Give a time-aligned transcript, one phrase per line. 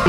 [0.00, 0.08] Oi,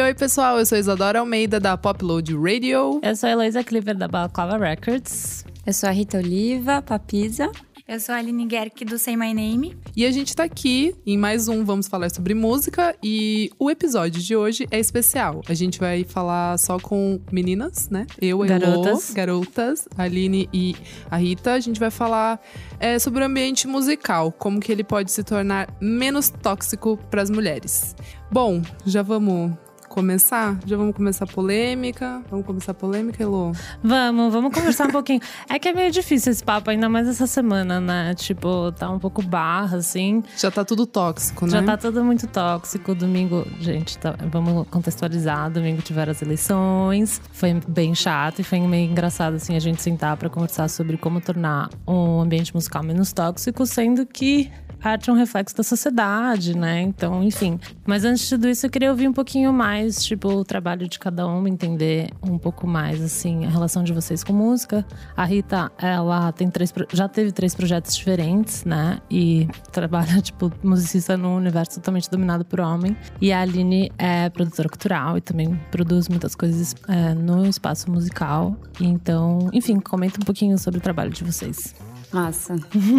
[0.00, 0.58] oi, pessoal.
[0.58, 3.00] Eu sou Isadora Almeida, da Popload Radio.
[3.02, 5.44] Eu sou a Heloísa Cliver, da Balaclava Records.
[5.66, 7.52] Eu sou a Rita Oliva, Papisa.
[7.92, 9.76] Eu sou a Aline Gerck do Say My Name.
[9.94, 12.96] E a gente tá aqui em mais um Vamos Falar sobre Música.
[13.02, 15.42] E o episódio de hoje é especial.
[15.46, 18.06] A gente vai falar só com meninas, né?
[18.18, 19.10] Eu, Garotas.
[19.10, 20.74] Elo, garotas, a Aline e
[21.10, 21.52] a Rita.
[21.52, 22.40] A gente vai falar
[22.80, 27.28] é, sobre o ambiente musical, como que ele pode se tornar menos tóxico para as
[27.28, 27.94] mulheres.
[28.30, 29.52] Bom, já vamos
[29.92, 30.58] começar?
[30.64, 32.22] Já vamos começar a polêmica?
[32.30, 33.52] Vamos começar a polêmica, Elô?
[33.82, 35.20] Vamos, vamos conversar um pouquinho.
[35.48, 38.14] É que é meio difícil esse papo, ainda mais essa semana, né?
[38.14, 40.22] Tipo, tá um pouco barra, assim.
[40.38, 41.52] Já tá tudo tóxico, né?
[41.52, 42.94] Já tá tudo muito tóxico.
[42.94, 45.50] Domingo, gente, tá- vamos contextualizar.
[45.50, 47.20] Domingo tiveram as eleições.
[47.30, 51.20] Foi bem chato e foi meio engraçado, assim, a gente sentar pra conversar sobre como
[51.20, 54.50] tornar um ambiente musical menos tóxico, sendo que
[54.82, 56.80] arte é um reflexo da sociedade, né?
[56.80, 57.58] Então, enfim.
[57.86, 60.98] Mas antes de tudo isso, eu queria ouvir um pouquinho mais, tipo, o trabalho de
[60.98, 64.84] cada um, entender um pouco mais, assim, a relação de vocês com música.
[65.16, 68.98] A Rita, ela tem três, já teve três projetos diferentes, né?
[69.10, 72.96] E trabalha, tipo, musicista num universo totalmente dominado por homem.
[73.20, 78.56] E a Aline é produtora cultural e também produz muitas coisas é, no espaço musical.
[78.80, 81.74] Então, enfim, comenta um pouquinho sobre o trabalho de vocês.
[82.12, 82.56] Massa.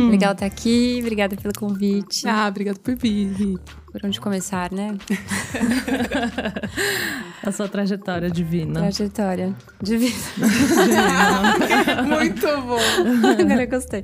[0.10, 2.28] Legal estar aqui, obrigada pelo convite.
[2.28, 3.60] Ah, obrigada por vir.
[3.94, 4.98] Por onde começar, né?
[7.46, 8.80] A sua trajetória divina.
[8.80, 10.16] Trajetória de vida.
[12.08, 12.80] Muito bom.
[13.40, 14.04] Agora eu gostei.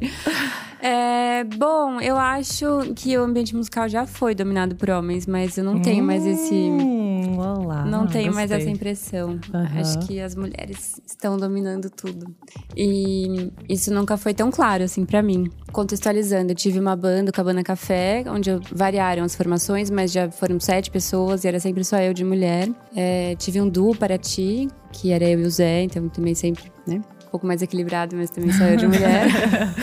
[0.81, 5.63] É, bom, eu acho que o ambiente musical já foi dominado por homens, mas eu
[5.63, 6.53] não tenho mais esse.
[6.53, 8.67] Hum, olá, Não tenho mais gostei.
[8.67, 9.39] essa impressão.
[9.53, 9.79] Aham.
[9.79, 12.33] Acho que as mulheres estão dominando tudo.
[12.77, 15.49] E isso nunca foi tão claro, assim, pra mim.
[15.71, 20.59] Contextualizando, eu tive uma banda, o Cabana Café, onde variaram as formações, mas já foram
[20.59, 22.67] sete pessoas e era sempre só eu de mulher.
[22.95, 26.71] É, tive um duo para ti, que era eu e o Zé, então também sempre,
[26.87, 27.01] né?
[27.27, 29.27] Um pouco mais equilibrado, mas também só eu de mulher.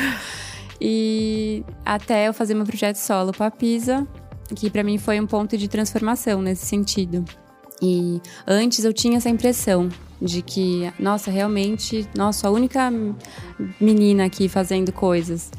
[0.81, 4.07] e até eu fazer meu projeto solo com a Pisa,
[4.57, 7.25] que pra mim foi um ponto de transformação nesse sentido.
[7.81, 9.89] E antes eu tinha essa impressão
[10.21, 12.91] de que, nossa, realmente, nossa, a única
[13.81, 15.51] menina aqui fazendo coisas.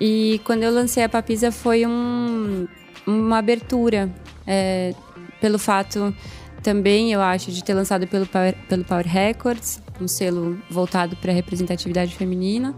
[0.00, 2.68] E quando eu lancei a Papisa foi um-
[3.06, 4.12] uma abertura,
[4.46, 4.94] é,
[5.40, 6.14] pelo fato
[6.62, 11.30] também, eu acho, de ter lançado pelo Power, pelo Power Records, um selo voltado para
[11.30, 12.74] a representatividade feminina.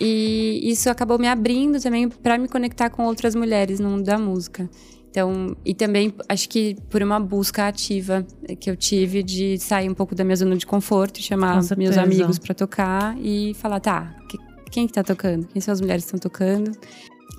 [0.00, 4.16] E isso acabou me abrindo também para me conectar com outras mulheres no mundo da
[4.16, 4.70] música.
[5.10, 8.24] Então, e também acho que por uma busca ativa
[8.60, 12.38] que eu tive de sair um pouco da minha zona de conforto, chamar meus amigos
[12.38, 14.38] para tocar e falar, tá, que-
[14.70, 15.48] quem que tá tocando?
[15.48, 16.70] Quem são as mulheres que estão tocando?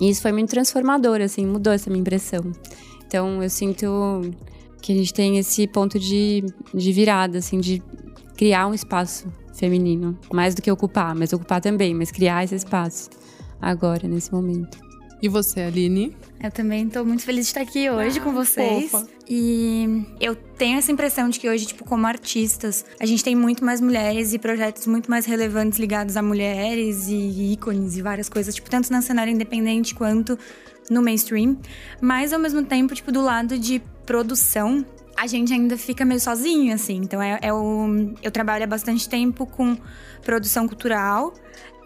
[0.00, 2.40] E isso foi muito transformador, assim, mudou essa minha impressão.
[3.06, 4.22] Então, eu sinto
[4.80, 7.82] que a gente tem esse ponto de, de virada, assim, de
[8.36, 10.18] criar um espaço feminino.
[10.32, 13.10] Mais do que ocupar, mas ocupar também, mas criar esse espaço
[13.60, 14.89] agora, nesse momento.
[15.22, 16.16] E você, Aline?
[16.42, 18.90] Eu também tô muito feliz de estar aqui hoje com vocês.
[18.90, 19.06] fofa.
[19.28, 23.62] E eu tenho essa impressão de que hoje, tipo, como artistas, a gente tem muito
[23.62, 28.54] mais mulheres e projetos muito mais relevantes ligados a mulheres e ícones e várias coisas,
[28.54, 30.38] tipo, tanto na cenário independente quanto
[30.90, 31.58] no mainstream.
[32.00, 36.72] Mas ao mesmo tempo, tipo, do lado de produção, a gente ainda fica meio sozinho,
[36.72, 36.96] assim.
[36.96, 39.76] Então é, é o, eu trabalho há bastante tempo com
[40.22, 41.34] produção cultural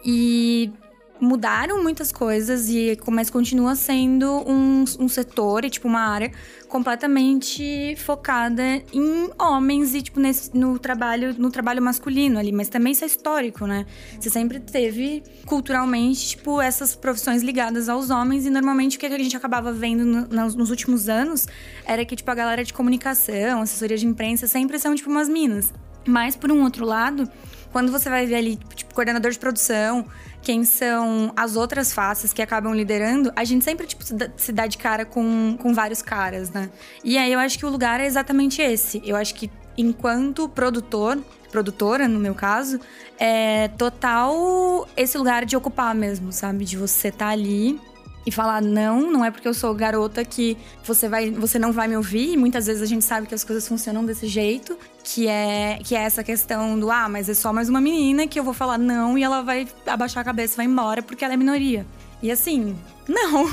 [0.05, 0.71] e
[1.19, 6.31] mudaram muitas coisas e mas continua sendo um, um setor e tipo uma área
[6.67, 12.51] completamente focada em homens e tipo nesse, no trabalho no trabalho masculino ali.
[12.51, 13.85] Mas também isso é histórico né?
[14.19, 19.17] Você sempre teve culturalmente tipo essas profissões ligadas aos homens e normalmente o que a
[19.17, 21.47] gente acabava vendo no- nos, nos últimos anos
[21.85, 25.73] era que tipo a galera de comunicação assessoria de imprensa sempre são tipo umas minas.
[26.07, 27.29] Mas por um outro lado
[27.75, 30.05] quando você vai ver ali, tipo, coordenador de produção,
[30.41, 34.01] quem são as outras faces que acabam liderando, a gente sempre, tipo,
[34.37, 36.69] se dá, de cara com, com vários caras, né?
[37.03, 39.01] E aí eu acho que o lugar é exatamente esse.
[39.03, 42.79] Eu acho que enquanto produtor, produtora, no meu caso,
[43.19, 46.63] é total esse lugar de ocupar mesmo, sabe?
[46.63, 47.77] De você estar ali
[48.25, 51.89] e falar não, não é porque eu sou garota que você vai, você não vai
[51.89, 52.31] me ouvir.
[52.31, 55.95] E muitas vezes a gente sabe que as coisas funcionam desse jeito, que é que
[55.95, 58.77] é essa questão do ah, mas é só mais uma menina que eu vou falar
[58.79, 61.85] não e ela vai abaixar a cabeça vai embora porque ela é minoria.
[62.23, 62.75] E assim,
[63.07, 63.47] Não,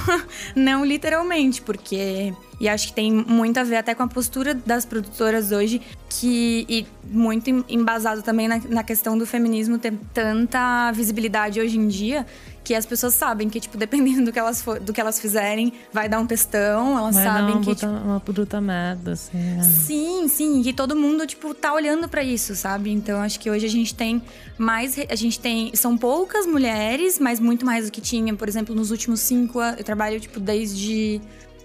[0.56, 2.32] não literalmente, porque.
[2.60, 6.64] E acho que tem muito a ver até com a postura das produtoras hoje, que.
[6.68, 12.26] E muito embasado também na, na questão do feminismo ter tanta visibilidade hoje em dia,
[12.64, 15.72] que as pessoas sabem que, tipo, dependendo do que elas, for, do que elas fizerem,
[15.92, 17.66] vai dar um textão, elas Vai sabem dar uma que.
[17.66, 19.36] puta, tipo, uma puta merda, assim.
[19.36, 19.62] né?
[19.62, 22.90] Sim, sim, e todo mundo tipo tá olhando pra isso, sabe?
[22.90, 24.22] Então acho que hoje a gente tem
[24.56, 28.74] mais, a gente tem são poucas mulheres, mas muito mais do que tinha, por exemplo,
[28.74, 29.78] nos últimos cinco anos.
[29.78, 31.20] Eu trabalho tipo desde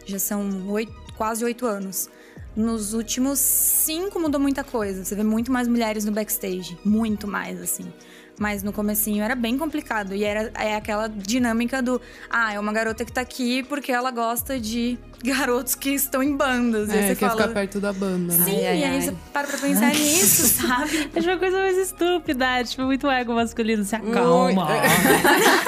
[0.05, 2.09] já são oito, quase oito anos.
[2.55, 5.05] Nos últimos cinco mudou muita coisa.
[5.05, 7.85] Você vê muito mais mulheres no backstage, muito mais assim.
[8.39, 11.99] Mas no comecinho era bem complicado e era é aquela dinâmica do
[12.29, 14.95] ah, é uma garota que tá aqui porque ela gosta de
[15.25, 16.87] garotos que estão em bandas.
[16.89, 18.45] e É, você quer fala, ficar perto da banda, né?
[18.45, 19.01] Sim, Ai, ai, e aí ai.
[19.01, 21.09] você para pra pensar nisso, sabe?
[21.15, 23.83] Acho uma coisa mais estúpida, tipo, muito ego masculino.
[23.83, 24.67] Se acalma.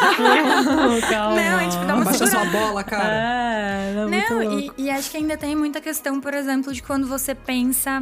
[1.10, 1.36] calma.
[1.36, 2.51] Não, é tipo, dá uma Abaixa sua segurada.
[2.51, 3.13] bola, cara.
[3.13, 4.74] É, é muito Não, louco.
[4.77, 8.01] e, e acho que ainda tem muita questão, por exemplo, de quando você pensa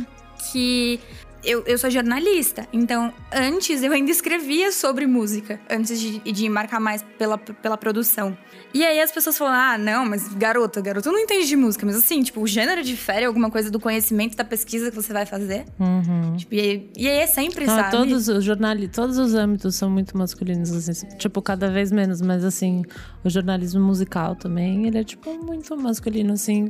[0.51, 0.99] que.
[1.47, 6.77] Eu, eu sou jornalista, então antes eu ainda escrevia sobre música, antes de, de marcar
[6.77, 8.37] mais pela, pela produção.
[8.73, 11.95] E aí as pessoas falam: ah, não, mas garota, garota não entende de música, mas
[11.95, 15.63] assim, tipo, o gênero difere alguma coisa do conhecimento da pesquisa que você vai fazer.
[15.79, 16.35] Uhum.
[16.35, 17.91] Tipo, e, e aí é sempre, Não, sabe?
[17.91, 22.43] todos os jornalistas, todos os âmbitos são muito masculinos, assim, tipo, cada vez menos, mas
[22.43, 22.83] assim,
[23.23, 26.69] o jornalismo musical também, ele é, tipo, muito masculino, assim.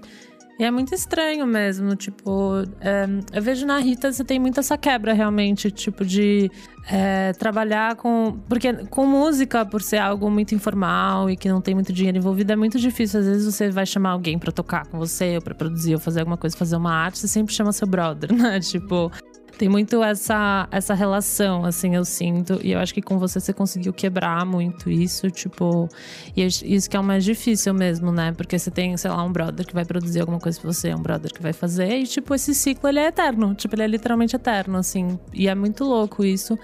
[0.59, 4.77] E é muito estranho mesmo, tipo, é, eu vejo na Rita você tem muito essa
[4.77, 6.50] quebra realmente, tipo, de
[6.89, 8.39] é, trabalhar com.
[8.48, 12.54] Porque com música, por ser algo muito informal e que não tem muito dinheiro envolvido,
[12.54, 13.19] é muito difícil.
[13.19, 16.21] Às vezes você vai chamar alguém pra tocar com você, ou pra produzir, ou fazer
[16.21, 18.59] alguma coisa, fazer uma arte, você sempre chama seu brother, né?
[18.59, 19.12] Tipo,
[19.57, 22.59] tem muito essa, essa relação, assim, eu sinto.
[22.63, 25.89] E eu acho que com você você conseguiu quebrar muito isso, tipo.
[26.36, 28.31] E isso que é o mais difícil mesmo, né?
[28.31, 31.01] Porque você tem, sei lá, um brother que vai produzir alguma coisa pra você, um
[31.01, 31.98] brother que vai fazer.
[31.98, 33.56] E, tipo, esse ciclo, ele é eterno.
[33.56, 35.19] Tipo, ele é literalmente eterno, assim.
[35.33, 36.57] E é muito louco isso.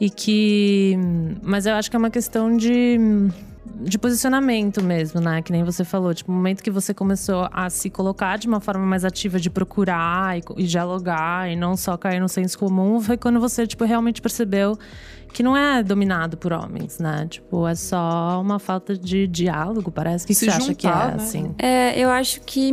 [0.00, 0.98] E que.
[1.42, 2.98] Mas eu acho que é uma questão de.
[3.80, 5.40] De posicionamento mesmo, né?
[5.42, 6.12] Que nem você falou.
[6.14, 9.50] Tipo, o momento que você começou a se colocar de uma forma mais ativa de
[9.50, 13.84] procurar e, e dialogar e não só cair no senso comum, foi quando você, tipo,
[13.84, 14.78] realmente percebeu
[15.32, 17.26] que não é dominado por homens, né?
[17.28, 20.24] Tipo, é só uma falta de diálogo, parece.
[20.24, 21.14] O que, que Se você acha que é, juntar, né?
[21.16, 21.54] assim?
[21.58, 22.70] É, eu acho que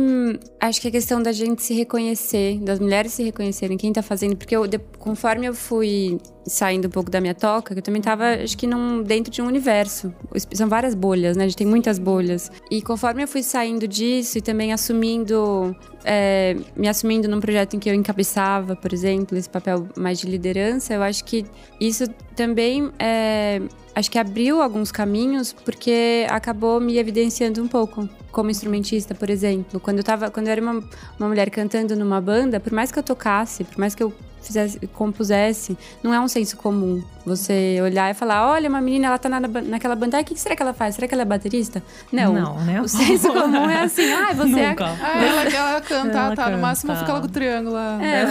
[0.60, 4.36] acho que a questão da gente se reconhecer, das mulheres se reconhecerem, quem tá fazendo,
[4.36, 8.34] porque eu, de- conforme eu fui saindo um pouco da minha toca, eu também tava,
[8.42, 10.12] acho que num, dentro de um universo.
[10.52, 11.44] São várias bolhas, né?
[11.44, 12.50] A gente tem muitas bolhas.
[12.70, 15.74] E conforme eu fui saindo disso e também assumindo,
[16.04, 20.26] é, me assumindo num projeto em que eu encabeçava, por exemplo, esse papel mais de
[20.26, 21.44] liderança, eu acho que
[21.80, 23.60] isso também é,
[23.94, 29.78] acho que abriu alguns caminhos porque acabou me evidenciando um pouco como instrumentista, por exemplo.
[29.78, 30.82] Quando eu tava, quando eu era uma,
[31.18, 34.12] uma mulher cantando numa banda, por mais que eu tocasse, por mais que eu
[34.42, 37.02] fizesse, compusesse, não é um senso comum.
[37.24, 40.36] Você olhar e falar, olha, uma menina, ela tá na, naquela banda, ah, o que
[40.38, 40.96] será que ela faz?
[40.96, 41.80] Será que ela é baterista?
[42.10, 42.32] Não.
[42.32, 42.80] Não, né?
[42.82, 44.86] O senso comum é assim, ah, você é, Nunca.
[44.86, 46.50] Ah, ela, ela canta, Ela tá?
[46.50, 47.00] No máximo canta.
[47.04, 47.98] fica lá com o triângulo lá.
[48.04, 48.26] é,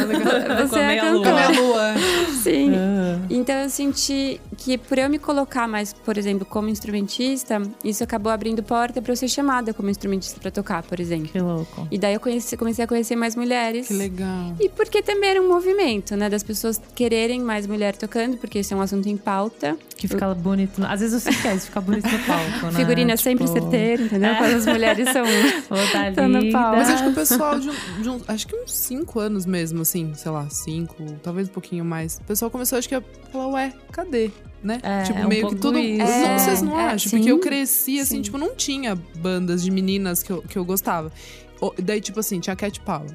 [0.65, 1.33] você a é a cantora.
[1.49, 1.81] minha lua.
[2.43, 2.71] Sim.
[2.75, 3.19] Ah.
[3.29, 8.31] Então eu senti que por eu me colocar mais, por exemplo, como instrumentista, isso acabou
[8.31, 11.29] abrindo porta para eu ser chamada como instrumentista para tocar, por exemplo.
[11.29, 11.87] Que louco.
[11.89, 13.87] E daí eu conheci- comecei a conhecer mais mulheres.
[13.87, 14.53] Que legal.
[14.59, 16.29] E porque também era um movimento, né?
[16.29, 19.77] Das pessoas quererem mais mulher tocando, porque esse é um assunto em pauta.
[19.97, 20.83] Que fica bonito.
[20.83, 22.71] Às vezes você quer, fica bonito no palco, né?
[22.73, 24.31] Figurino é sempre Tipo, certeiro, entendeu?
[24.31, 24.35] É.
[24.37, 25.23] Quando as mulheres são.
[25.69, 25.77] Vou
[26.15, 28.73] tá no dá- Mas acho que o pessoal de, um, de um- Acho que uns
[28.73, 32.17] 5 anos mesmo, assim, sei lá, 5, talvez um pouquinho mais.
[32.17, 34.31] O pessoal começou, acho que, a falar, ué, cadê?
[34.63, 34.79] Né?
[34.83, 35.79] É, tipo, é um meio que pouco tudo.
[35.79, 35.97] isso.
[35.97, 37.09] Não, É, vocês não é, acham?
[37.09, 37.17] sim.
[37.17, 38.21] Porque eu cresci, assim, Sim.
[38.21, 41.11] tipo, não tinha bandas de meninas que eu, que eu gostava.
[41.59, 43.09] O- daí, tipo assim, tinha a Cat Power.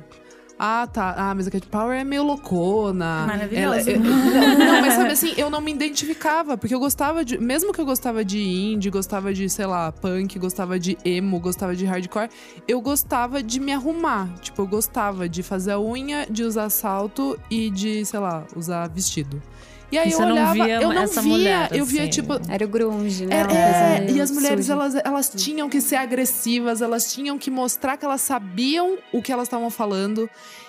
[0.58, 1.14] Ah, tá.
[1.18, 3.26] Ah, mas a Cat Power é meio loucona.
[3.26, 3.90] Maravilhosa.
[3.90, 7.36] Ela- eu- não, não, mas sabe assim, eu não me identificava, porque eu gostava de.
[7.38, 11.76] Mesmo que eu gostava de indie, gostava de, sei lá, punk, gostava de emo, gostava
[11.76, 12.30] de hardcore,
[12.66, 14.28] eu gostava de me arrumar.
[14.40, 18.88] Tipo, eu gostava de fazer a unha, de usar salto e de, sei lá, usar
[18.88, 19.42] vestido.
[19.90, 22.10] E aí eu você não olhava, via eu não essa via, mulher, eu via assim.
[22.10, 23.40] tipo, Era o grunge, né?
[23.40, 24.72] é, coisa é, meio e as mulheres, suja.
[24.72, 29.30] elas, elas tinham que ser agressivas, elas tinham que mostrar que elas sabiam o que
[29.32, 30.28] elas estavam falando.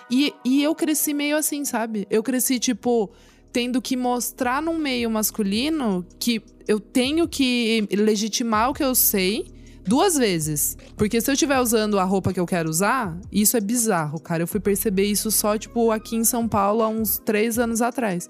[0.10, 2.08] E, e eu cresci meio assim, sabe?
[2.10, 3.10] Eu cresci, tipo,
[3.52, 9.52] tendo que mostrar num meio masculino que eu tenho que legitimar o que eu sei
[9.84, 10.78] duas vezes.
[10.96, 14.44] Porque se eu estiver usando a roupa que eu quero usar, isso é bizarro, cara.
[14.44, 18.28] Eu fui perceber isso só, tipo, aqui em São Paulo há uns três anos atrás.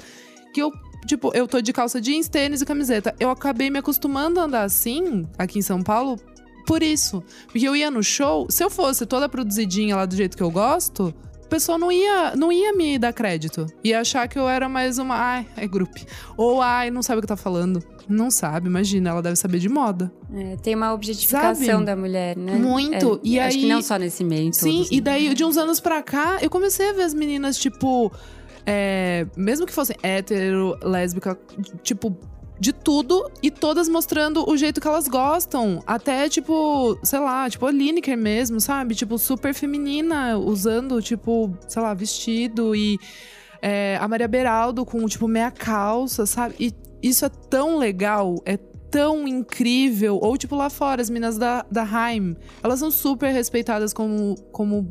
[0.57, 0.71] Que eu
[1.05, 3.15] Tipo, eu tô de calça jeans, tênis e camiseta.
[3.19, 6.19] Eu acabei me acostumando a andar assim, aqui em São Paulo,
[6.65, 7.23] por isso.
[7.45, 10.51] Porque eu ia no show, se eu fosse toda produzidinha lá do jeito que eu
[10.51, 11.13] gosto,
[11.45, 13.67] o pessoal não ia, não ia me dar crédito.
[13.85, 15.15] Ia achar que eu era mais uma.
[15.15, 15.97] Ai, é grupo.
[16.35, 17.81] Ou, ai, não sabe o que tá falando.
[18.09, 20.11] Não sabe, imagina, ela deve saber de moda.
[20.33, 21.85] É, tem uma objetificação Sabe?
[21.85, 22.55] da mulher, né?
[22.55, 23.15] Muito.
[23.15, 24.51] É, E acho aí- que não só nesse meio.
[24.53, 25.01] Sim, todos, e né?
[25.01, 28.11] daí de uns anos pra cá, eu comecei a ver as meninas, tipo.
[28.69, 31.39] É, mesmo que fossem hétero, lésbica,
[31.81, 32.15] tipo.
[32.59, 35.79] De tudo e todas mostrando o jeito que elas gostam.
[35.85, 38.95] Até, tipo, sei lá, tipo a Lineker mesmo, sabe?
[38.95, 42.97] Tipo, super feminina, usando, tipo, sei lá, vestido e
[43.61, 46.55] é, a Maria Beraldo com, tipo, meia calça, sabe?
[46.59, 48.57] E isso é tão legal, é
[48.89, 50.17] tão incrível.
[50.19, 54.89] Ou, tipo, lá fora, as meninas da, da Haim, elas são super respeitadas como, como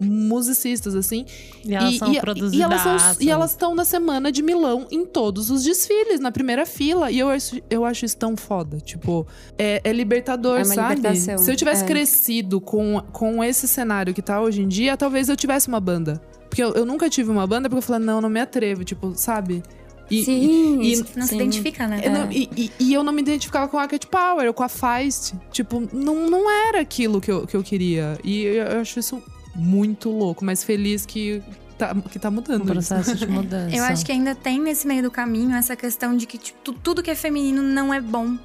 [0.00, 1.24] musicistas, assim.
[1.64, 2.54] E elas são e, produzidas.
[2.54, 6.32] e elas são- e elas estão na semana de Milão em todos os desfiles, na
[6.32, 7.10] primeira fila.
[7.10, 8.78] E eu acho, eu acho isso tão foda.
[8.80, 9.26] Tipo,
[9.58, 10.94] é, é libertador, É uma sabe?
[10.96, 11.86] libertação, Se eu tivesse é.
[11.86, 16.20] crescido com, com esse cenário que tá hoje em dia, talvez eu tivesse uma banda.
[16.48, 19.12] Porque eu, eu nunca tive uma banda, porque eu falei, não, não me atrevo, tipo,
[19.14, 19.62] sabe?
[20.10, 21.36] E, Sim, e- isso- Não se sim.
[21.36, 22.00] identifica, né?
[22.02, 24.64] eu não- e, e- e eu não me identificava com a Cat Power ou com
[24.64, 25.34] a Feist.
[25.52, 28.18] Tipo, não, não era aquilo que eu, que eu queria.
[28.24, 29.22] E eu, eu acho isso
[29.60, 31.42] muito louco, mas feliz que
[31.78, 32.62] tá, que tá mudando.
[32.62, 33.74] um processo de mudança.
[33.76, 36.72] Eu acho que ainda tem nesse meio do caminho essa questão de que tipo, tu-
[36.72, 38.36] tudo que é feminino não é bom.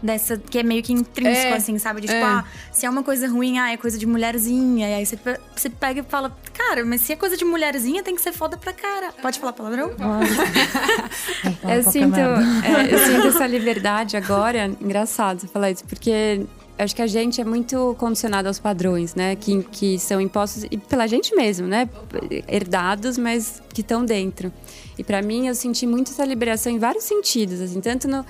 [0.00, 2.00] Dessa, que é meio que intrínseco, É, assim, sabe?
[2.02, 2.22] De tipo, é.
[2.22, 4.88] ah, se é uma coisa ruim, ah, é coisa de mulherzinha.
[4.88, 5.18] E aí você,
[5.56, 8.56] você pega e fala, cara, mas se é coisa de mulherzinha, tem que ser foda
[8.56, 9.10] pra cara.
[9.20, 9.90] Pode falar palavrão?
[11.68, 14.66] Eu sinto, é, eu sinto essa liberdade agora.
[14.80, 16.46] Engraçado você falar isso, porque
[16.78, 19.34] acho que a gente é muito condicionado aos padrões, né?
[19.36, 21.88] Que, que são impostos pela gente mesmo, né?
[22.46, 24.52] Herdados, mas que estão dentro.
[24.96, 28.24] E pra mim, eu senti muito essa liberação em vários sentidos, assim, tanto no.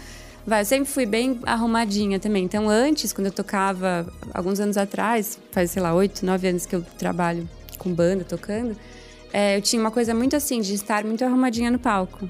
[0.47, 2.45] Vai, eu sempre fui bem arrumadinha também.
[2.45, 6.75] Então, antes, quando eu tocava, alguns anos atrás, faz, sei lá, oito, nove anos que
[6.75, 8.75] eu trabalho com banda, tocando,
[9.33, 12.29] é, eu tinha uma coisa muito assim, de estar muito arrumadinha no palco.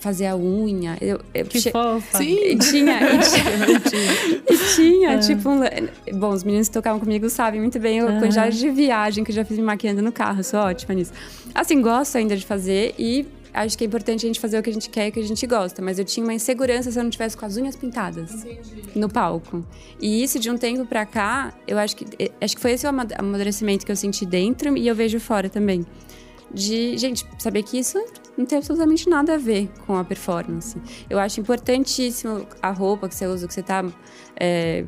[0.00, 0.96] Fazer a unha.
[1.00, 2.18] Eu, eu Que che- fofa.
[2.18, 2.36] Sim.
[2.52, 5.60] e tinha, e tinha, e tinha tipo, um,
[6.18, 8.20] bom, os meninos que tocavam comigo sabem muito bem a Aham.
[8.20, 11.12] quantidade de viagem que eu já fiz me maquiando no carro, sou ótima nisso.
[11.54, 14.68] Assim, gosto ainda de fazer e acho que é importante a gente fazer o que
[14.68, 16.98] a gente quer e o que a gente gosta, mas eu tinha uma insegurança se
[16.98, 18.46] eu não tivesse com as unhas pintadas
[18.94, 19.64] no palco.
[19.98, 22.04] E isso de um tempo pra cá, eu acho que
[22.40, 25.48] acho que foi esse o ama- amadurecimento que eu senti dentro e eu vejo fora
[25.48, 25.86] também.
[26.52, 27.98] De, gente, saber que isso
[28.36, 30.76] não tem absolutamente nada a ver com a performance.
[31.08, 33.84] Eu acho importantíssimo a roupa que você usa, que você tá.
[34.38, 34.84] é,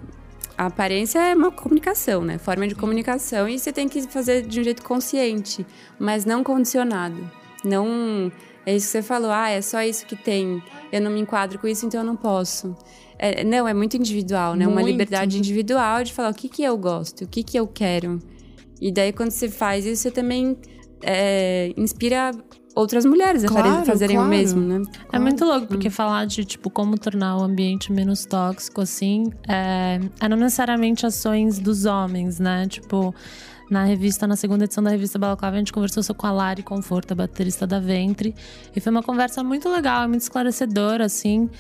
[0.57, 2.37] a aparência é uma comunicação, né?
[2.37, 5.65] Forma de comunicação e você tem que fazer de um jeito consciente,
[5.99, 7.31] mas não condicionado.
[7.65, 8.33] Não.
[8.67, 10.63] É isso que você falou, ah, é só isso que tem.
[10.93, 12.77] Eu não me enquadro com isso, então eu não posso.
[13.19, 14.67] É, não, é muito individual, né?
[14.67, 14.91] Uma Muito.
[14.91, 18.21] liberdade individual de falar o que, que eu gosto, o que, que eu quero.
[18.81, 20.57] E daí, quando você faz isso, você também
[21.03, 22.31] é, inspira
[22.79, 24.29] outras mulheres a Claro, fazerem claro.
[24.29, 24.83] o mesmo, né?
[25.13, 30.01] É muito louco, porque falar de, tipo, como tornar o ambiente menos tóxico, assim, é,
[30.21, 32.67] é não necessariamente ações dos homens, né?
[32.69, 33.13] Tipo,
[33.69, 37.13] na revista, na segunda edição da revista Balaclava, a gente conversou com a Lari Conforto,
[37.13, 38.35] a baterista da Ventre.
[38.75, 41.51] E foi uma conversa muito legal, muito esclarecedora, assim,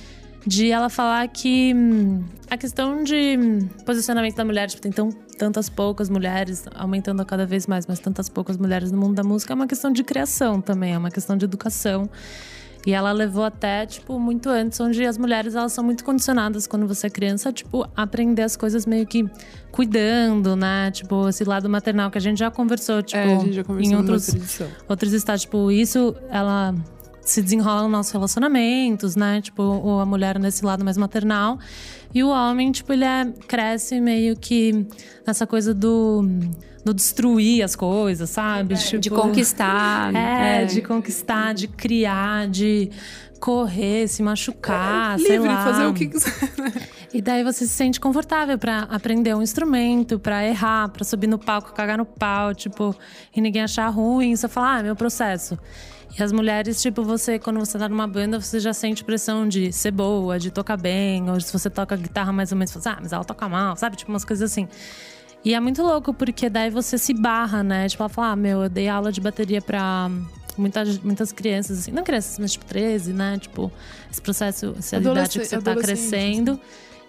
[0.46, 5.10] de ela falar que hum, a questão de hum, posicionamento da mulher, tipo, tem tão,
[5.38, 9.24] tantas poucas mulheres, aumentando a cada vez mais, mas tantas poucas mulheres no mundo da
[9.24, 12.10] música, é uma questão de criação também, é uma questão de educação.
[12.86, 16.86] E ela levou até, tipo, muito antes, onde as mulheres, elas são muito condicionadas quando
[16.86, 19.28] você é criança, tipo, a aprender as coisas meio que
[19.70, 20.90] cuidando, né?
[20.90, 23.92] Tipo, esse lado maternal que a gente já conversou, tipo, é, a gente já conversou
[23.92, 26.74] em outros, outros estados, tipo, isso, ela
[27.30, 29.40] se desenrola nos nossos relacionamentos, né?
[29.40, 31.58] Tipo, a mulher nesse lado mais maternal.
[32.14, 34.86] E o homem, tipo, ele é, cresce meio que
[35.26, 36.24] nessa coisa do,
[36.84, 38.74] do destruir as coisas, sabe?
[38.74, 40.14] De Tipo, conquistar.
[40.14, 40.64] é, é.
[40.64, 42.90] de conquistar, de criar, de
[43.38, 45.64] correr, se machucar, sei É, Livre, lá.
[45.64, 46.32] fazer o que quiser.
[47.14, 51.38] E daí você se sente confortável pra aprender um instrumento, pra errar, pra subir no
[51.38, 52.94] palco, cagar no pau, tipo,
[53.34, 55.58] e ninguém achar ruim, você fala, ah, é meu processo.
[56.16, 59.72] E as mulheres, tipo, você, quando você tá numa banda, você já sente pressão de
[59.72, 62.96] ser boa, de tocar bem, ou se você toca guitarra mais ou menos, você fala,
[62.96, 63.96] ah, mas ela toca mal, sabe?
[63.96, 64.66] Tipo, umas coisas assim.
[65.44, 67.88] E é muito louco, porque daí você se barra, né?
[67.88, 70.10] Tipo, ela fala, ah, meu, eu dei aula de bateria pra
[70.56, 73.38] muitas, muitas crianças, assim, não crianças, mas tipo 13, né?
[73.38, 73.70] Tipo,
[74.10, 76.08] esse processo, essa idade que você tá adolescente, assim.
[76.10, 76.60] crescendo.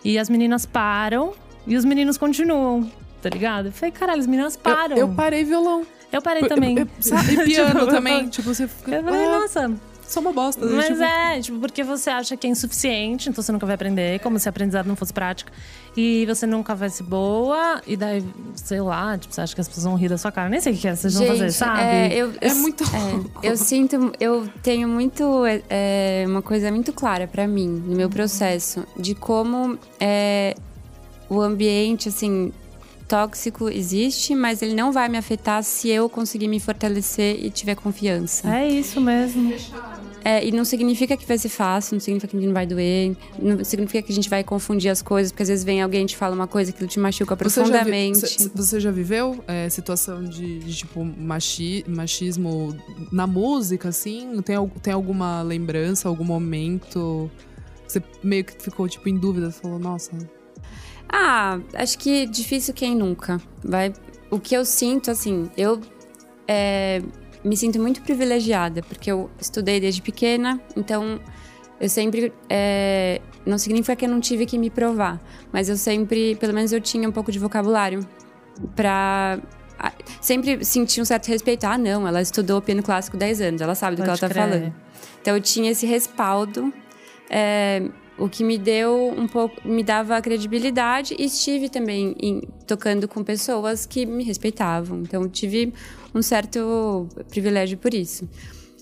[0.03, 1.33] E as meninas param
[1.65, 2.89] e os meninos continuam,
[3.21, 3.67] tá ligado?
[3.67, 4.95] Eu falei, caralho, as meninas param.
[4.95, 5.85] Eu, eu parei violão.
[6.11, 6.77] Eu parei também.
[6.79, 8.23] Eu- eu- sabe, e piano Tipo, também.
[8.23, 8.95] eu- Tipo, você fica.
[8.95, 9.71] Eu falei, ah, nossa,
[10.07, 10.65] sou uma bosta.
[10.65, 14.19] Mas tipo, é, tipo, porque você acha que é insuficiente, então você nunca vai aprender,
[14.21, 15.51] como se o aprendizado não fosse prática.
[15.95, 18.23] E você nunca vai ser boa, e daí,
[18.55, 20.49] sei lá, tipo, você acha que as pessoas vão rir da sua cara.
[20.49, 21.81] Nem sei o que é, vocês vão fazer, sabe?
[21.81, 26.71] É, eu, É eu- muito é, eu sinto, eu tenho muito é, é, uma coisa
[26.71, 30.55] muito clara pra mim no meu processo de como é,
[31.29, 32.51] o ambiente assim
[33.09, 37.75] tóxico existe, mas ele não vai me afetar se eu conseguir me fortalecer e tiver
[37.75, 38.47] confiança.
[38.55, 39.53] É isso mesmo.
[40.23, 43.63] É, e não significa que vai ser fácil, não significa que não vai doer, não
[43.63, 46.17] significa que a gente vai confundir as coisas, porque às vezes vem alguém e te
[46.17, 48.27] fala uma coisa que te machuca Você já, vi- profundamente.
[48.27, 52.75] cê- você já viveu é, situação de, de, tipo, machi, machismo
[53.11, 54.39] na música, assim?
[54.41, 57.31] Tem, tem alguma lembrança, algum momento?
[57.87, 60.11] Você meio que ficou, tipo, em dúvida, falou, nossa.
[61.11, 63.41] Ah, acho que difícil quem nunca.
[63.63, 63.93] Vai.
[64.29, 65.81] O que eu sinto, assim, eu
[66.47, 67.01] é,
[67.43, 71.19] me sinto muito privilegiada, porque eu estudei desde pequena, então
[71.79, 72.31] eu sempre.
[72.49, 75.19] é, não significa que eu não tive que me provar,
[75.51, 78.05] mas eu sempre, pelo menos eu tinha um pouco de vocabulário
[78.75, 79.39] pra.
[80.19, 81.63] Sempre senti um certo respeito.
[81.63, 84.29] Ah, não, ela estudou piano clássico 10 anos, ela sabe do que ela Pode tá
[84.29, 84.49] crer.
[84.49, 84.73] falando.
[85.21, 86.73] Então eu tinha esse respaldo,
[87.29, 87.83] é,
[88.19, 93.23] o que me deu um pouco, me dava credibilidade e estive também em- tocando com
[93.23, 94.99] pessoas que me respeitavam.
[95.01, 95.73] Então tive
[96.13, 98.27] um certo privilégio por isso.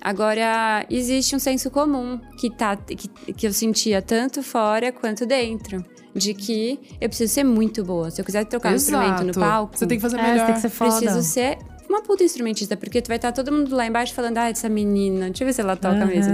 [0.01, 5.84] Agora existe um senso comum que tá que, que eu sentia tanto fora quanto dentro.
[6.15, 8.10] De que eu preciso ser muito boa.
[8.10, 9.39] Se eu quiser trocar um instrumento no Exato.
[9.39, 10.46] palco, Você tem que fazer É, você melhor.
[10.48, 10.96] tem que ser foda.
[10.98, 11.58] preciso ser
[11.89, 15.25] uma puta instrumentista, porque tu vai estar todo mundo lá embaixo falando, ah, essa menina,
[15.27, 16.06] deixa eu ver se ela toca Aham.
[16.06, 16.34] mesmo.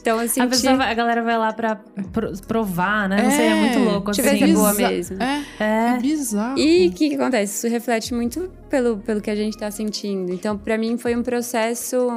[0.00, 1.76] Então, assim, A, pessoa a galera vai lá pra
[2.12, 3.22] pro- provar, né?
[3.22, 4.10] Não sei, é muito louco.
[4.12, 4.44] Deixa eu ver assim.
[4.46, 5.22] se é boa mesmo.
[5.22, 5.94] É, É.
[5.94, 6.58] é bizarro.
[6.58, 7.54] E o que, que acontece?
[7.56, 10.32] Isso reflete muito pelo, pelo que a gente tá sentindo.
[10.32, 12.16] Então, pra mim, foi um processo.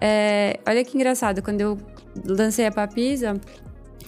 [0.00, 1.78] é, olha que engraçado, quando eu
[2.24, 3.34] lancei a Papisa,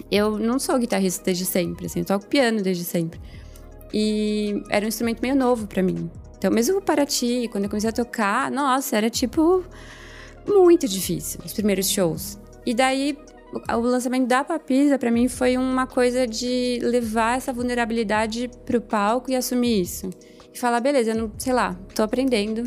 [0.09, 3.19] eu não sou guitarrista desde sempre, assim, eu toco piano desde sempre.
[3.93, 6.09] E era um instrumento meio novo pra mim.
[6.41, 9.63] Então, mesmo o Paraty, quando eu comecei a tocar, nossa, era tipo
[10.47, 12.39] muito difícil, os primeiros shows.
[12.65, 13.15] E daí,
[13.69, 19.29] o lançamento da Papisa, pra mim, foi uma coisa de levar essa vulnerabilidade pro palco
[19.29, 20.09] e assumir isso.
[20.51, 22.63] E falar, beleza, eu não, sei lá, tô aprendendo,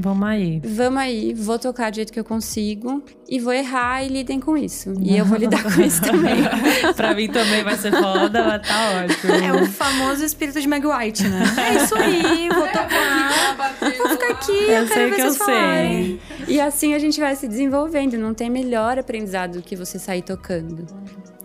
[0.00, 0.60] Vamos aí.
[0.64, 4.56] vamos aí, vou tocar do jeito que eu consigo e vou errar e lidem com
[4.56, 4.94] isso.
[5.00, 6.36] E eu vou lidar com isso também.
[6.94, 9.32] pra mim também vai ser foda, mas tá ótimo.
[9.34, 11.42] É o famoso espírito de Meg White, né?
[11.58, 13.76] É isso aí, vou tocar.
[13.98, 16.20] Vou ficar aqui, eu, Eu quero sei ver que eu falarem.
[16.46, 16.54] sei.
[16.56, 18.16] E assim a gente vai se desenvolvendo.
[18.16, 20.86] Não tem melhor aprendizado do que você sair tocando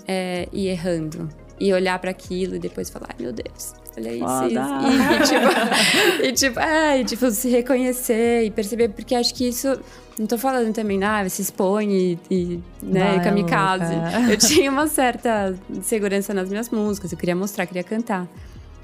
[0.07, 1.27] é, e errando.
[1.59, 4.45] E olhar pra aquilo e depois falar, ai meu Deus, olha isso.
[4.47, 5.33] Isso.
[5.33, 9.79] E, tipo, e, tipo, é, e, tipo, se reconhecer e perceber, porque acho que isso.
[10.17, 13.95] Não tô falando também, ah, se expõe e, e né, Vai, kamikaze.
[13.95, 14.31] louca.
[14.31, 18.27] Eu tinha uma certa segurança nas minhas músicas, eu queria mostrar, queria cantar.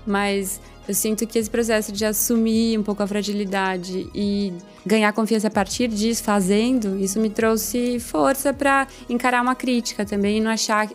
[0.07, 4.51] Mas eu sinto que esse processo de assumir um pouco a fragilidade e
[4.83, 10.39] ganhar confiança a partir disso, fazendo, isso me trouxe força pra encarar uma crítica também
[10.39, 10.89] e não achar,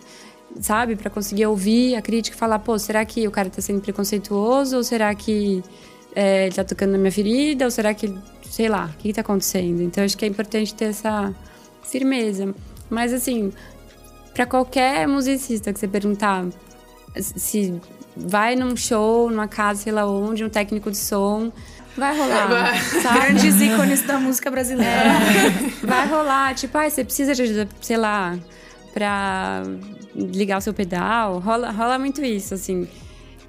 [0.61, 3.81] sabe, Pra conseguir ouvir a crítica e falar, pô, será que o cara tá sendo
[3.81, 5.63] preconceituoso ou será que
[6.15, 8.17] é, ele tá tocando na minha ferida ou será que,
[8.49, 9.83] sei lá, o que, que tá acontecendo?
[9.83, 11.35] Então acho que é importante ter essa
[11.83, 12.55] firmeza.
[12.91, 13.53] Mas assim,
[14.35, 16.45] Pra qualquer musicista que você perguntar
[17.17, 17.81] se
[18.17, 21.53] vai num show, numa casa, sei lá onde, um técnico de som,
[21.97, 23.19] vai rolar, sabe?
[23.21, 25.13] Grandes ícones da música brasileira.
[25.85, 28.37] Vai rolar, tipo, ah, você precisa de ajuda, sei lá,
[28.95, 29.65] pra
[30.15, 31.41] ligar o seu pedal.
[31.41, 32.89] Rola, rola muito isso, assim.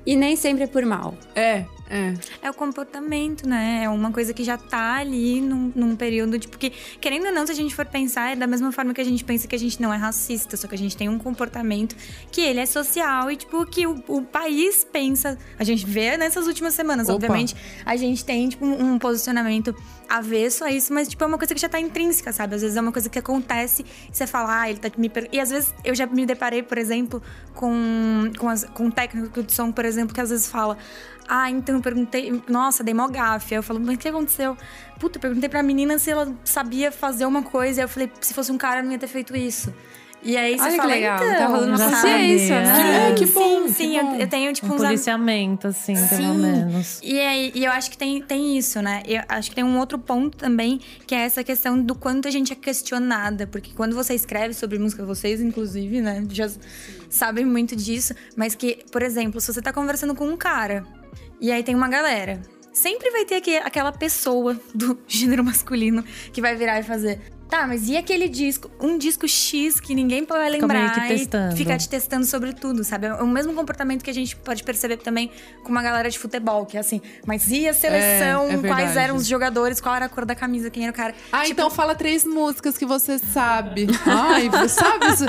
[0.05, 1.13] E nem sempre é por mal.
[1.36, 2.13] É, é.
[2.41, 3.81] É o comportamento, né?
[3.83, 7.45] É uma coisa que já tá ali num, num período, tipo, que, querendo ou não,
[7.45, 9.59] se a gente for pensar, é da mesma forma que a gente pensa que a
[9.59, 11.95] gente não é racista, só que a gente tem um comportamento
[12.31, 15.37] que ele é social e, tipo, que o, o país pensa.
[15.59, 17.15] A gente vê nessas últimas semanas, Opa.
[17.15, 19.75] obviamente, a gente tem, tipo, um, posicionamento
[20.09, 22.55] avesso a isso, mas, tipo, é uma coisa que já tá intrínseca, sabe?
[22.55, 25.09] Às vezes é uma coisa que acontece e você fala, ah, ele tá me.
[25.09, 25.27] Per...
[25.31, 27.21] E às vezes eu já me deparei, por exemplo,
[27.53, 30.77] com, com, as- com um técnico de som, por exemplo, que às vezes fala.
[31.27, 33.53] Ah, então eu perguntei, nossa, dei mó gafe.
[33.55, 34.55] Aí eu falo, mas o que aconteceu?
[34.99, 37.81] Puta, eu perguntei pra menina se ela sabia fazer uma coisa.
[37.81, 39.73] Aí eu falei, se fosse um cara, eu não ia ter feito isso.
[40.23, 43.09] E aí você Olha que fala, legal, então, tá rolando uma consciência, né?
[43.11, 44.15] É, que bom, Sim, que sim, bom.
[44.15, 46.38] eu, eu tenho, tipo, Um uns am- policiamento, assim, pelo Sim.
[46.41, 46.99] menos.
[47.03, 49.03] E, aí, e eu acho que tem, tem isso, né?
[49.05, 52.31] Eu acho que tem um outro ponto também, que é essa questão do quanto a
[52.31, 53.45] gente é questionada.
[53.45, 56.49] Porque quando você escreve sobre música, vocês, inclusive, né, já
[57.07, 58.15] sabem muito disso.
[58.35, 60.83] Mas que, por exemplo, se você tá conversando com um cara
[61.39, 62.41] e aí tem uma galera.
[62.73, 67.21] Sempre vai ter aquela pessoa do gênero masculino que vai virar e fazer.
[67.49, 68.71] Tá, mas e aquele disco?
[68.81, 71.53] Um disco X que ninguém vai Fica meio lembrar que testando.
[71.53, 73.05] e ficar te testando sobre tudo, sabe?
[73.08, 75.29] É o mesmo comportamento que a gente pode perceber também
[75.63, 78.47] com uma galera de futebol, que é assim, mas e a seleção?
[78.49, 79.79] É, é quais eram os jogadores?
[79.79, 80.69] Qual era a cor da camisa?
[80.71, 81.13] Quem era o cara?
[81.31, 83.88] Ah, Tipo, então fala três músicas que você sabe.
[84.05, 85.25] Ai, você sabe isso?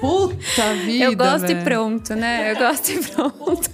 [0.00, 1.04] Puta vida.
[1.04, 1.60] Eu gosto velho.
[1.60, 2.52] e pronto, né?
[2.52, 3.70] Eu gosto e pronto.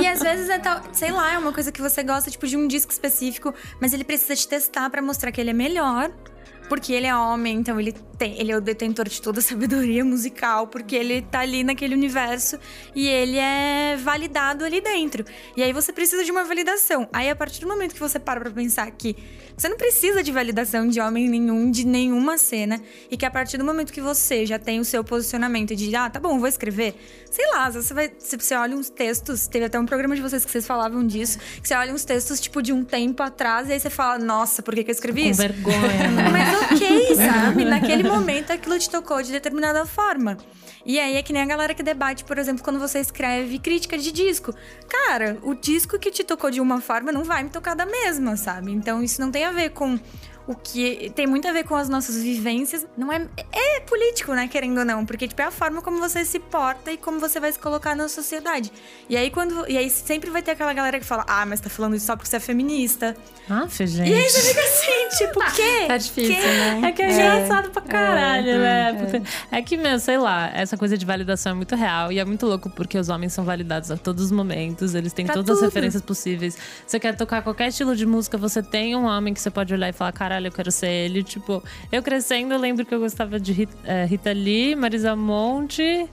[0.00, 2.56] E às vezes é tal, sei lá, é uma coisa que você gosta, tipo, de
[2.56, 6.10] um disco específico, mas ele precisa te testar pra mostrar que ele é melhor.
[6.68, 10.04] Porque ele é homem, então ele tem, ele é o detentor de toda a sabedoria
[10.04, 12.58] musical, porque ele tá ali naquele universo
[12.94, 15.24] e ele é validado ali dentro.
[15.56, 17.08] E aí você precisa de uma validação.
[17.12, 19.16] Aí a partir do momento que você para pra pensar que
[19.56, 23.56] você não precisa de validação de homem nenhum, de nenhuma cena, e que a partir
[23.56, 26.94] do momento que você já tem o seu posicionamento de, ah, tá bom, vou escrever,
[27.30, 28.10] sei lá, você vai.
[28.18, 31.38] Se você olha uns textos, teve até um programa de vocês que vocês falavam disso,
[31.62, 34.60] que você olha uns textos, tipo, de um tempo atrás, e aí você fala, nossa,
[34.60, 35.40] por que, que eu escrevi Com isso?
[35.40, 36.10] vergonha?
[36.32, 37.64] Mas ok, sabe?
[37.64, 40.36] Naquele momento aquilo te tocou de determinada forma.
[40.86, 43.96] E aí é que nem a galera que debate, por exemplo, quando você escreve crítica
[43.96, 44.54] de disco.
[44.86, 48.36] Cara, o disco que te tocou de uma forma não vai me tocar da mesma,
[48.36, 48.70] sabe?
[48.70, 49.98] Então isso não tem a ver com
[50.46, 51.10] o que.
[51.14, 52.86] Tem muito a ver com as nossas vivências.
[52.96, 53.26] Não é.
[53.52, 54.48] É político, né?
[54.48, 55.04] Querendo ou não.
[55.06, 57.94] Porque, tipo, é a forma como você se porta e como você vai se colocar
[57.94, 58.70] na sociedade.
[59.08, 59.68] E aí, quando.
[59.68, 62.16] E aí sempre vai ter aquela galera que fala, ah, mas tá falando isso só
[62.16, 63.16] porque você é feminista.
[63.48, 64.10] Aff, gente.
[64.10, 65.84] E aí você fica assim, tipo, o quê?
[65.86, 66.80] Tá difícil, né?
[66.88, 68.92] É que é, engraçado pra caralho, né?
[68.94, 69.62] Porque- É.
[69.62, 72.70] que, meu, sei lá, essa coisa de validação é muito real e é muito louco
[72.70, 75.58] porque os homens são validados a todos os momentos, eles têm Pra todas tudo.
[75.66, 76.56] as referências possíveis.
[76.86, 79.88] Você quer tocar qualquer estilo de música, você tem um homem que você pode olhar
[79.88, 81.22] e falar, caralho, eu quero ser ele.
[81.22, 86.08] Tipo, eu crescendo, eu lembro que eu gostava de Rita, eh, Rita Lee, Marisa Monte.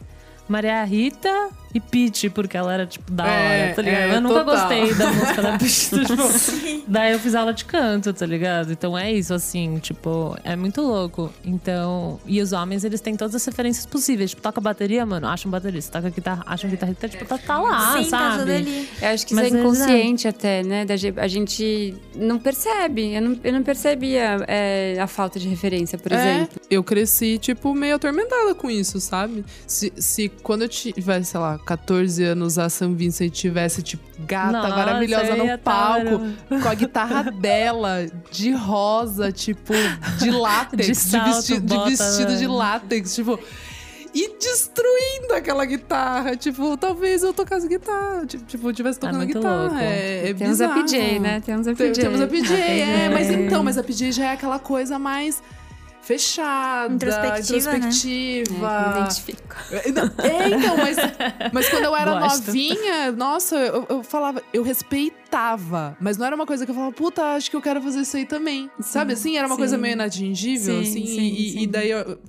[0.48, 4.02] Maria Rita e Peach, porque ela era, tipo, da hora, É, tá ligado?
[4.12, 4.56] é, eu nunca total.
[4.58, 8.72] gostei da música da Peach, tipo, daí eu fiz aula de canto, tá ligado?
[8.72, 11.32] Então é isso, assim, tipo, é muito louco.
[11.44, 14.32] Então, e os homens, eles têm todas as referências possíveis.
[14.32, 16.00] Tipo, toca bateria, mano, acha um baterista.
[16.02, 18.40] Toca guitarra, acha um guitarrista, tipo, tá, tá lá, Sim, tá sabe?
[18.40, 18.90] tudo ali.
[19.02, 20.86] Eu acho que Mas isso é é inconsciente até, né?
[21.18, 23.14] A gente não percebe.
[23.14, 26.62] Eu não, eu não percebia é, a falta de referência, por É, exemplo.
[26.70, 29.44] eu cresci, tipo, meio atormentada com isso, sabe?
[29.66, 34.52] Se, se quando eu tivesse, sei lá, 14 anos, a Sam Vincent tivesse, tipo, gata
[34.52, 36.19] Nossa, maravilhosa eu no palco,
[36.62, 39.74] com a guitarra dela, de rosa, tipo,
[40.19, 42.38] de látex, De de, salto, vesti- de bota, vestido né?
[42.38, 43.39] de látex, tipo.
[44.13, 46.36] E destruindo aquela guitarra.
[46.36, 48.26] Tipo, talvez eu tocasse guitarra.
[48.26, 49.56] Tipo, tipo tivesse tocando muito guitarra.
[49.67, 49.78] louco.
[49.78, 50.67] É, é Temos a.
[50.67, 51.39] PJ, né?
[51.39, 52.02] Temos a PJ.
[52.02, 55.41] Temos a PJ, é, mas então, mas a PJ já é aquela coisa mais
[56.02, 57.78] fechada, Introspectiva, né?
[57.78, 58.68] introspectiva.
[58.68, 59.42] É, me identifico.
[59.72, 60.98] É, não, é, então, mas,
[61.54, 62.48] mas quando eu era Gosto.
[62.48, 66.92] novinha, nossa, eu, eu falava, eu respeitava, mas não era uma coisa que eu falava,
[66.94, 68.70] puta, acho que eu quero fazer isso aí também.
[68.82, 69.38] Sabe assim?
[69.38, 69.82] Era uma coisa sim.
[69.82, 71.60] meio inatingível, Sim, assim, sim, e, sim.
[71.62, 72.20] e daí eu.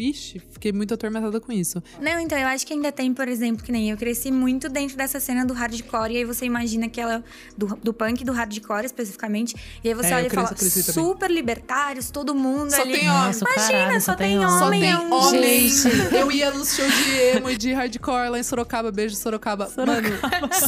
[0.00, 1.82] Vixe, fiquei muito atormentada com isso.
[2.00, 4.96] Não, então, eu acho que ainda tem, por exemplo, que nem eu cresci muito dentro
[4.96, 7.22] dessa cena do hardcore, e aí você imagina que ela.
[7.54, 9.54] Do, do punk, do hardcore especificamente.
[9.84, 11.04] E aí você É, olha eu e fala, cresci também.
[11.04, 12.92] super libertários, todo mundo Só ali.
[12.94, 13.26] tem homem.
[13.26, 14.80] Nossa, Imagina, caralho, só, só tem tem Só homem.
[14.80, 15.70] tem é um homem.
[16.18, 18.90] Eu ia nos shows de emo e de hardcore lá em Sorocaba.
[18.90, 19.70] Beijo, Sorocaba.
[19.76, 20.08] Mano,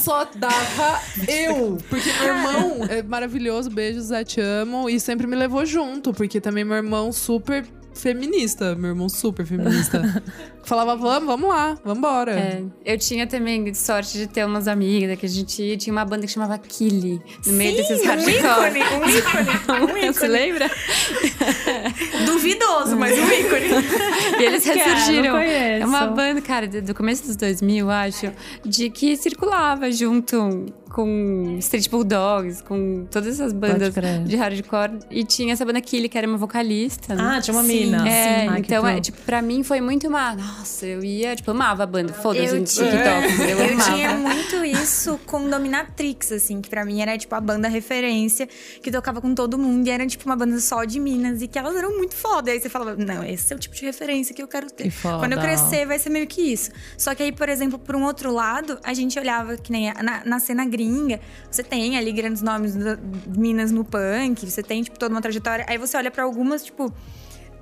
[0.03, 1.79] só dava eu.
[1.89, 3.71] Porque meu irmão é maravilhoso.
[3.71, 4.91] Beijo, Zé, te amo.
[4.91, 6.13] E sempre me levou junto.
[6.13, 7.65] Porque também meu irmão super
[7.95, 8.75] feminista.
[8.75, 10.23] Meu irmão super feminista.
[10.65, 12.33] Falava, vamos, vamos lá, vambora.
[12.39, 16.05] É, eu tinha também sorte de ter umas amigas que a gente ia, tinha uma
[16.05, 18.37] banda que chamava Killy, no meio desses um hardcore.
[18.39, 20.29] ícone, um ícone, um Você ícone.
[20.29, 20.71] lembra?
[22.27, 23.73] Duvidoso, mas um ícone.
[24.39, 25.37] E eles ressurgiram.
[25.37, 28.33] É uma banda, cara, do do começo dos 2000, acho,
[28.65, 33.95] de que circulava junto com Street Bulldogs, com todas essas bandas
[34.27, 34.99] de hardcore.
[35.11, 37.23] E tinha essa banda Killy, que era uma vocalista, né?
[37.37, 38.09] Ah, tinha uma Sim, mina.
[38.09, 40.35] É, Ai, que então, é, tipo, pra mim foi muito uma.
[40.35, 42.13] Nossa, eu ia, tipo, eu amava a banda.
[42.13, 43.51] Foda-se, Eu no tinha- TikTok.
[43.51, 43.93] Eu, Eu amava.
[43.93, 48.49] tinha muito isso com Dominatrix, assim, que pra mim era tipo a banda referência,
[48.83, 51.59] que tocava com todo mundo e era tipo uma banda só de Minas e que
[51.59, 52.51] elas eram muito foda.
[52.51, 54.85] E aí você falava, não, esse é o tipo de referência que eu quero ter.
[54.85, 55.19] Que foda.
[55.19, 56.71] Quando eu crescer, vai ser meio que isso.
[56.99, 60.23] Só que aí, por exemplo, por um outro lado, a gente olhava que nem na,
[60.25, 60.82] na cena gringa,
[61.51, 65.21] você tem ali grandes nomes da- de Minas no punk, você tem, tipo, toda uma
[65.21, 65.65] trajetória.
[65.69, 66.93] Aí você olha pra algumas, tipo.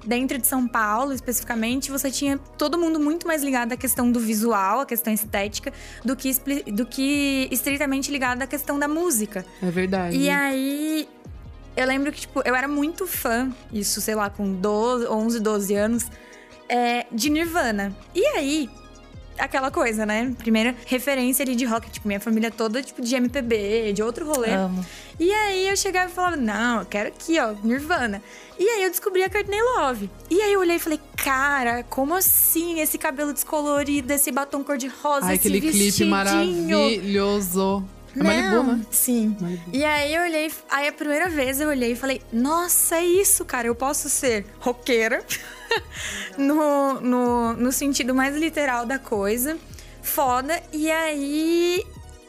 [0.02, 4.18] Dentro de São Paulo, especificamente, você tinha todo mundo muito mais ligado à questão do
[4.18, 6.32] visual, à questão estética, do que,
[6.72, 9.44] do que estritamente ligado à questão da música.
[9.62, 10.16] É verdade.
[10.16, 11.06] E aí,
[11.76, 15.74] eu lembro que, tipo, eu era muito fã, isso, sei lá, com 12, 11, 12
[15.74, 16.06] anos,
[16.66, 17.94] é, de Nirvana.
[18.14, 18.70] E aí,
[19.40, 20.32] aquela coisa, né?
[20.38, 24.52] Primeira referência ali de rock, tipo, minha família toda, tipo, de MPB, de outro rolê.
[24.52, 24.84] Amo.
[25.18, 28.22] E aí eu chegava e falava, não, eu quero aqui, ó, Nirvana.
[28.58, 30.10] E aí eu descobri a Courtney Love.
[30.30, 35.26] E aí eu olhei e falei, cara, como assim esse cabelo descolorido, esse batom cor-de-rosa,
[35.26, 36.10] esse aquele clipe vestidinho?
[36.10, 37.84] maravilhoso.
[38.16, 38.86] É Malibu, né?
[38.90, 39.36] Sim.
[39.40, 39.62] Malibu.
[39.72, 43.44] E aí eu olhei, aí a primeira vez eu olhei e falei, nossa, é isso,
[43.44, 45.24] cara, eu posso ser roqueira,
[46.38, 49.56] no, no, no sentido mais literal da coisa,
[50.02, 51.84] foda, e aí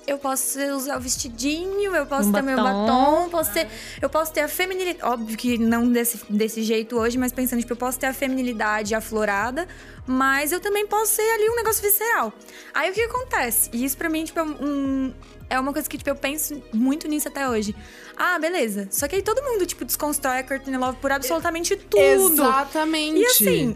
[0.07, 2.85] eu posso usar o vestidinho, eu posso Um ter meu batom.
[2.85, 3.67] batom, posso ter,
[4.01, 7.73] eu posso ter a feminilidade, óbvio que não desse, desse jeito hoje, mas pensando, tipo,
[7.73, 9.67] eu posso ter a feminilidade aflorada,
[10.05, 12.33] mas eu também posso ser ali um negócio visceral.
[12.73, 13.69] Aí o que acontece?
[13.71, 15.13] E isso pra mim, tipo, é um.
[15.51, 17.75] É uma coisa que, tipo, eu penso muito nisso até hoje.
[18.15, 18.87] Ah, beleza.
[18.89, 22.03] Só que aí todo mundo, tipo, desconstrói a Courtney Love por absolutamente tudo.
[22.43, 23.19] Exatamente.
[23.19, 23.75] E assim,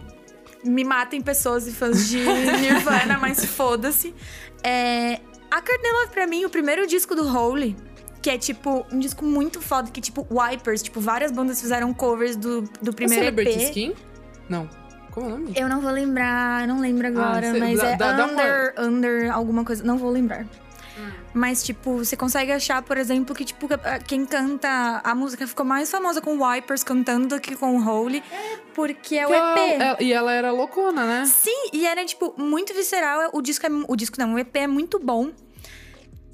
[0.64, 2.18] me matem pessoas e fãs de
[2.62, 4.14] Nirvana, mas foda-se.
[4.64, 5.20] É,
[5.52, 7.76] a Courtney Love, pra mim, o primeiro disco do Holy,
[8.22, 12.36] que é, tipo, um disco muito foda, que, tipo, Wipers, tipo, várias bandas fizeram covers
[12.36, 13.62] do, do É primeiro Celebrity EP.
[13.68, 13.94] Skin?
[14.50, 14.68] Não.
[15.12, 15.54] Como é o nome?
[15.56, 18.32] Eu não vou lembrar, não lembro agora, Ah, sei- mas dá- é dá- dá uma-
[18.34, 20.46] under, under alguma coisa, não vou lembrar.
[21.36, 23.68] Mas, tipo, você consegue achar, por exemplo, que, tipo,
[24.08, 28.24] quem canta a música ficou mais famosa com Wipers cantando do que com Holy,
[28.74, 29.82] porque é o Que ela- EP.
[29.82, 31.26] ela- e ela era loucona, né?
[31.26, 33.30] Sim, e era, tipo, muito visceral.
[33.34, 35.32] O disco, é, o disco não, o EP é muito bom.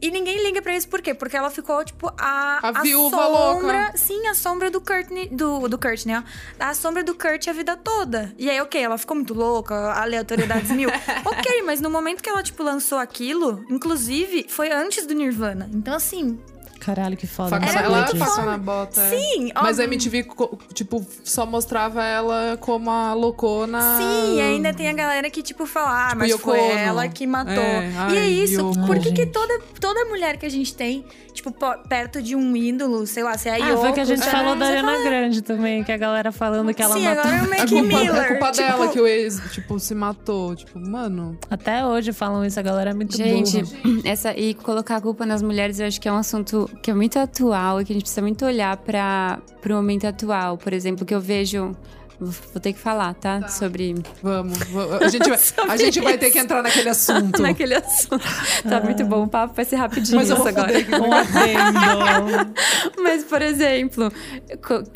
[0.02, 1.14] E ninguém liga pra isso, por quê?
[1.14, 3.30] Porque ela ficou, tipo, a, A viúva sombra.
[3.30, 3.98] louca.
[3.98, 5.28] Sim, a sombra do Courtney.
[5.30, 6.24] Do, do Kurt, né?
[6.60, 8.34] A sombra do Kurt a vida toda.
[8.38, 10.90] E aí, ok, ela ficou muito louca, aleatoriedades mil.
[11.26, 15.70] ok, mas no momento que ela, tipo, lançou aquilo, inclusive, foi antes do Nirvana.
[15.74, 16.40] Então, assim,
[16.84, 17.50] Caralho, que foda.
[17.52, 18.18] Faca, ela era disso.
[18.26, 19.02] faca na bota.
[19.02, 19.10] é.
[19.10, 19.84] sim, Mas a.
[19.84, 20.26] MTV,
[20.74, 23.80] tipo, só mostrava ela como a loucona.
[23.98, 26.72] Sim, e ainda tem a galera que, tipo, fala, ah, mas Yoko foi Ono.
[26.72, 27.54] ela que matou.
[27.54, 28.86] É, e ai, é isso, Yoko.
[28.88, 29.32] por que, que gente.
[29.32, 33.38] toda, toda mulher que a gente tem, tipo, po- perto de um ídolo, sei lá,
[33.38, 33.82] se é a Ah, Yoko...
[33.82, 34.32] foi o que a gente sabe?
[34.32, 37.22] falou da Ariana fala, Grande também, que a galera falando que ela Sim, matou.
[37.22, 38.16] agora é o É Mac Miller.
[38.24, 40.56] é culpa tipo, dela que o ex, tipo, se matou.
[40.56, 41.38] Tipo, mano.
[41.50, 44.02] Até hoje falam isso, a galera é muito Gente, burra.
[44.06, 46.94] essa e colocar a culpa nas mulheres, eu acho que é um assunto que é
[46.94, 50.58] muito atual e que a gente precisa muito olhar para o momento atual.
[50.58, 51.76] Por exemplo, que eu vejo.
[52.24, 53.48] Vou ter que falar, tá?
[53.48, 53.96] Sobre.
[54.22, 54.56] Vamos.
[54.70, 55.02] vamos.
[55.02, 57.32] A gente, vai, a gente vai ter que entrar naquele assunto.
[57.42, 58.24] Naquele assunto.
[58.62, 60.72] Tá muito bom, o papo vai ser rapidinho Mas eu vou agora.
[60.72, 62.54] Um.
[63.02, 64.14] Mas, por exemplo,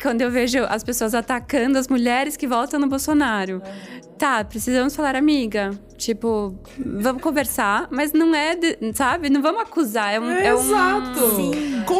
[0.00, 3.60] quando eu vejo as pessoas atacando as mulheres que votam no Bolsonaro.
[4.18, 5.70] Tá, precisamos falar, amiga.
[5.98, 9.28] Tipo, vamos conversar, mas não é, de- sabe?
[9.30, 10.12] Não vamos acusar.
[10.14, 10.30] É um.
[10.30, 11.36] é um- Exato.
[11.36, 11.50] Sim.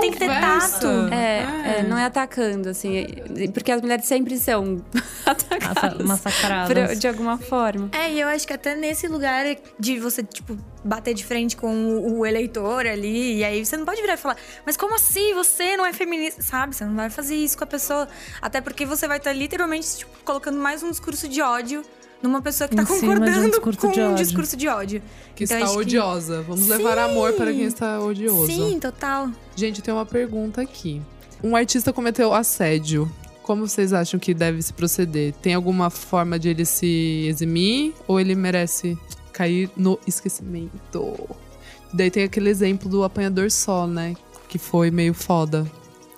[0.00, 0.86] Tem que ter tato.
[1.12, 2.96] É, é, não é atacando, assim.
[2.98, 4.82] é- Porque as mulheres sempre são
[5.24, 5.94] atacadas.
[5.94, 6.98] por- Massacradas.
[6.98, 7.88] de alguma forma.
[7.92, 9.44] É, e eu acho que até nesse lugar
[9.78, 13.84] de você, tipo, bater de frente com o, o eleitor ali, e aí você não
[13.84, 15.34] pode virar e falar, mas como assim?
[15.34, 16.74] Você não é feminista, sabe?
[16.76, 18.06] Você não vai fazer isso com a pessoa.
[18.42, 21.82] Até porque você vai estar literalmente, tipo, colocando mais um discurso de ódio
[22.22, 25.02] numa pessoa que tá Em um concordando com de um discurso de ódio.
[25.34, 26.42] Que Então, está odiosa.
[26.42, 28.46] Vamos levar amor para quem está odioso.
[28.46, 29.30] Sim, total.
[29.54, 31.00] Gente, tem uma pergunta aqui.
[31.42, 33.10] Um artista cometeu assédio.
[33.42, 35.32] Como vocês acham que deve se proceder?
[35.34, 38.98] Tem alguma forma de ele se eximir ou ele merece
[39.32, 41.28] cair no esquecimento?
[41.92, 44.16] Daí tem aquele exemplo do apanhador só, né?
[44.48, 45.64] Que foi meio foda.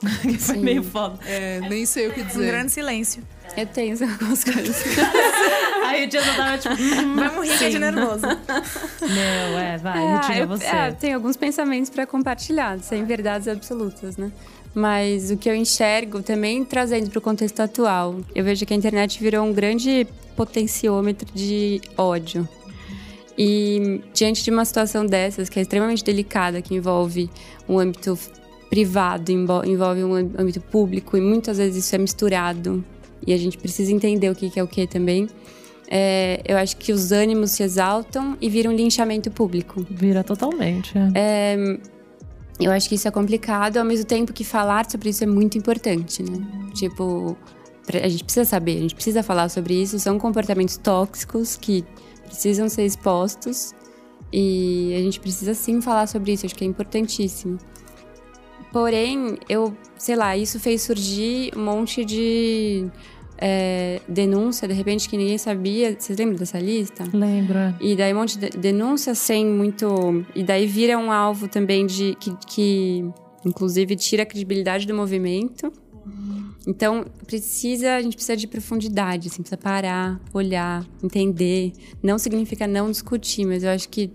[0.23, 1.19] Que foi meio foda.
[1.27, 2.47] É, nem sei o que Um dizer.
[2.47, 3.23] grande silêncio.
[3.57, 4.77] Eu tenho algumas coisas.
[5.85, 8.27] Aí o Jason tava tipo, Vamos rir que é de nervoso.
[8.27, 10.67] meu, é, vai, retira eu, você.
[11.01, 14.31] tenho alguns pensamentos para compartilhar, sem verdades absolutas, né?
[14.75, 18.77] Mas o que eu enxergo também trazendo para o contexto atual, eu vejo que a
[18.77, 20.07] internet virou um grande
[20.37, 22.49] potenciômetro de ódio.
[23.37, 27.31] E diante de uma situação dessas, que é extremamente delicada, que envolve
[27.69, 28.19] um âmbito
[28.69, 32.85] privado, envolve um âmbito público, e muitas vezes isso é misturado,
[33.27, 35.29] e a gente precisa entender o que que é o que também.
[35.91, 39.87] É, eu acho que os ânimos se exaltam e viram linchamento público.
[39.91, 40.93] Vira totalmente.
[41.15, 41.79] é.
[42.61, 45.57] Eu acho que isso é complicado, ao mesmo tempo que falar sobre isso é muito
[45.57, 46.45] importante, né?
[46.75, 47.37] Tipo,
[48.03, 49.99] a gente precisa saber, a gente precisa falar sobre isso.
[50.01, 51.85] São comportamentos tóxicos que
[52.27, 53.73] precisam ser expostos
[54.33, 57.59] e a gente precisa sim falar sobre isso, acho que é importantíssimo.
[58.73, 62.87] Porém, eu, sei lá, isso fez surgir um monte de
[63.39, 65.97] é, denúncia, de repente, que ninguém sabia.
[65.99, 67.05] Vocês lembram dessa lista?
[67.13, 67.75] Lembro.
[67.81, 70.25] E daí um monte de denúncia sem muito.
[70.35, 72.15] E daí vira um alvo também de.
[72.21, 73.05] que, que
[73.45, 75.73] inclusive tira a credibilidade do movimento.
[76.67, 81.73] Então, precisa, a gente precisa de profundidade, assim, precisa parar, olhar, entender.
[82.03, 84.11] Não significa não discutir, mas eu acho que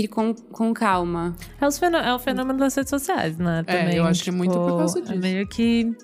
[0.00, 1.34] ir com, com calma.
[1.60, 3.64] É, os fenô- é o fenômeno das redes sociais, né?
[3.66, 5.18] É, Também, eu acho que é muito por causa É disso.
[5.20, 5.94] meio que.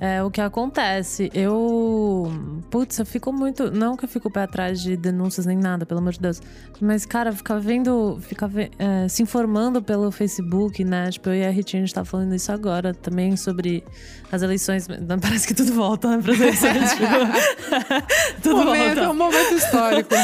[0.00, 1.30] É o que acontece.
[1.32, 2.32] Eu.
[2.70, 3.70] Putz, eu fico muito.
[3.70, 6.40] Não que eu fico pé atrás de denúncias nem nada, pelo amor de Deus.
[6.80, 8.18] Mas, cara, ficar vendo.
[8.20, 11.08] Ficar ve- é, se informando pelo Facebook, né?
[11.10, 13.84] Tipo, eu e a Ritinha, a gente tá falando isso agora também sobre
[14.32, 14.88] as eleições.
[14.88, 16.20] Não, Parece que tudo volta, né?
[16.20, 16.90] Para as eleições.
[16.94, 17.04] tipo,
[18.42, 19.00] tudo momento, volta.
[19.02, 20.14] é um momento histórico.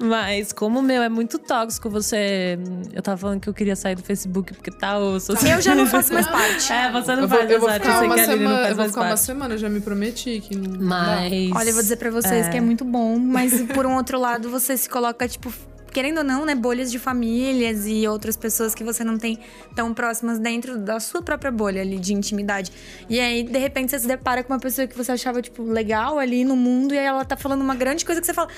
[0.00, 2.58] Mas como o meu é muito tóxico, você.
[2.92, 5.32] Eu tava falando que eu queria sair do Facebook porque tá osso.
[5.46, 6.70] Eu já não faço mais parte.
[6.70, 8.26] É, você não eu vou, faz eu vou mais parte, eu sei uma que a
[8.26, 10.80] Lili não semana, faz eu vou uma semana, eu já me prometi que não.
[10.80, 11.50] Mas.
[11.54, 14.48] Olha, eu vou dizer pra vocês que é muito bom, mas por um outro lado,
[14.50, 15.52] você se coloca, tipo,
[15.92, 19.38] querendo ou não, né, bolhas de famílias e outras pessoas que você não tem
[19.76, 22.72] tão próximas dentro da sua própria bolha ali de intimidade.
[23.08, 26.18] E aí, de repente, você se depara com uma pessoa que você achava, tipo, legal
[26.18, 28.48] ali no mundo, e aí ela tá falando uma grande coisa que você fala.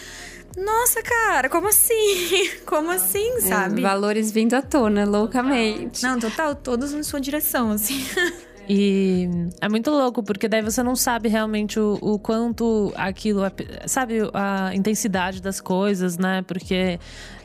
[0.56, 2.48] Nossa, cara, como assim?
[2.64, 3.82] Como assim, É, sabe?
[3.82, 6.02] valores vindo à tona, loucamente.
[6.02, 8.02] Não, total, todos em sua direção, assim.
[8.68, 9.28] E
[9.60, 13.44] é muito louco, porque daí você não sabe realmente o, o quanto aquilo.
[13.44, 13.52] é-
[13.86, 16.42] Sabe a intensidade das coisas, né?
[16.42, 16.98] Porque,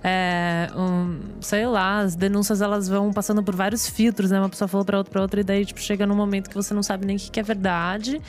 [0.03, 4.39] é, um, sei lá, as denúncias elas vão passando por vários filtros, né?
[4.39, 6.73] Uma pessoa falou pra outra, pra outra, e daí tipo, chega num momento que você
[6.73, 8.19] não sabe nem o que que é verdade.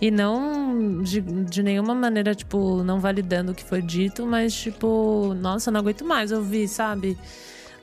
[0.00, 5.32] E não de, de nenhuma maneira, tipo, não validando o que foi dito, mas tipo,
[5.34, 7.16] nossa, não aguento mais ouvir, sabe?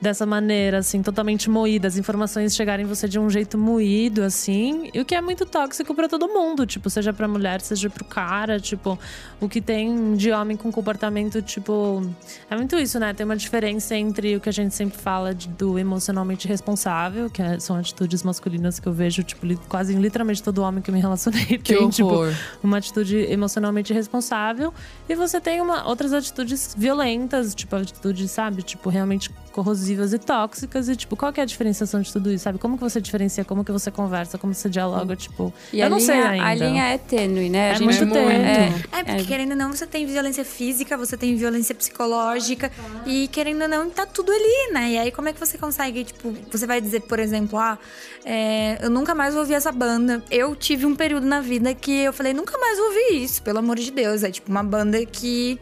[0.02, 4.90] Dessa maneira, assim, totalmente moída, as informações chegarem em você de um jeito moído, assim,
[4.92, 8.04] e o que é muito tóxico pra todo mundo, tipo, seja pra mulher, seja pro
[8.04, 8.98] cara, tipo,
[9.40, 12.02] o que tem de homem com comportamento, tipo,
[12.50, 13.14] é muito isso, né?
[13.14, 17.40] Tem uma diferença entre o que a gente sempre fala de- do emocionalmente responsável, que
[17.40, 20.90] é- são atitudes masculinas que eu vejo, tipo, li- quase em literalmente todo homem que
[20.90, 22.32] eu me relacionei Que tem, tipo, horror.
[22.60, 24.74] uma atitude emocionalmente responsável
[25.08, 30.88] e você tem uma, outras atitudes violentas, tipo atitudes, sabe, tipo realmente corrosivas e tóxicas
[30.88, 32.58] e tipo, qual que é a diferenciação de tudo isso, sabe?
[32.58, 35.98] Como que você diferencia, como que você conversa, como você dialoga, tipo, E eu não
[35.98, 36.46] linha, sei ainda.
[36.48, 37.70] A linha é tênue, né?
[37.70, 38.14] A É gente muito muito.
[38.14, 38.32] tênue.
[38.34, 42.70] É, É, porque querendo ou não, você tem violência física, você tem violência psicológica.
[43.06, 44.90] E querendo ou não, tá tudo ali, né?
[44.92, 47.78] E aí, como é que você consegue, tipo, você vai dizer, por exemplo, ah,
[48.24, 50.22] é, eu nunca mais ouvi essa banda.
[50.30, 53.76] Eu tive um período na vida que eu falei, nunca mais ouvi isso, pelo amor
[53.76, 54.22] de Deus.
[54.22, 55.58] É tipo uma banda que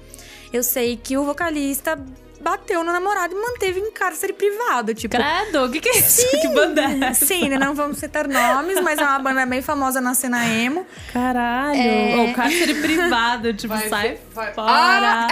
[0.53, 1.98] eu sei que o vocalista
[2.40, 4.94] bateu no namorado e manteve em cárcere privado.
[4.94, 6.26] Tipo, Credo, o que, que é isso?
[6.40, 7.26] Que banda é essa?
[7.26, 7.59] Sim, né?
[7.59, 10.87] não vamos citar nomes, mas é uma banda bem famosa na cena emo.
[11.12, 11.79] Caralho.
[11.79, 12.16] É.
[12.16, 15.26] Ou cárcere privado, tipo, Vai sai vai- fora.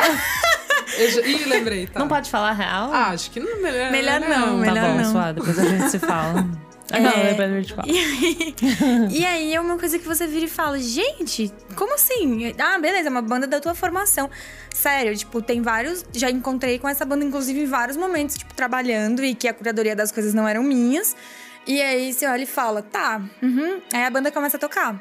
[0.96, 2.00] Eu já- Ih, lembrei, tá.
[2.00, 2.90] Não pode falar real?
[2.92, 4.28] Ah, acho que não melhor, Melhor não,
[4.64, 5.12] tá melhor bom, não.
[5.12, 6.46] suave, depois a gente se fala.
[6.90, 7.00] É.
[7.00, 7.88] Não, depois a gente fala.
[9.10, 12.54] E aí é uma coisa que você vira e fala, gente, como assim?
[12.58, 14.30] Ah, beleza, é uma banda da tua formação.
[14.74, 16.04] Sério, tipo, tem vários.
[16.12, 19.94] Já encontrei com essa banda, inclusive, em vários momentos, tipo, trabalhando e que a curadoria
[19.96, 21.14] das coisas não eram minhas.
[21.66, 23.80] E aí você olha e fala, tá, uhum.
[23.92, 24.98] Aí a banda começa a tocar.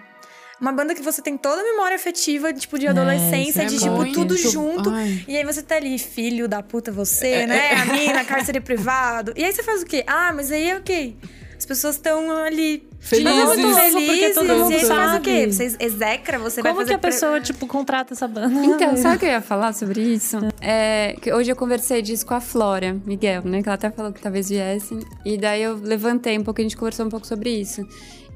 [0.60, 3.88] Uma banda que você tem toda a memória afetiva, tipo, de adolescência, isso de, é
[3.88, 4.90] tipo, muito- tudo junto.
[4.90, 5.24] Ai.
[5.28, 7.74] E aí você tá ali, filho da puta você, né?
[7.76, 9.32] A mina, cárcere privado.
[9.38, 10.04] E aí você faz o quê?
[10.08, 11.14] Ah, mas aí é o quê?
[11.58, 13.34] As pessoas estão ali Felizes.
[13.34, 14.36] Mas é louco, porque felizes.
[14.36, 15.48] todo e mundo você faz o quê?
[15.48, 16.92] Você execra, você vai Como fazer...
[16.92, 18.66] que a pessoa, tipo, contrata essa banda?
[18.66, 20.38] Então, sabe o que eu ia falar sobre isso?
[20.60, 23.62] É, que hoje eu conversei disso com a Flora Miguel, né?
[23.62, 25.00] Que ela até falou que talvez viesse.
[25.24, 27.82] E daí eu levantei um pouco, a gente conversou um pouco sobre isso.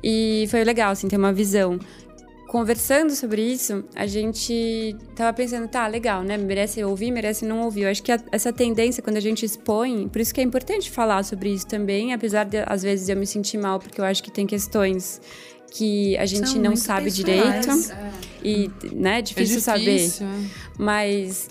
[0.04, 1.78] E foi legal, assim, ter uma visão.
[2.52, 6.36] Conversando sobre isso, a gente tava pensando, tá, legal, né?
[6.36, 7.84] Merece ouvir, merece não ouvir.
[7.84, 10.92] Eu acho que a- essa tendência, quando a gente expõe, por isso que é importante
[10.92, 14.22] falar sobre isso também, apesar de, às vezes, eu me sentir mal, porque eu acho
[14.22, 15.22] que tem questões
[15.72, 17.88] que a gente São não sabe pessoais.
[17.88, 18.12] direito.
[18.44, 19.96] E, né, é É difícil, saber.
[19.96, 20.40] difícil, é.
[20.78, 21.48] Mas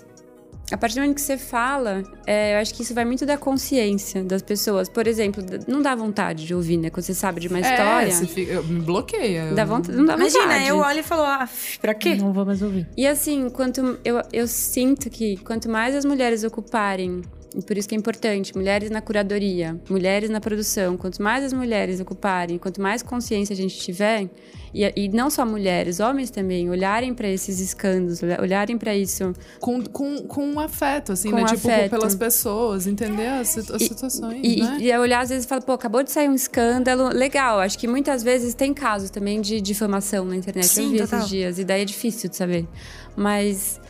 [0.73, 3.37] a partir do momento que você fala, é, eu acho que isso vai muito da
[3.37, 4.89] consciência das pessoas.
[4.89, 6.91] Por exemplo, não dá vontade de ouvir, né?
[6.91, 8.09] Quando você sabe de uma história.
[8.09, 9.53] É, você fica, eu- me bloqueia.
[9.55, 10.67] Dá vontade, não dá Imagina, vontade.
[10.69, 11.49] eu olho e falo, ah,
[11.81, 12.15] pra quê?
[12.15, 12.87] Não vou mais ouvir.
[12.97, 17.23] E assim, quanto eu, eu sinto que quanto mais as mulheres ocuparem,
[17.55, 21.53] e por isso que é importante, mulheres na curadoria, mulheres na produção, quanto mais as
[21.53, 24.29] mulheres ocuparem, quanto mais consciência a gente tiver,
[24.73, 29.33] e, e não só mulheres, homens também, olharem para esses escândalos, olha- olharem para isso
[29.59, 31.45] Com, com, com um afeto, assim, Com né?
[31.47, 31.91] Tipo, afeto.
[31.91, 34.77] pelas pessoas, entender as, as E- situações, E, né?
[34.81, 37.09] e, e olhar, às vezes, e falar, pô, acabou de sair um escândalo.
[37.09, 40.69] Legal, acho que muitas vezes tem casos também de difamação na internet.
[40.69, 41.19] Sim, eu vi total.
[41.19, 42.69] esses dias, e daí é difícil de saber.
[43.17, 43.81] Mas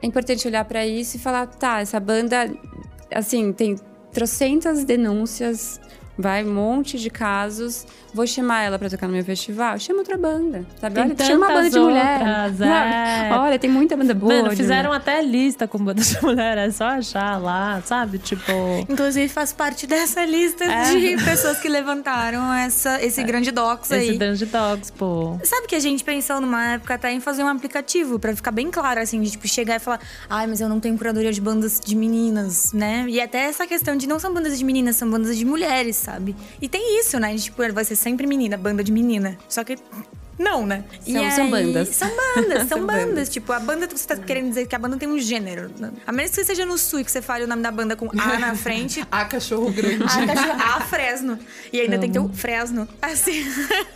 [0.00, 2.48] é importante olhar pra isso e falar, tá, essa banda,
[3.12, 3.76] assim, tem
[4.12, 5.80] trocentas denúncias,
[6.20, 7.86] Vai um monte de casos.
[8.12, 9.78] Vou chamar ela pra tocar no meu festival?
[9.78, 10.64] Chama outra banda.
[10.80, 10.94] Sabe?
[10.96, 12.20] Tem Olha, chama uma banda de mulher.
[12.60, 13.32] é.
[13.34, 14.34] Olha, tem muita banda boa.
[14.42, 14.96] Mano, fizeram mulher.
[15.00, 18.18] até lista com banda de mulher, é só achar lá, sabe?
[18.18, 18.52] Tipo.
[18.88, 20.84] Inclusive, faz parte dessa lista É.
[20.92, 24.10] de pessoas que levantaram essa, esse grande dox aí.
[24.10, 25.38] Esse Dungeon Dogs, pô.
[25.44, 28.70] Sabe que a gente pensou numa época até em fazer um aplicativo pra ficar bem
[28.70, 31.78] claro, assim, de tipo, chegar e falar, ai, mas eu não tenho curadoria de bandas
[31.80, 33.04] de meninas, né?
[33.08, 36.09] E até essa questão de não são bandas de meninas, são bandas de mulheres, sabe?
[36.60, 37.36] E tem isso, né?
[37.36, 39.36] Tipo, vai ser sempre menina, banda de menina.
[39.48, 39.76] Só que.
[40.38, 40.84] Não, né?
[41.06, 41.88] E São- são bandas.
[41.90, 43.04] São bandas, são, São bandas.
[43.08, 43.28] bandas.
[43.28, 45.70] Tipo, a banda, você tá querendo dizer que a banda tem um gênero.
[45.78, 45.90] né?
[46.06, 47.94] A menos que você seja no sul e que você fale o nome da banda
[47.94, 50.02] com A na frente, A cachorro grande.
[50.02, 51.38] a cachorro, a Fresno.
[51.70, 52.88] E ainda tem que ter o Fresno.
[53.02, 53.44] Assim.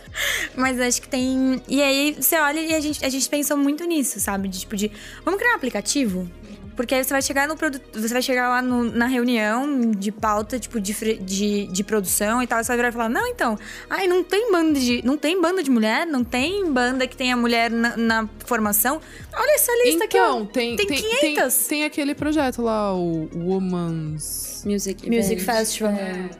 [0.55, 1.61] Mas acho que tem.
[1.67, 4.47] E aí você olha e a gente, a gente pensou muito nisso, sabe?
[4.47, 4.91] De tipo, de.
[5.23, 6.29] Vamos criar um aplicativo?
[6.75, 7.83] Porque aí você vai chegar no produto.
[7.99, 12.47] Você vai chegar lá no- na reunião de pauta, tipo, de, de, de produção e
[12.47, 12.63] tal.
[12.63, 13.57] Você vai virar e falar, não, então,
[13.89, 15.01] ai, não tem banda de.
[15.05, 18.99] Não tem banda de mulher, não tem banda que tenha mulher na, na formação.
[19.33, 20.25] Olha essa lista aqui, ó.
[20.25, 21.19] Então, tem, Tem tem, 500.
[21.55, 24.54] tem, tem aquele projeto lá, o Woman's.
[24.65, 25.41] Music, Music.
[25.41, 25.93] Festival.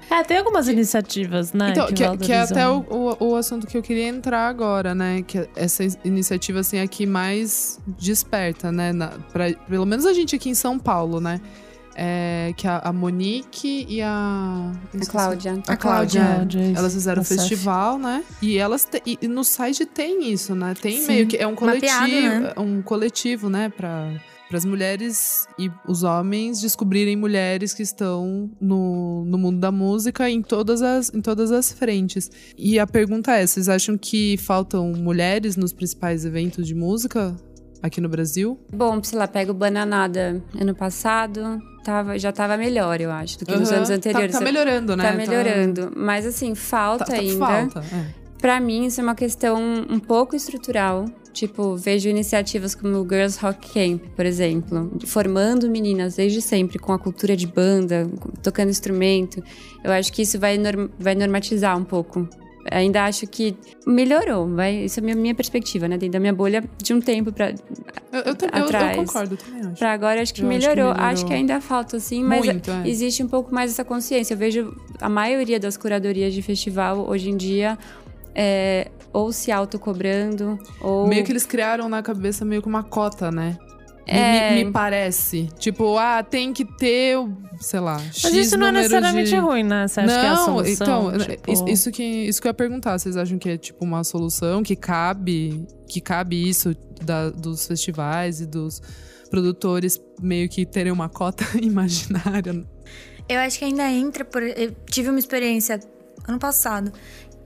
[0.09, 1.69] É, tem algumas iniciativas, né?
[1.71, 2.79] Então, que, é- que é até o,
[3.19, 5.21] o, o assunto que eu queria entrar agora, né?
[5.25, 8.91] Que é essa in- iniciativa, assim, é que mais desperta, né?
[8.91, 11.39] Na, pra- pelo menos a gente aqui em São Paulo, né?
[11.97, 14.69] É, que a, a Monique e a...
[15.01, 15.05] A.
[15.05, 15.53] Cláudia.
[15.65, 16.25] A Cláudia.
[16.25, 16.73] Cláudia.
[16.75, 18.21] Elas fizeram o festival, né?
[18.41, 20.73] E elas te- e no site tem isso, né?
[20.81, 21.07] Tem Sim.
[21.07, 22.53] meio que é um coletivo, Mapeado, né?
[22.57, 24.09] um coletivo, né, para
[24.47, 30.29] para as mulheres e os homens descobrirem mulheres que estão no, no mundo da música
[30.29, 32.29] em todas as em todas as frentes.
[32.57, 37.35] E a pergunta é, vocês acham que faltam mulheres nos principais eventos de música
[37.81, 38.59] aqui no Brasil?
[38.71, 43.45] Bom, sei lá, pega o Bananada ano passado, tava, já tava melhor, eu acho, do
[43.45, 43.77] que nos Aham.
[43.77, 44.31] anos Tá- anteriores.
[44.35, 45.11] Tá, melhorando, né?
[45.11, 45.91] Tá melhorando.
[45.95, 47.37] Mas assim, falta Tá, tá, ainda.
[47.37, 47.79] falta.
[47.95, 48.25] é.
[48.39, 49.57] Pra mim, isso é uma questão
[49.89, 51.05] um pouco estrutural.
[51.35, 56.93] Tipo, vejo iniciativas como o Girls Rock Camp, por exemplo, formando meninas desde sempre com
[56.93, 58.09] a cultura de banda,
[58.41, 59.43] tocando instrumento.
[59.83, 62.25] Eu acho que isso vai, norm- vai normatizar um pouco.
[62.71, 63.53] Ainda acho que
[63.85, 65.97] melhorou, vai, isso é a minha, minha perspectiva, né?
[65.97, 67.49] Dentro da minha bolha de um tempo pra,
[68.13, 68.95] Eu, eu, tam- eu- eu Atrás.
[68.95, 69.77] concordo, eu também acho.
[69.77, 70.93] pra agora, acho que, Eu acho que melhorou.
[70.93, 71.05] melhorou.
[71.11, 72.87] Acho que ainda falta, sim, mas Muito, é.
[72.89, 74.33] existe um pouco mais essa consciência.
[74.33, 77.77] Eu vejo a maioria das curadorias de festival hoje em dia
[78.35, 81.07] é, ou se autocobrando, ou.
[81.07, 83.57] Meio que eles criaram na cabeça meio que uma cota, né?
[84.07, 84.55] Me- É.
[84.57, 85.49] Me, me parece.
[85.57, 87.17] Tipo, ah, tem que ter,
[87.59, 89.37] sei lá, X Mas isso não é necessariamente de...
[89.37, 89.87] ruim, né?
[89.87, 91.11] Você acha que é a Não, solução?
[91.15, 92.99] então, Tipo, isso, isso que, isso que eu ia perguntar.
[92.99, 98.41] Vocês acham que é tipo uma solução que cabe, que cabe isso da- dos festivais
[98.41, 98.79] e dos
[99.31, 102.63] produtores meio que terem uma cota imaginária?
[103.27, 104.43] Eu acho que ainda entra por.
[104.43, 105.79] Eu tive uma experiência
[106.27, 106.91] ano passado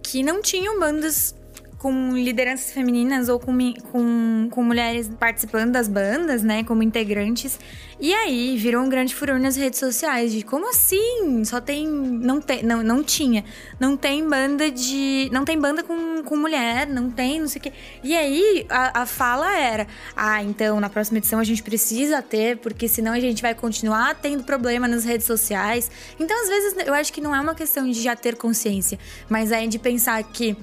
[0.09, 1.35] que não tinham bandas
[1.79, 3.57] com lideranças femininas ou com,
[3.91, 7.57] com, com mulheres participando das bandas, né, como integrantes.
[8.01, 11.43] E aí virou um grande furor nas redes sociais de como assim?
[11.43, 11.87] Só tem.
[11.87, 12.63] Não tem.
[12.63, 13.43] Não, não tinha.
[13.79, 15.29] Não tem banda de.
[15.33, 17.73] Não tem banda com, com mulher, não tem, não sei o quê.
[18.01, 22.57] E aí a, a fala era: Ah, então na próxima edição a gente precisa ter,
[22.57, 25.91] porque senão a gente vai continuar tendo problema nas redes sociais.
[26.17, 29.51] Então, às vezes, eu acho que não é uma questão de já ter consciência, mas
[29.51, 30.55] é de pensar que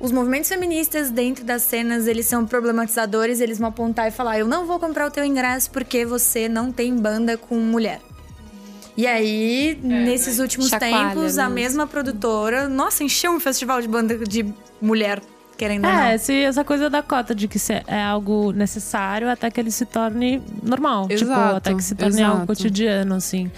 [0.00, 4.46] os movimentos feministas dentro das cenas, eles são problematizadores, eles vão apontar e falar: eu
[4.46, 8.00] não vou comprar o teu ingresso porque você não tem banda com mulher.
[8.96, 11.54] E aí, nesses últimos Chacoalha tempos, a mesmo.
[11.54, 14.46] mesma produtora, nossa, encheu um festival de banda de
[14.80, 15.20] mulher,
[15.58, 15.86] querendo.
[15.86, 19.70] É, se essa coisa da cota de que se é algo necessário até que ele
[19.70, 21.08] se torne normal.
[21.08, 22.46] tipo, Exato, até que se torne algo exato.
[22.46, 23.50] cotidiano, assim.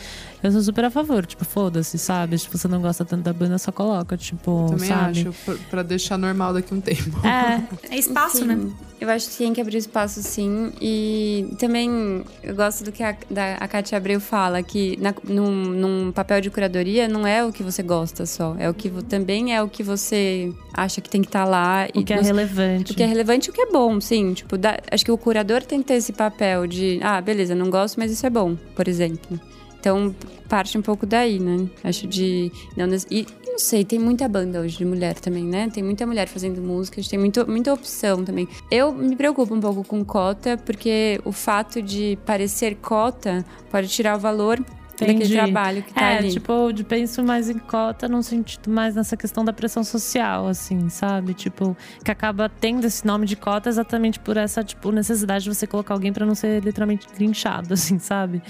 [0.43, 2.39] Eu sou super a favor, tipo, foda-se, sabe?
[2.39, 5.21] Se você não gosta tanto da banda, só coloca, tipo, Também sabe?
[5.21, 7.19] acho, pra, pra deixar normal daqui um tempo.
[7.27, 8.71] É, É espaço, Sim, né?
[9.01, 10.73] Eu acho que tem que abrir espaço, sim.
[10.81, 15.51] E também eu gosto do que a, da, a Katia Abreu fala, que na, num,
[15.53, 18.57] num papel de curadoria não é o que você gosta só.
[18.59, 21.87] É o que também é o que você acha que tem que estar lá.
[21.95, 22.91] o que é nos- relevante.
[22.93, 24.35] o que é relevante e o que é bom, sim.
[24.35, 27.71] Tipo, dá- acho que o curador tem que ter esse papel de, ah, beleza, não
[27.71, 29.39] gosto, mas isso é bom, por exemplo.
[29.81, 30.15] Então,
[30.49, 31.69] parte um pouco daí, né?
[31.85, 32.51] Acho de.
[32.77, 35.69] Não, e não sei, tem muita banda hoje de mulher também, né?
[35.73, 38.49] Tem muita mulher fazendo música, a gente tem muito, muita opção também.
[38.71, 44.17] Eu me preocupo um pouco com cota, porque o fato de parecer cota pode tirar
[44.17, 44.59] o valor
[44.99, 45.33] daquele Entendi.
[45.35, 46.31] trabalho que tá É, ali.
[46.33, 50.89] tipo, de penso mais em cota num sentido mais nessa questão da pressão social, assim,
[50.89, 51.35] sabe?
[51.35, 55.69] Tipo, que acaba tendo esse nome de cota exatamente por essa, tipo, necessidade de você
[55.69, 58.43] colocar alguém pra não ser literalmente linchado, assim, sabe?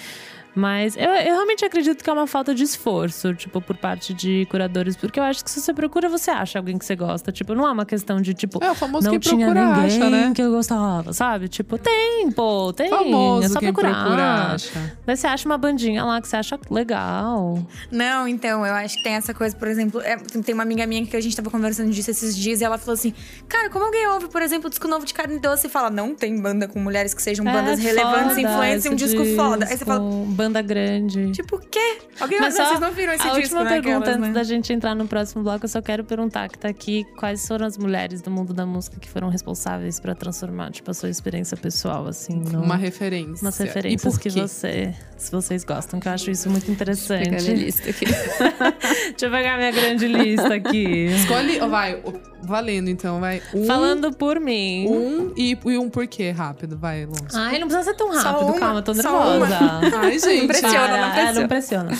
[0.54, 4.46] Mas eu, eu realmente acredito que é uma falta de esforço, tipo, por parte de
[4.50, 4.96] curadores.
[4.96, 7.30] Porque eu acho que se você procura, você acha alguém que você gosta.
[7.30, 9.84] Tipo, não é uma questão de, tipo, É, o famoso não quem tinha procura ninguém
[9.84, 10.32] acha, né?
[10.34, 11.48] que eu gostava, sabe?
[11.48, 12.88] Tipo, tem, pô, tem.
[12.88, 13.94] Famoso é só quem procurar.
[14.02, 14.96] procura acha.
[15.06, 17.58] Daí você acha uma bandinha lá que você acha legal.
[17.90, 21.04] Não, então, eu acho que tem essa coisa, por exemplo, é, tem uma amiga minha
[21.06, 23.14] que a gente tava conversando disso esses dias e ela falou assim:
[23.48, 26.14] Cara, como alguém ouve, por exemplo, o disco novo de carne doce e fala, não
[26.14, 29.24] tem banda com mulheres que sejam bandas É relevantes, foda influentes e um esse disco,
[29.36, 29.66] foda.
[29.66, 30.00] Aí você fala,
[30.38, 31.32] Banda grande.
[31.32, 31.98] tipo, o quê?
[32.20, 33.70] Alguém Mas não, só vocês não viram esse a disco, última né?
[33.70, 34.34] pergunta Aquelas, antes né?
[34.34, 37.66] da gente entrar no próximo bloco, eu só quero perguntar que tá aqui quais foram
[37.66, 41.56] as mulheres do mundo da música que foram responsáveis pra transformar, tipo, a sua experiência
[41.56, 42.62] pessoal, assim, no...
[42.62, 43.44] Uma referência.
[43.44, 47.24] umas E referências por que você, se vocês gostam, que eu acho isso muito interessante.
[47.30, 48.04] Pegando a lista aqui.
[49.10, 51.06] Deixa eu pegar minha grande lista aqui.
[51.06, 52.12] Escolhe, ó, vai, ó,
[52.42, 53.42] valendo então, vai.
[53.52, 54.86] Um, Falando por mim.
[54.88, 57.24] um e, e um porquê, rápido, vai, Alonso.
[57.34, 59.58] Ai, não precisa ser tão rápido, calma, eu tô nervosa.
[60.00, 60.27] Ai, gente.
[60.32, 61.30] Impressiona, Para, não pressiona.
[61.30, 61.90] é, não pressiona.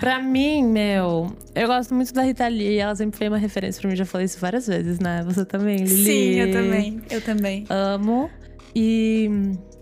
[0.00, 2.78] Pra mim, meu, eu gosto muito da Rita Lee.
[2.78, 3.96] Ela sempre foi uma referência pra mim.
[3.96, 5.22] Já falei isso várias vezes, né?
[5.26, 6.04] Você também, Lili?
[6.04, 7.00] Sim, eu também.
[7.10, 7.64] Eu também.
[7.68, 8.30] Amo.
[8.74, 9.30] E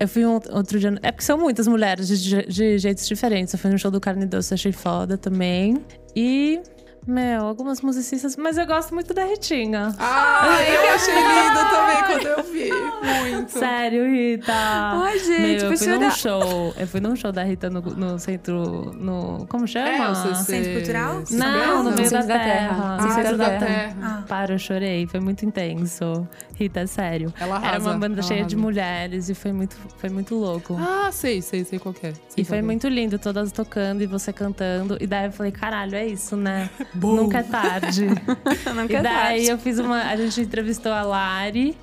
[0.00, 0.94] eu fui um outro dia.
[1.02, 3.52] É porque são muitas mulheres de, de- de jeitos diferentes.
[3.52, 5.76] Eu fui no show do Carne Doce, achei foda também.
[6.14, 6.60] E.
[7.06, 9.94] Meu, algumas musicistas, mas eu gosto muito da Ritinha.
[9.96, 12.70] Ah, eu achei lindo também quando eu vi.
[13.30, 13.52] Muito.
[13.52, 14.52] Sério, Rita.
[14.52, 16.74] Ai, gente, Meu, eu fui num show.
[16.76, 18.92] Eu fui num show da Rita no, no centro.
[18.94, 19.88] No, como chama?
[19.88, 20.44] É, o CC...
[20.44, 21.22] Centro Cultural?
[21.30, 22.44] Não, no meio da da terra.
[22.44, 22.96] Terra.
[22.96, 23.66] Ah, Centro Centro da da Terra.
[23.66, 23.96] Terra.
[24.02, 24.24] Ah.
[24.26, 25.06] Para, eu chorei.
[25.06, 26.26] Foi muito intenso.
[26.58, 27.32] Rita, sério.
[27.38, 28.56] Ela Era arrasa, uma banda cheia de arrasa.
[28.56, 30.74] mulheres e foi muito, foi muito louco.
[30.80, 32.12] Ah, sei, sei, sei qual que é.
[32.12, 32.62] Sei E foi é.
[32.62, 34.96] muito lindo, todas tocando e você cantando.
[34.98, 36.70] E daí eu falei, caralho, é isso, né?
[36.94, 38.06] Nunca é tarde.
[38.74, 39.46] Nunca e é daí tarde.
[39.48, 40.02] eu fiz uma.
[40.04, 41.76] A gente entrevistou a Lari.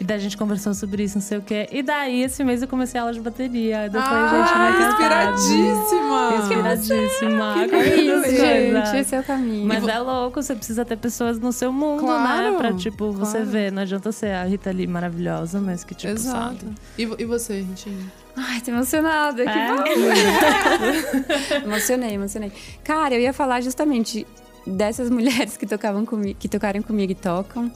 [0.00, 1.68] E daí a gente conversou sobre isso, não sei o quê.
[1.72, 3.86] E daí, esse mês, eu comecei a aula de bateria.
[3.86, 5.52] Gente, Ah, nunca é tarde.
[5.52, 6.34] inspiradíssima!
[6.38, 7.62] Inspiradíssima.
[7.64, 8.96] É Qualquer isso, gente.
[8.96, 9.66] Esse é o caminho.
[9.66, 12.58] Mas é louco, você precisa ter pessoas no seu mundo, Claro, né?
[12.58, 13.46] Pra, tipo, você claro.
[13.50, 13.72] ver.
[13.72, 16.58] Não adianta ser a Rita ali maravilhosa, mas que, tipo, Exato.
[16.64, 16.74] sabe?
[16.96, 18.06] E, e você, Ritinha?
[18.36, 19.42] Ai, tô emocionada.
[19.42, 19.68] Que É?
[19.74, 19.82] bom.
[21.66, 22.52] emocionei, emocionei.
[22.84, 24.24] Cara, eu ia falar justamente
[24.66, 27.70] dessas mulheres que tocavam comigo, que tocaram comigo e tocam.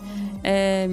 [0.45, 0.87] É,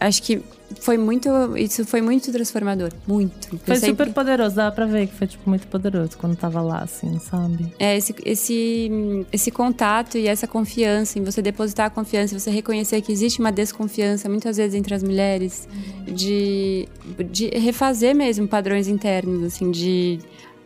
[0.00, 0.42] acho que
[0.80, 1.28] foi muito.
[1.56, 2.90] Isso foi muito transformador.
[3.06, 3.48] Muito.
[3.64, 6.78] Foi sempre- super poderoso, dava pra ver que foi, tipo, muito poderoso quando tava lá,
[6.78, 7.72] assim, sabe?
[7.78, 8.90] É, esse, esse,
[9.32, 13.50] esse contato e essa confiança, em você depositar a confiança, você reconhecer que existe uma
[13.52, 15.68] desconfiança, muitas vezes, entre as mulheres,
[16.06, 16.88] de,
[17.30, 20.18] de refazer mesmo padrões internos, assim, de.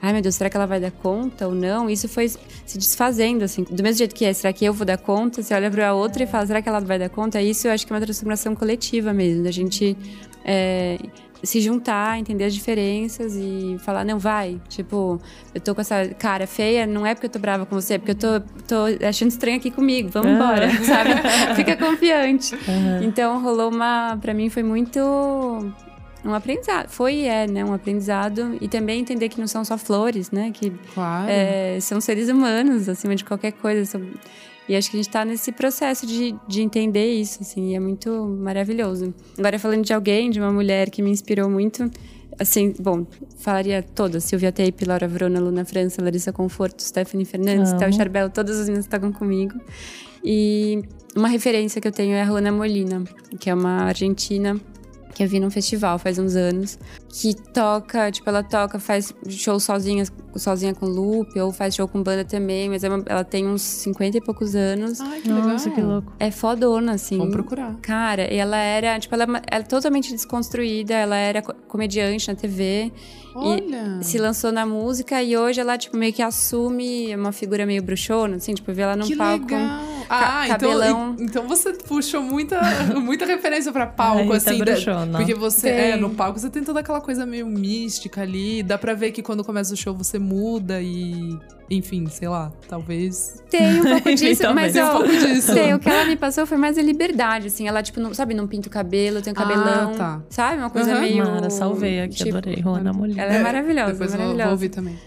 [0.04, 1.88] Ai, meu Deus, será que ela vai dar conta ou não?
[1.88, 3.64] Isso foi se desfazendo, assim.
[3.64, 5.42] Do mesmo jeito que é, será que eu vou dar conta?
[5.42, 7.40] Você olha pra outra e fala, será que ela vai dar conta?
[7.40, 9.96] Isso eu acho que é uma transformação coletiva mesmo, da gente
[10.44, 10.98] é,
[11.42, 14.60] se juntar, entender as diferenças e falar, não, vai.
[14.68, 15.18] Tipo,
[15.54, 17.98] eu tô com essa cara feia, não é porque eu tô brava com você, é
[17.98, 21.12] porque eu tô, tô achando estranho aqui comigo, vamos embora, sabe?
[21.56, 22.54] Fica confiante.
[23.00, 24.18] Então rolou uma.
[24.20, 25.00] Pra mim foi muito.
[26.24, 26.88] Um aprendizado.
[26.88, 27.64] Foi e é, né?
[27.64, 28.56] Um aprendizado.
[28.60, 30.50] E também entender que não são só flores, né?
[30.52, 31.26] Que Claro.
[31.28, 33.84] é, são seres humanos, acima de qualquer coisa.
[33.84, 34.02] São-
[34.66, 37.80] E acho que a gente tá nesse processo de, de entender isso, assim, e é
[37.80, 38.10] muito
[38.40, 39.12] maravilhoso.
[39.36, 41.90] Agora, falando de alguém, de uma mulher que me inspirou muito,
[42.40, 43.06] assim, bom,
[43.36, 47.74] falaria todas: Silvia Tape, Laura Vrona, Luna França, Larissa Conforto, Stephanie Fernandes.
[47.74, 49.60] Théo Charbel, todas as meninas tocam comigo.
[50.24, 50.82] E
[51.14, 53.04] uma referência que eu tenho é a Juana Molina,
[53.38, 54.58] que é uma argentina
[55.14, 59.60] que eu vi num festival faz uns anos, que toca, tipo, ela toca, faz show
[59.60, 60.04] sozinha,
[60.36, 63.62] sozinha com loop, ou faz show com banda também, mas é uma- ela tem uns
[63.62, 65.00] 50 e poucos anos.
[65.00, 65.74] Ai, que Nossa, legal.
[65.74, 66.12] que louco.
[66.18, 67.16] É fodona, assim.
[67.18, 67.76] Vamos procurar.
[67.80, 72.26] Cara, e ela era, tipo, ela, é ela é totalmente desconstruída, ela era co- comediante
[72.28, 72.92] na TV,
[73.34, 74.02] Olha.
[74.02, 78.36] se lançou na música e hoje ela, tipo, meio que assume uma figura meio bruxona,
[78.36, 79.44] assim, tipo, vê ela num que palco.
[79.46, 79.80] legal.
[80.08, 81.16] Ah, então, cabelão.
[81.18, 82.60] e- então você puxou muita,
[83.00, 84.58] muita referência pra palco, Ai, Rita assim.
[84.58, 85.18] da- bruxona.
[85.18, 85.90] porque você, Tem.
[85.92, 88.62] é, no palco você tem toda aquela coisa meio mística ali.
[88.62, 91.38] Dá pra ver que quando começa o show você muda e.
[91.70, 93.42] Enfim, sei lá, talvez.
[93.50, 94.64] Tem um pouco disso, Também.
[94.64, 95.54] mas Tem um ó, pouco disso.
[95.54, 97.66] Tem, o que ela me passou foi mais a liberdade, assim.
[97.66, 99.92] Ela, tipo, não, sabe, não pinta o cabelo, tem o cabelão.
[99.92, 100.22] Ah, tá.
[100.28, 100.58] Sabe?
[100.58, 101.00] Uma coisa Aham.
[101.00, 101.24] meio.
[101.24, 102.62] Mara, salvei aqui, tipo, adorei.
[102.62, 103.22] Juana Molina.
[103.22, 104.44] Ela é maravilhosa, Depois eu vou- maravilhosa.
[104.44, 104.98] vou ouvir também.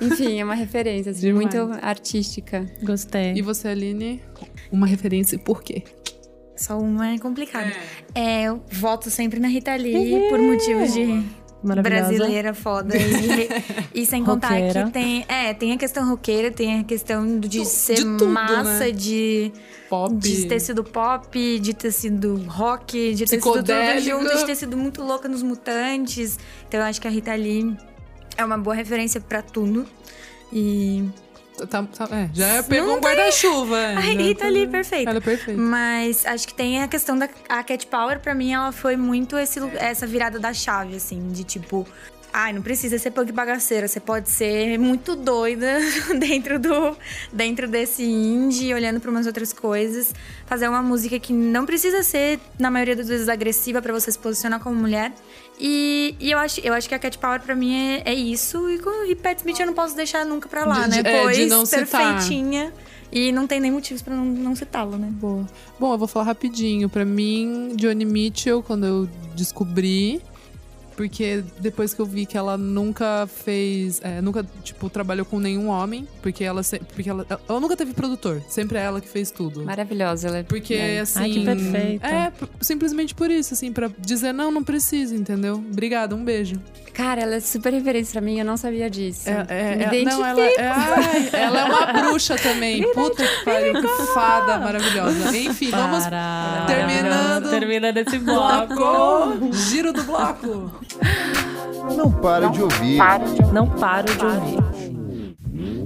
[0.00, 1.54] Enfim, é uma referência, assim, Demais.
[1.54, 2.66] muito artística.
[2.82, 3.34] Gostei.
[3.36, 4.20] E você, Aline?
[4.72, 5.84] Uma referência e por quê?
[6.56, 7.70] Só uma é complicado.
[8.14, 11.24] É, eu voto sempre na Rita Lee por motivos de
[11.64, 12.04] Maravilhosa.
[12.08, 12.94] brasileira foda.
[12.96, 13.48] E,
[14.02, 14.84] e sem contar Roqueira.
[14.84, 18.26] que tem, é, tem a questão roqueira, tem a questão de Tu- ser de tudo,
[18.28, 18.90] massa, né?
[18.90, 19.50] de,
[19.88, 20.14] Pop.
[20.14, 24.54] de ter sido pop, de ter sido rock, de ter sido tudo junto, de ter
[24.56, 26.38] sido muito louca nos mutantes.
[26.68, 27.76] Então eu acho que a Rita Lee
[28.36, 29.86] é uma boa referência pra tudo.
[30.52, 31.04] E.
[31.70, 33.78] Tá, tá, é, já pegou um guarda-chuva.
[33.78, 35.08] é, A Rita tá- ali, perfeita.
[35.10, 35.60] Ela é perfeita.
[35.60, 39.38] Mas acho que tem a questão da a Cat Power, pra mim, ela foi muito
[39.38, 41.86] esse, essa virada da chave, assim, de tipo.
[42.36, 45.78] Ai, não precisa ser punk bagaceira, você pode ser muito doida
[46.18, 46.96] dentro do
[47.32, 50.12] dentro desse indie, olhando para umas outras coisas,
[50.44, 54.18] fazer uma música que não precisa ser na maioria das vezes agressiva pra você se
[54.18, 55.12] posicionar como mulher.
[55.60, 58.68] E, e eu acho, eu acho que a Cat Power pra mim é, é isso
[58.68, 58.80] e,
[59.10, 61.02] e Pat Smith eu não posso deixar nunca pra lá, De- né?
[61.04, 61.86] de- é, de Pois não citar.
[61.86, 62.72] perfeitinha
[63.12, 65.06] e não tem nem motivos pra não, não citá-lo, né?
[65.12, 65.46] Boa.
[65.78, 66.88] Bom, eu vou falar rapidinho.
[66.88, 70.20] Pra mim, Johnny Mitchell, quando eu descobri.
[70.96, 74.00] Porque depois que eu vi que ela nunca fez.
[74.02, 76.06] é, nunca, tipo, trabalhou com nenhum homem.
[76.22, 76.62] Porque ela.
[76.62, 78.40] se- Porque ela, ela nunca teve produtor.
[78.48, 79.64] Sempre é ela que fez tudo.
[79.64, 80.42] Maravilhosa, ela é.
[80.42, 81.00] Porque, é.
[81.00, 81.18] assim.
[81.20, 82.06] Ai, que perfeita.
[82.06, 85.54] É, simplesmente por isso, assim, pra dizer, não, não precisa, entendeu?
[85.56, 86.56] Obrigada, um beijo.
[86.92, 89.28] Cara, ela é super referência pra mim, eu não sabia disso.
[89.28, 92.82] É, é, Me é- não, ela, é, ai, ela é uma bruxa também.
[92.94, 95.36] Puta que pariu, que fada maravilhosa.
[95.36, 96.64] Enfim, vamos Para.
[96.68, 97.50] terminando.
[97.50, 98.74] Terminando esse bloco.
[98.76, 99.52] bloco.
[99.52, 100.70] Giro do bloco.
[101.96, 102.98] Não para de ouvir.
[103.52, 105.84] Não paro de ouvir.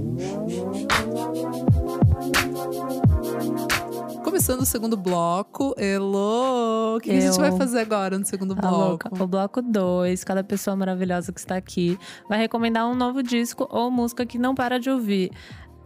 [4.23, 5.73] Começando o segundo bloco.
[5.77, 7.41] Elô, o que, que a gente Eu.
[7.41, 8.77] vai fazer agora no segundo Tá bloco?
[9.09, 9.23] louca.
[9.23, 11.97] O bloco 2, cada pessoa maravilhosa que está aqui
[12.27, 15.31] vai recomendar um novo disco ou música que não para de ouvir.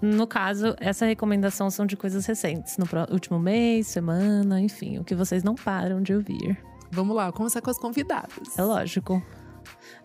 [0.01, 5.15] No caso, essa recomendação são de coisas recentes, no último mês, semana, enfim, o que
[5.15, 6.57] vocês não param de ouvir.
[6.93, 8.57] Vamos lá, começar com as convidadas.
[8.57, 9.21] É lógico.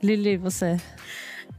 [0.03, 0.79] Lili, você.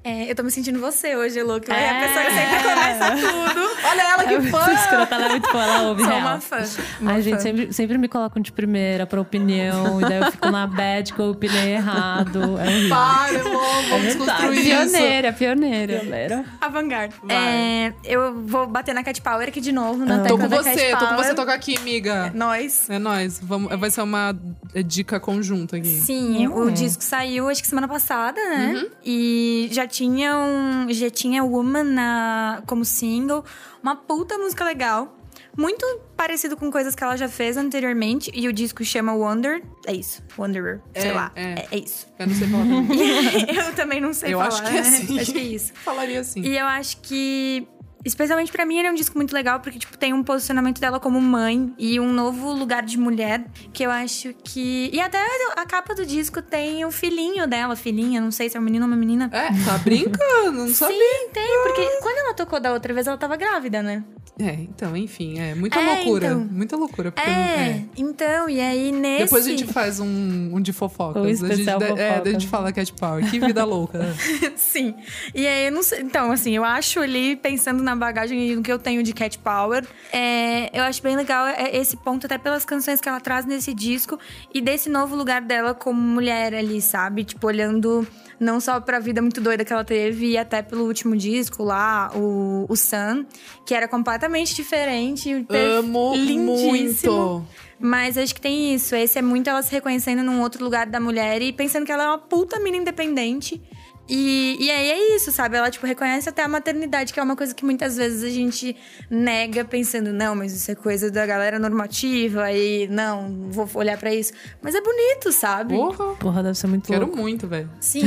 [0.04, 2.08] É, eu tô me sentindo você hoje, Lu, que é a É.
[2.08, 3.70] pessoa que sempre começa tudo.
[3.84, 4.60] Olha ela que fã!
[4.72, 6.22] Essa escrota, ela é muito fã, ela ouve Sou real.
[6.22, 6.58] uma fã.
[7.02, 7.40] Uma Ai, gente, fã.
[7.42, 11.20] sempre, sempre me colocam de primeira pra opinião, e daí eu fico na bad que
[11.20, 12.42] eu opinei errado.
[12.60, 12.90] É horrível.
[12.90, 13.60] Para, Elô,
[13.90, 14.92] vamos desconstruir isso.
[14.92, 16.46] Pioneira, pioneira.
[16.62, 17.16] Avant-garde.
[17.24, 17.36] Vai.
[17.38, 20.28] É, eu vou bater na Cat Power aqui de novo, na Ah.
[20.28, 22.32] Tô com você, tô com você, toca aqui, amiga.
[22.34, 22.90] Nós.
[22.90, 23.40] É nóis.
[23.42, 24.36] Vamos, vai ser uma
[24.74, 25.88] é, dica conjunta aqui.
[25.90, 28.86] Sim, o disco saiu acho que semana passada, né?
[29.06, 30.88] E já tinha um.
[30.92, 33.44] Já tinha Woman na, como single.
[33.82, 35.16] Uma puta música legal.
[35.58, 38.32] Muito parecido com coisas que ela já fez anteriormente.
[38.34, 39.62] E o disco chama Wonder.
[39.86, 40.24] É isso.
[40.38, 40.80] Wanderer.
[40.96, 41.32] Sei É, lá.
[41.36, 41.54] é.
[41.54, 42.08] É, é isso.
[42.18, 42.66] Eu não sei falar.
[43.68, 44.48] eu também não sei Eu falar.
[44.50, 45.20] acho que é assim.
[45.20, 45.74] Acho que é isso.
[45.74, 46.42] Falaria assim.
[46.42, 47.68] E eu acho que,
[48.04, 51.00] especialmente pra mim, ele é um disco muito legal, porque, tipo, tem um posicionamento dela
[51.00, 54.90] como mãe e um novo lugar de mulher, que eu acho que.
[54.94, 55.20] E até
[55.56, 58.86] a capa do disco tem o filhinho dela, filhinha, não sei se é um menino
[58.86, 59.30] ou uma menina.
[59.32, 60.98] É, tá brincando, não sabia.
[60.98, 64.04] Sim, tem, porque quando ela tocou da outra vez, ela tava grávida, né?
[64.40, 66.28] É, então, enfim, é muita É, loucura.
[66.28, 66.40] então.
[66.50, 67.12] Muita loucura.
[67.12, 67.84] Porque, É, é.
[67.98, 69.26] então, e aí nesse.
[69.26, 70.08] Depois a gente faz um,
[70.56, 71.22] um de fofocas.
[71.22, 73.30] Um a gente, especial é, daí a gente fala Cat Power.
[73.30, 73.98] Que vida louca.
[74.00, 74.16] né?
[74.56, 74.96] Sim.
[75.36, 76.00] E aí, eu não sei.
[76.02, 79.38] Então, assim, eu acho ali, pensando na bagagem e no que eu tenho de Cat
[79.40, 83.46] Power, é, eu acho bem legal é, esse ponto, até pelas canções que ela traz
[83.46, 84.18] nesse disco
[84.54, 87.26] e desse novo lugar dela como mulher ali, sabe?
[87.26, 88.08] Tipo, olhando
[88.40, 92.12] não só pra vida muito doida que ela teve, e até pelo último disco lá,
[92.16, 93.26] o, o Sun,
[93.66, 95.46] que era completamente diferente.
[95.50, 96.54] Amo lindíssimo.
[96.54, 97.46] muito.
[97.80, 98.94] Mas acho que tem isso.
[98.96, 102.04] Esse é muito ela se reconhecendo num outro lugar da mulher e pensando que ela
[102.04, 103.62] é uma puta mina independente.
[104.10, 105.56] E, e aí é isso, sabe?
[105.56, 108.76] Ela, tipo, reconhece até a maternidade, que é uma coisa que muitas vezes a gente
[109.10, 114.14] nega pensando, não, mas isso é coisa da galera normativa e não, vou olhar pra
[114.14, 114.34] isso.
[114.62, 115.76] Mas é bonito, sabe?
[115.76, 116.16] Porra.
[116.16, 117.18] Porra, deve ser muito Quero louco.
[117.18, 117.70] muito, velho.
[117.80, 118.02] Sim,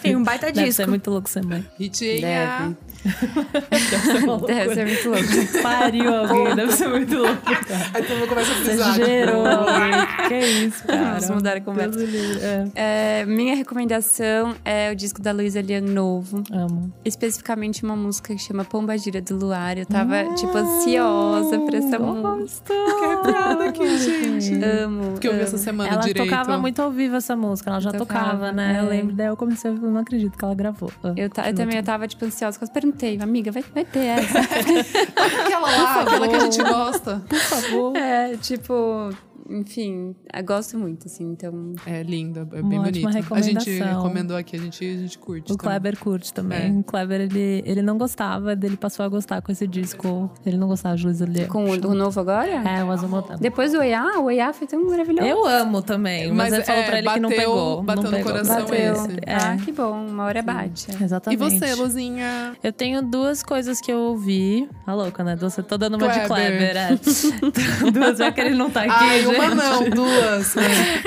[0.00, 0.82] tem um baita Deve disco.
[0.82, 1.66] ser muito louco ser mãe.
[1.78, 2.20] Ritinha.
[2.20, 2.76] Deve
[4.74, 5.62] ser muito louco.
[5.62, 7.42] Pariu alguém, deve ser muito louco.
[7.94, 8.94] Aí todo mundo começa a Você frisar.
[8.94, 10.28] gerou alguém.
[10.28, 11.04] Que isso, cara.
[11.20, 11.98] Vamos mudar a conversa.
[12.74, 13.20] É.
[13.22, 16.42] É, minha recomendação é o disco da Luísa Lia novo.
[16.52, 16.92] Amo.
[17.04, 19.78] Especificamente uma música que chama Pomba Gira do Luar.
[19.78, 22.74] Eu tava, tipo, ansiosa pra essa música.
[22.74, 24.64] Que arrepiada aqui, gente.
[24.64, 25.12] Amo.
[25.12, 26.28] Porque eu vi essa semana Ela direito.
[26.28, 28.76] tocava muito ao vivo essa música, ela já Tocava, tocava, né?
[28.76, 28.80] é.
[28.80, 30.90] Eu lembro, daí eu comecei a eu não acredito que ela gravou.
[31.02, 32.58] Ah, Eu, eu também eu tava, tipo, ansiosa.
[32.58, 34.40] Quase perguntei, amiga, vai, vai ter essa?
[35.44, 37.22] Aquela lá, aquela que a gente gosta.
[37.28, 37.96] Por favor.
[37.96, 39.10] é, tipo...
[39.48, 41.72] Enfim, eu gosto muito, assim, então...
[41.86, 43.34] É linda, é Uma bem ótima bonito.
[43.34, 45.52] A gente recomendou aqui, a gente, a gente curte.
[45.52, 45.70] O também.
[45.80, 46.76] Kleber curte também.
[46.76, 46.78] É.
[46.78, 50.30] O Kleber, ele, ele não gostava, dele passou a gostar com esse disco.
[50.44, 51.46] Ele não gostava de Luiz.
[51.48, 52.50] Com o do novo agora?
[52.50, 53.38] É, o Azul Montano.
[53.40, 55.26] Depois do Oiá, o Oiá foi tão maravilhoso.
[55.26, 57.82] Eu amo também, mas, Mas, ele falou é, pra ele que não bateu- pegou.
[57.82, 58.32] bateu não no pegou.
[58.32, 58.92] coração Bateu.
[58.92, 59.12] esse.
[59.26, 59.34] É.
[59.34, 60.06] Ah, que bom.
[60.06, 60.88] Uma hora bate.
[60.90, 61.38] E Exatamente.
[61.38, 62.54] você, Luzinha?
[62.62, 64.68] Eu tenho duas coisas que eu ouvi.
[64.86, 65.36] A louca, né?
[65.36, 66.72] Você tô dando uma de Kleber.
[66.72, 67.90] Kleber, é.
[67.90, 68.90] duas, já que ele não tá aqui.
[68.92, 70.54] Ai, uma não, duas.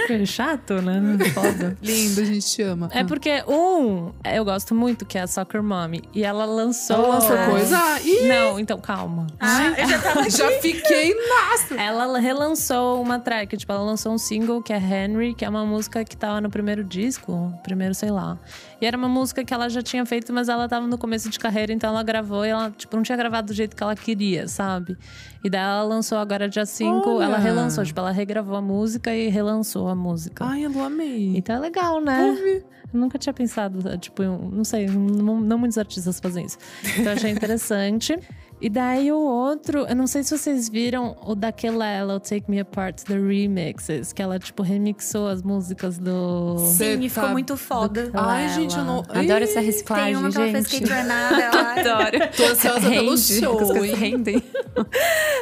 [0.10, 0.26] É.
[0.26, 1.02] Chato, né?
[1.34, 1.78] Foda.
[1.82, 2.90] Lindo, a gente te ama.
[2.94, 6.04] É porque, um, eu gosto muito, que é a Soccer Mommy.
[6.14, 6.96] E ela lançou.
[6.96, 7.78] Ela lançou coisa?
[8.04, 9.28] Ih, Não, então calma.
[9.40, 11.76] Ah, eu já tava já fiquei, nossa.
[11.76, 15.66] Ela relançou uma track, tipo, ela lançou um single que é Henry, que é uma
[15.66, 18.38] música que tava no primeiro disco, primeiro, sei lá.
[18.82, 21.38] E era uma música que ela já tinha feito, mas ela tava no começo de
[21.40, 24.48] carreira, então ela gravou e ela, tipo, não tinha gravado do jeito que ela queria,
[24.48, 24.98] sabe?
[25.44, 27.26] E daí ela lançou agora dia 5, Olha!
[27.26, 30.46] ela relançou, tipo, ela regravou a música e relançou a música.
[30.46, 31.36] Ai, eu amei.
[31.36, 32.64] Então é legal, né?
[32.94, 36.58] Eu nunca tinha pensado, tipo, não sei, não, não muitos artistas fazem isso.
[36.84, 38.18] Então eu achei interessante.
[38.62, 42.43] E daí o outro, eu não sei se vocês viram o daquela ela, o Take
[42.47, 46.57] Me Apart, The Remixes, que ela, tipo, remixou as músicas do.
[46.59, 48.12] Sim, e ficou tá- muito foda.
[48.14, 48.99] Ai, gente, eu não.
[49.09, 50.82] Adoro essa reciclagem, Tem uma que ela fez gente.
[50.88, 51.41] Kate Renata.
[51.41, 52.20] ela- Adoro.
[52.38, 53.95] Tô ansiosa pelo Rende, show, coisas hein?
[53.95, 54.43] rendem.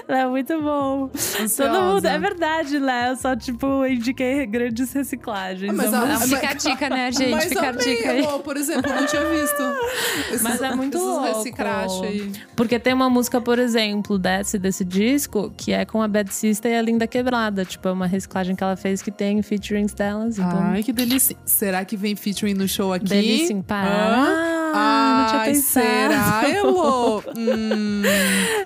[0.07, 1.07] É muito bom.
[1.55, 3.11] Todo mundo, é verdade, né?
[3.11, 5.69] Eu só, tipo, indiquei grandes reciclagens.
[5.69, 7.31] Ah, mas É a- mas- Fica a dica, né, gente?
[7.31, 8.25] Mas Fica a dica aí.
[8.25, 9.61] amor, por exemplo, eu não tinha visto.
[10.29, 11.25] Esses, Mas é muito louco.
[11.37, 12.31] reciclache aí.
[12.55, 16.71] Porque tem uma música, por exemplo, desse, desse disco, que é com a Bad Sister
[16.71, 17.65] e a Linda Quebrada.
[17.65, 20.37] Tipo, é uma reciclagem que ela fez que tem featurings delas.
[20.37, 21.35] Então, Ai, que delícia.
[21.45, 23.05] Será que vem featuring no show aqui?
[23.05, 23.63] delícia.
[23.67, 24.59] Para.
[24.73, 25.85] Ah, não tinha Ai, pensado.
[25.85, 27.23] será, Elo?
[27.35, 28.01] hum,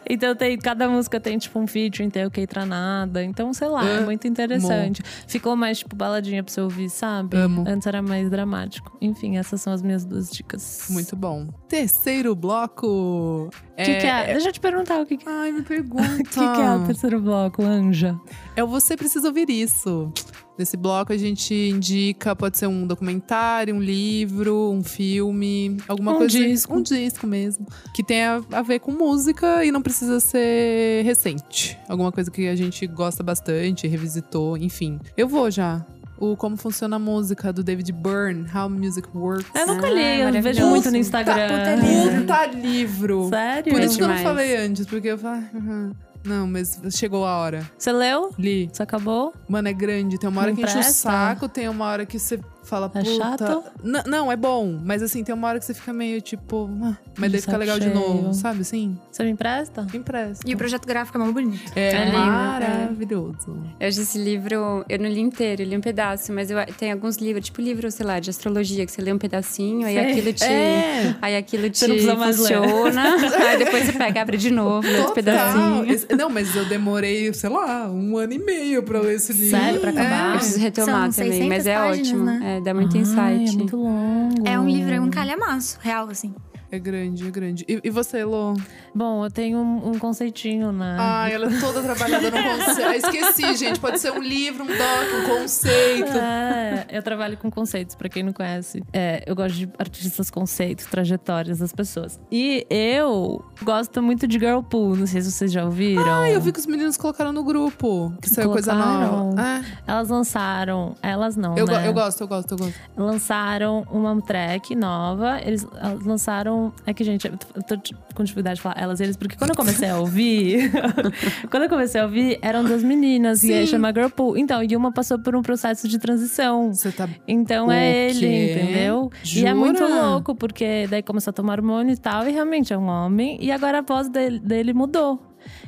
[0.10, 3.24] Então tem, cada música tem tipo um featuring, tem o que nada.
[3.24, 5.02] Então, sei lá, é muito interessante.
[5.28, 7.38] Ficou mais tipo baladinha pra você ouvir, sabe?
[7.38, 7.64] Amo.
[7.68, 8.96] Antes era mais dramático.
[9.02, 10.88] Enfim, essas são as minhas duas dicas.
[10.90, 11.48] muito bom.
[11.68, 13.50] Terceiro bloco.
[13.74, 14.34] O que, que é?
[14.34, 16.04] Deixa eu te perguntar o que, que, Ai, me pergunta.
[16.14, 18.16] o que, que é o terceiro bloco, Anja?
[18.56, 20.12] É o Você Precisa Ouvir Isso.
[20.60, 26.18] Nesse bloco a gente indica, pode ser um documentário, um livro, um filme, alguma Um
[26.18, 26.38] coisa.
[26.38, 26.76] disco.
[26.76, 27.66] Um disco mesmo.
[27.96, 31.76] Que tenha a ver com música e não precisa ser recente.
[31.90, 35.00] Alguma coisa que a gente gosta bastante, revisitou, enfim.
[35.18, 35.84] Eu vou já.
[36.18, 39.48] O Como Funciona a Música, do David Byrne, How Music Works.
[39.56, 40.42] Eu nunca Ah, li, eu maravilhoso.
[40.42, 41.48] vejo muito no Instagram.
[41.50, 42.22] puta livro.
[42.22, 43.30] Puta livro.
[43.30, 43.74] Sério?
[43.74, 45.44] Por É isso que eu não falei antes, porque eu falei.
[45.54, 45.92] "Uhum."
[46.24, 47.70] Não, mas chegou a hora.
[47.78, 48.34] Você leu?
[48.40, 48.70] Li.
[48.72, 49.34] Você acabou?
[49.50, 50.18] Mano, é grande.
[50.18, 53.00] Tem uma hora Não que enche o saco, tem uma hora que você fala, É
[53.04, 53.16] puta.
[53.16, 53.64] chato?
[53.84, 54.80] N- não, é bom.
[54.84, 56.70] Mas assim, tem uma hora que você fica meio tipo.
[56.82, 57.96] "Ah", mas De daí fica legal de cheio.
[57.96, 58.98] novo, sabe assim?
[59.12, 59.86] Você me empresta?
[59.94, 60.44] Empresta.
[60.50, 61.72] E o projeto gráfico é muito bonito.
[61.76, 63.58] É, É lindo, maravilhoso.
[63.80, 66.92] Eu acho esse livro, eu não li inteiro, eu li um pedaço, mas eu, tem
[66.92, 70.12] alguns livros, tipo livro, sei lá, de astrologia, que você lê um pedacinho, aí Sei.
[70.12, 70.44] aquilo te.
[70.44, 71.16] É.
[71.22, 72.58] Aí aquilo te Você não precisa mais ler.
[72.58, 73.04] funciona.
[73.50, 75.24] aí depois você pega, abre de novo, lê outro Total.
[75.24, 75.92] pedacinho.
[75.92, 79.58] Esse- Não, mas eu demorei, sei lá, um ano e meio pra ler esse livro.
[79.58, 80.30] Sério, pra acabar?
[80.30, 80.38] Eu É.
[80.38, 82.24] preciso retomar São também, mas 600 é páginas, ótimo.
[82.26, 82.40] né?
[82.53, 83.56] É, dá muito Ai, insight.
[83.56, 84.48] É muito longo.
[84.48, 86.34] É um livro, é um calhamaço, real, assim.
[86.72, 87.66] É grande, é grande.
[87.68, 88.56] E, e você, Lô?
[88.96, 90.96] Bom, eu tenho um, um conceitinho, né?
[91.00, 92.88] Ai, ela é toda trabalhada no conceito.
[92.88, 93.80] Ah, Esqueci, gente.
[93.80, 94.78] Pode ser um livro, um doc,
[95.24, 96.12] um conceito.
[96.18, 98.84] É, eu trabalho com conceitos, pra quem não conhece.
[98.94, 102.20] É, eu gosto de artistas conceitos, trajetórias das pessoas.
[102.32, 106.04] E eu gosto muito de Girl Pool, não sei se vocês já ouviram.
[106.22, 108.14] Ah, eu vi que os meninos colocaram no grupo.
[108.22, 109.42] Que saiu coisa nova.
[109.42, 109.64] É.
[109.88, 111.88] Elas lançaram, elas não, Eu, go- né?
[111.88, 112.74] eu gosto, eu gosto, eu gosto.
[112.96, 115.40] lançaram uma track nova.
[115.44, 115.66] Eles
[116.06, 116.74] lançaram.
[116.86, 117.76] É que, gente, eu tô
[118.16, 120.72] com dificuldade de falar elas e eles, porque quando eu comecei a ouvir.
[121.50, 123.72] quando eu comecei a ouvir, eram duas meninas, e aí Sim.
[123.74, 124.38] chama Girl Pool.
[124.38, 126.74] Então, e uma passou por um processo de transição.
[126.74, 127.08] Você tá.
[127.28, 128.54] Então O é ele, quê?
[128.54, 129.12] entendeu?
[129.36, 130.10] E é muito Jura?
[130.10, 133.38] louco, porque daí começou a tomar hormônio e tal, e realmente é um homem.
[133.42, 135.20] E agora a voz dele, dele mudou.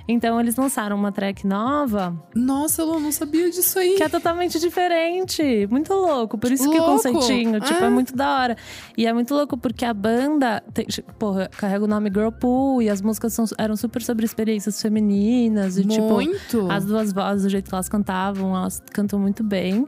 [0.08, 3.96] Então eles lançaram uma track nova Nossa, eu não sabia disso aí.
[3.96, 5.68] que é totalmente diferente.
[5.70, 6.38] Muito louco.
[6.38, 6.92] Por isso que o Louco.
[7.04, 7.88] conceitinho, tipo, É.
[7.88, 8.58] é muito da hora.
[8.98, 10.86] E é muito louco porque a banda, tem,
[11.18, 15.78] porra, carrega o nome Girl Pool e as músicas são- eram super sobre experiências femininas.
[15.78, 16.72] E, tipo, Muito.
[16.72, 19.88] as duas vozes, do jeito que elas cantavam, elas cantam muito bem.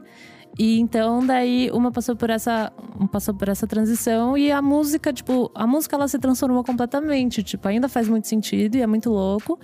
[0.58, 2.72] E então daí uma passou por essa,
[3.12, 7.68] passou por essa transição e a música, tipo, a música ela se transformou completamente, tipo,
[7.68, 9.56] ainda faz muito sentido e é muito louco,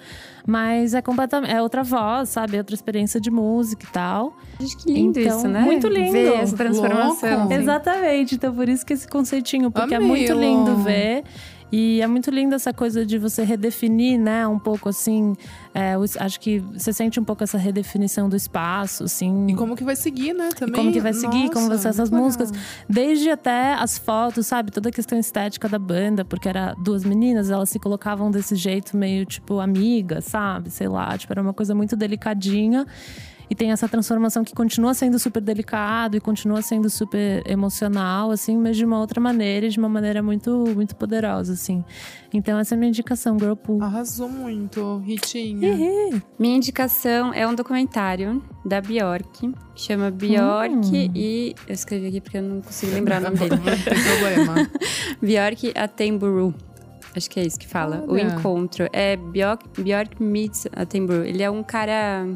[0.46, 2.56] mas é completamente é outra voz, sabe?
[2.56, 4.36] É outra experiência de música e tal.
[4.60, 5.62] Gente, que lindo Então, isso, né?
[5.62, 6.12] muito lindo.
[6.12, 7.38] Ver essa transformação.
[7.40, 7.52] Louco.
[7.52, 11.24] Exatamente, então por isso que esse conceitinho, porque é muito lindo ver.
[11.72, 14.46] E é muito lindo essa coisa de você redefinir, né?
[14.46, 15.34] Um pouco assim.
[15.74, 19.48] é, acho que você sente um pouco essa redefinição do espaço, assim.
[19.48, 20.50] E como que vai seguir, né?
[20.50, 20.74] E Também.
[20.74, 22.50] como que vai seguir, como vai ser essas músicas.
[22.50, 22.64] legal.
[22.88, 24.70] Desde até as fotos, sabe?
[24.70, 28.96] Toda a questão estética da banda, porque era duas meninas, elas se colocavam desse jeito
[28.96, 30.70] meio, tipo, amiga, sabe?
[30.70, 32.86] Sei lá, tipo, era uma coisa muito delicadinha.
[33.50, 38.56] E tem essa transformação que continua sendo super delicado e continua sendo super emocional, assim,
[38.56, 41.84] mas de uma outra maneira e de uma maneira muito, muito poderosa, assim.
[42.32, 43.82] Então, essa é a minha indicação, Girl Pool.
[43.82, 45.76] Arrasou muito, Ritinha.
[46.38, 49.52] Minha indicação é um documentário da Bjork.
[49.76, 51.10] Chama Bjork Hum.
[51.14, 51.54] e.
[51.68, 53.56] Eu escrevi aqui porque eu não consigo lembrar o nome dele.
[53.56, 54.70] Não tem problema.
[55.22, 56.54] Bjork Attenborough.
[57.16, 58.04] Acho que é isso que fala.
[58.08, 58.22] O Olha.
[58.22, 58.88] encontro.
[58.92, 61.24] É Bjork, Bjork meets Attenborough.
[61.24, 62.26] Ele é um cara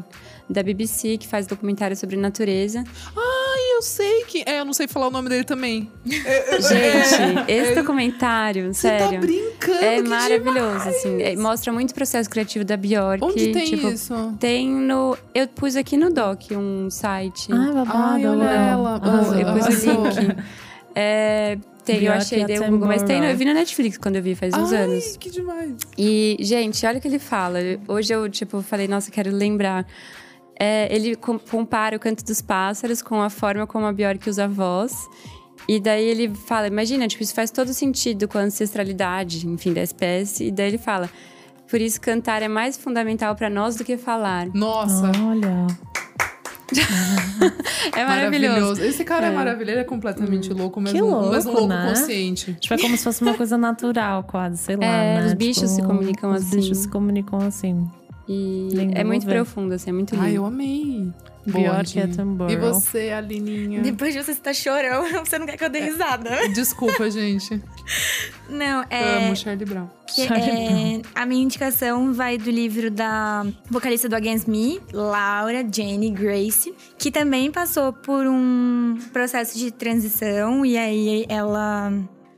[0.49, 2.83] da BBC que faz documentário sobre natureza.
[3.15, 4.43] Ai, eu sei que.
[4.45, 5.89] É, eu não sei falar o nome dele também.
[6.05, 9.19] Gente, esse documentário, Você tá sério.
[9.19, 9.83] brincando?
[9.85, 10.87] É que maravilhoso, demais.
[10.87, 11.21] assim.
[11.21, 13.23] É, mostra muito o processo criativo da Bjork.
[13.23, 14.35] Onde tem tipo, isso?
[14.39, 15.17] Tem no.
[15.33, 17.51] Eu pus aqui no Doc um site.
[17.51, 17.97] Ai, babado.
[17.97, 18.95] Ai, olha ela.
[18.95, 20.37] Arrasou, eu pus o link.
[20.95, 24.17] É, tem, eu achei, dei um Google, mas tem, no- eu vi no Netflix quando
[24.17, 25.15] eu vi, faz uns Ai, anos.
[25.17, 25.73] que demais.
[25.97, 27.59] E, gente, olha o que ele fala.
[27.87, 29.85] Hoje eu, tipo, falei, nossa, quero lembrar.
[30.59, 34.43] É, ele com- compara o canto dos pássaros com a forma como a Bjork usa
[34.43, 34.93] a voz.
[35.67, 39.81] E daí ele fala, imagina, tipo, isso faz todo sentido com a ancestralidade, enfim, da
[39.83, 40.47] espécie.
[40.47, 41.09] E daí ele fala,
[41.69, 44.47] por isso cantar é mais fundamental para nós do que falar.
[44.53, 45.11] Nossa.
[45.23, 45.67] Olha.
[47.95, 48.81] É maravilhoso.
[48.83, 49.31] Esse cara é, É.
[49.35, 51.87] maravilhoso, ele é completamente louco, mas Que um, louco, mas louco né?
[51.89, 52.53] consciente.
[52.59, 54.85] Tipo, é como se fosse uma coisa natural, quase, sei lá.
[54.85, 55.25] É, né?
[55.27, 56.55] os bichos Tipo, se comunicam os assim.
[56.57, 57.89] bichos se comunicam assim.
[58.31, 60.23] E Lindo, é muito profundo, assim, é muito lindo.
[60.23, 61.11] Ai, eu amei.
[61.47, 61.99] Bjork Bonde.
[61.99, 62.51] Attenborough.
[62.51, 63.81] E você, Alininha?
[63.81, 66.47] Depois de você estar chorando, você não quer que eu dê risada.
[66.53, 67.59] Desculpa, gente.
[68.47, 69.25] Não, é.
[69.25, 69.87] Amo Charlie Brown.
[70.05, 75.65] que Charlie é- a minha indicação vai do livro da vocalista do Against Me, Laura
[75.73, 81.91] Jane Grace, que também passou por um processo de transição e aí ela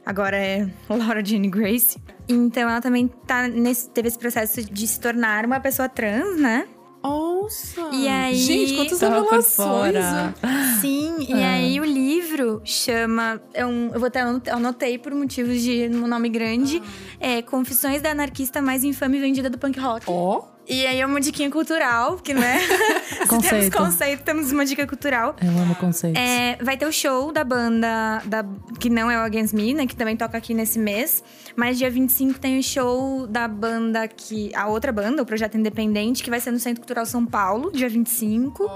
[0.05, 1.97] agora é Laura Jane Grace.
[2.27, 6.67] Então ela também tá nesse, teve esse processo de se tornar uma pessoa trans, né?
[7.03, 7.81] Nossa!
[7.91, 9.93] E aí- Gente, quantas revelações!
[9.95, 10.33] né?
[10.79, 13.41] Sim, e aí o livro chama.
[13.55, 16.81] É um, eu vou até anot- anotei por motivos de um nome grande.
[17.19, 20.05] É Confissões da Anarquista Mais Infame Vendida do Punk Rock.
[20.07, 22.59] Ó, E aí é uma diquinha cultural, que né?
[23.11, 23.77] Se temos Conceito.
[23.77, 25.35] conceito, temos uma dica cultural.
[25.41, 26.21] Eu amo conceitos.
[26.21, 28.45] É, vai ter o show da banda da,
[28.79, 29.87] que não é o Against Me, né?
[29.87, 31.23] Que também toca aqui nesse mês.
[31.55, 34.51] Mas dia 25 tem o show da banda que.
[34.55, 37.89] A outra banda, o Projeto Independente, que vai ser no Centro Cultural São Paulo, dia
[37.89, 38.69] 25.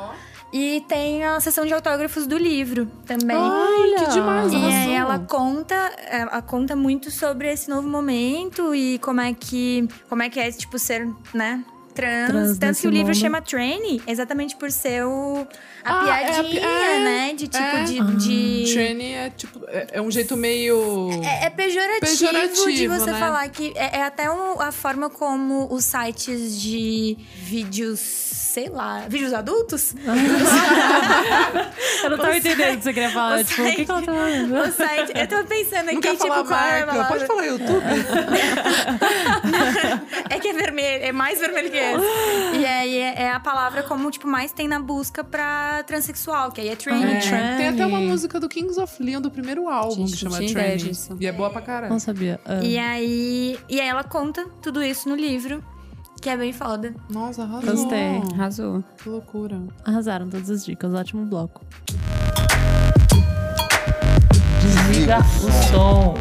[0.54, 3.36] E tem a sessão de autógrafos do livro também.
[3.38, 4.54] Ai, que demais!
[4.54, 5.76] E aí ela conta,
[6.10, 10.50] ela conta muito sobre esse novo momento e como é que, como é que é
[10.52, 11.62] tipo ser, né,
[11.96, 12.28] trans.
[12.30, 13.16] Trans Tanto que o livro mundo.
[13.22, 15.48] chama Trainee, exatamente por ser o
[15.84, 17.84] a Ah, é piadinha, é, né, de tipo é.
[17.84, 19.62] de, de Tranny é tipo.
[19.68, 21.10] É, é um jeito meio.
[21.24, 23.20] é, é pejorativo, de Pejorativo, você né?
[23.20, 29.06] falar que é, é até um- a forma como os sites de vídeos, sei lá,
[29.08, 29.94] vídeos adultos?
[32.04, 33.40] eu não tava entendendo o que você queria falar.
[33.40, 34.56] o Tipo, o que, que ela tá falando?
[34.56, 36.92] O site, eu tô pensando Não aqui, quer tipo, falar qual é a marca?
[36.92, 37.08] palavra?
[37.08, 37.84] Pode falar YouTube?
[40.30, 42.06] É que é vermelho, é mais vermelho que esse.
[42.60, 46.62] E aí é, é a palavra como, tipo, mais tem na busca pra transexual, que
[46.62, 47.02] aí é trans.
[47.32, 47.58] Ah, É.
[47.58, 50.40] Tem até uma música do Kings of Leon do primeiro álbum Gente, que chama
[50.78, 51.16] disso.
[51.20, 51.92] E é boa pra caralho.
[51.92, 52.40] Não sabia.
[52.44, 52.60] Ah.
[52.64, 55.64] E aí, e aí ela conta tudo isso no livro,
[56.22, 56.94] que é bem foda.
[57.10, 57.72] Nossa, arrasou.
[57.72, 58.22] Gostei.
[58.34, 58.84] Arrasou.
[58.98, 59.62] Que loucura.
[59.84, 60.94] Arrasaram todas as dicas.
[60.94, 61.66] Ótimo bloco.
[64.62, 66.16] Desliga o som.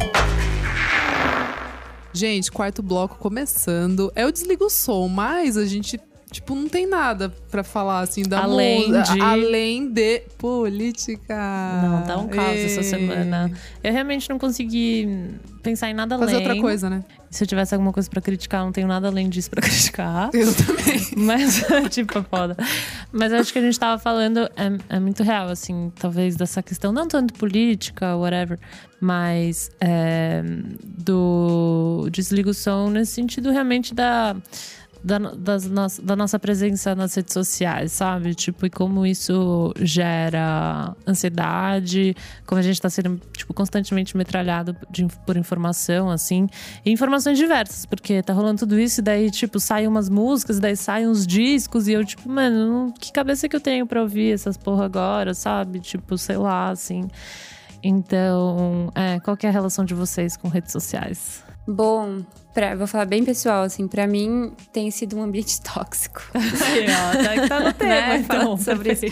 [2.12, 4.12] Gente, quarto bloco começando.
[4.14, 5.98] Eu desligo o som, mas a gente,
[6.34, 11.34] tipo, não tem nada pra falar, assim, da Além de- Além de política.
[11.82, 12.84] Não, tá um caos essa Ê.
[12.84, 13.50] semana.
[13.82, 15.30] Eu realmente não consegui
[15.62, 16.46] pensar em nada Fazer além.
[16.48, 17.02] outra coisa, né?
[17.30, 20.30] Se eu tivesse alguma coisa pra criticar, eu não tenho nada além disso pra criticar.
[20.32, 21.00] Eu também.
[21.16, 22.56] Mas, tipo, foda.
[23.12, 26.92] Mas acho que a gente tava falando é, é muito real, assim, talvez dessa questão,
[26.92, 28.58] não tanto política, whatever,
[29.00, 30.42] mas é,
[30.84, 34.36] do desliga o som nesse sentido realmente da.
[35.06, 38.34] Da, das nossa, da nossa presença nas redes sociais, sabe?
[38.34, 45.06] Tipo, e como isso gera ansiedade, como a gente tá sendo, tipo, constantemente metralhado de,
[45.26, 46.48] por informação, assim.
[46.86, 50.74] E informações diversas, porque tá rolando tudo isso, e daí, tipo, saem umas músicas, daí
[50.74, 54.56] saem uns discos, e eu, tipo, mano, que cabeça que eu tenho pra ouvir essas
[54.56, 55.80] porra agora, sabe?
[55.80, 57.10] Tipo, sei lá, assim.
[57.82, 61.44] Então, é, qual é a relação de vocês com redes sociais?
[61.66, 66.22] Bom, pra, vou falar bem pessoal, assim, pra mim tem sido um ambiente tóxico.
[66.34, 68.22] Aí, ó, tá, tá no Né?
[68.24, 69.06] Falando sobre isso.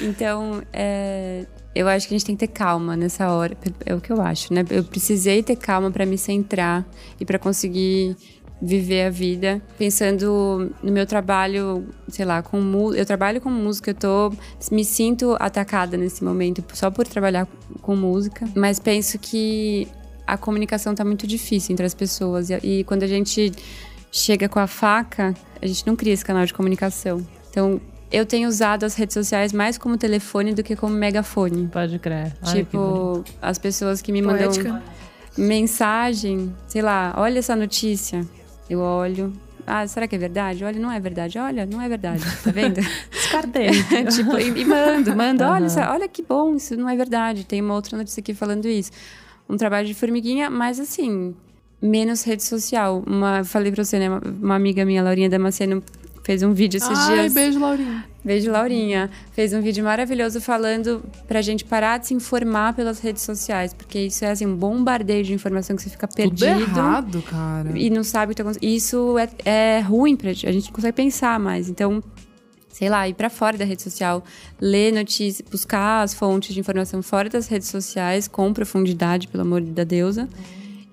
[0.00, 1.44] Então, é,
[1.74, 3.56] eu acho que a gente tem que ter calma nessa hora.
[3.84, 4.64] É o que eu acho, né?
[4.70, 6.86] Eu precisei ter calma pra me centrar
[7.20, 8.16] e pra conseguir
[8.60, 12.58] viver a vida pensando no meu trabalho, sei lá, com
[12.94, 14.32] eu trabalho com música, eu tô
[14.72, 17.46] me sinto atacada nesse momento só por trabalhar
[17.82, 19.86] com música, mas penso que
[20.26, 23.52] a comunicação tá muito difícil entre as pessoas e, e quando a gente
[24.10, 27.24] chega com a faca, a gente não cria esse canal de comunicação.
[27.50, 31.68] Então, eu tenho usado as redes sociais mais como telefone do que como megafone.
[31.68, 32.32] Pode crer.
[32.44, 34.68] Tipo, as pessoas que me Poética.
[34.68, 34.82] mandam
[35.36, 38.26] mensagem, sei lá, olha essa notícia.
[38.68, 39.32] Eu olho.
[39.66, 40.62] Ah, será que é verdade?
[40.64, 41.38] Olha, não é verdade.
[41.38, 42.22] Olha, não é verdade.
[42.44, 42.80] Tá vendo?
[43.10, 43.70] Descartei.
[44.14, 45.42] tipo, e, e mando, mando.
[45.44, 45.66] Olha, Aham.
[45.66, 47.44] isso- olha que bom, isso não é verdade.
[47.44, 48.90] Tem uma outra notícia aqui falando isso.
[49.48, 51.34] Um trabalho de formiguinha, mas assim,
[51.80, 53.02] menos rede social.
[53.06, 54.08] Uma, falei pra você, né?
[54.08, 55.82] Uma, uma amiga minha, Laurinha Damasceno,
[56.24, 57.34] fez um vídeo esses Ai, dias.
[57.34, 58.04] beijo, Laurinha.
[58.24, 59.08] Beijo, Laurinha.
[59.30, 63.72] Fez um vídeo maravilhoso falando pra gente parar de se informar pelas redes sociais.
[63.72, 66.48] Porque isso é assim, um bombardeio de informação que você fica Tudo perdido.
[66.48, 67.78] errado, cara.
[67.78, 68.68] E não sabe o que tá acontecendo.
[68.68, 70.48] Isso é, é ruim pra gente.
[70.48, 71.68] A gente não consegue pensar mais.
[71.68, 72.02] Então,
[72.76, 74.22] sei lá, ir pra fora da rede social,
[74.60, 79.62] ler notícias, buscar as fontes de informação fora das redes sociais, com profundidade, pelo amor
[79.62, 80.28] da deusa.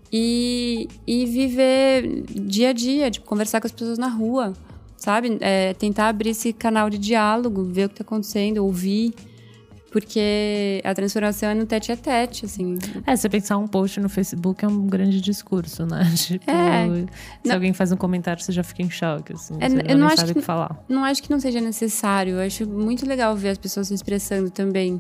[0.09, 4.53] E, e viver dia a dia, tipo, conversar com as pessoas na rua,
[4.95, 5.37] sabe?
[5.41, 9.13] É, tentar abrir esse canal de diálogo, ver o que tá acontecendo, ouvir.
[9.93, 12.79] Porque a transformação é no tete a tete, assim.
[13.05, 16.01] É, você pensar um post no Facebook é um grande discurso, né?
[16.17, 16.87] Tipo, É.
[16.87, 17.07] se
[17.45, 19.53] Não- alguém faz um comentário, você já fica em choque, assim.
[19.61, 20.83] É, eu não nem acho que- que falar.
[20.89, 22.33] Não acho que não seja necessário.
[22.33, 24.99] Eu acho muito legal ver as pessoas se expressando também.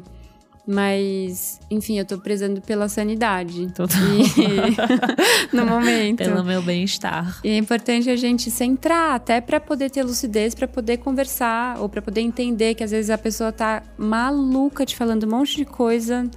[0.65, 3.67] Mas, enfim, eu tô prezando pela sanidade.
[3.73, 3.99] Total.
[3.99, 6.19] E- no momento.
[6.19, 7.39] Pelo meu bem-estar.
[7.43, 11.89] E é importante a gente centrar, até pra poder ter lucidez, pra poder conversar, ou
[11.89, 15.65] pra poder entender que às vezes a pessoa tá maluca te falando um monte de
[15.65, 16.29] coisa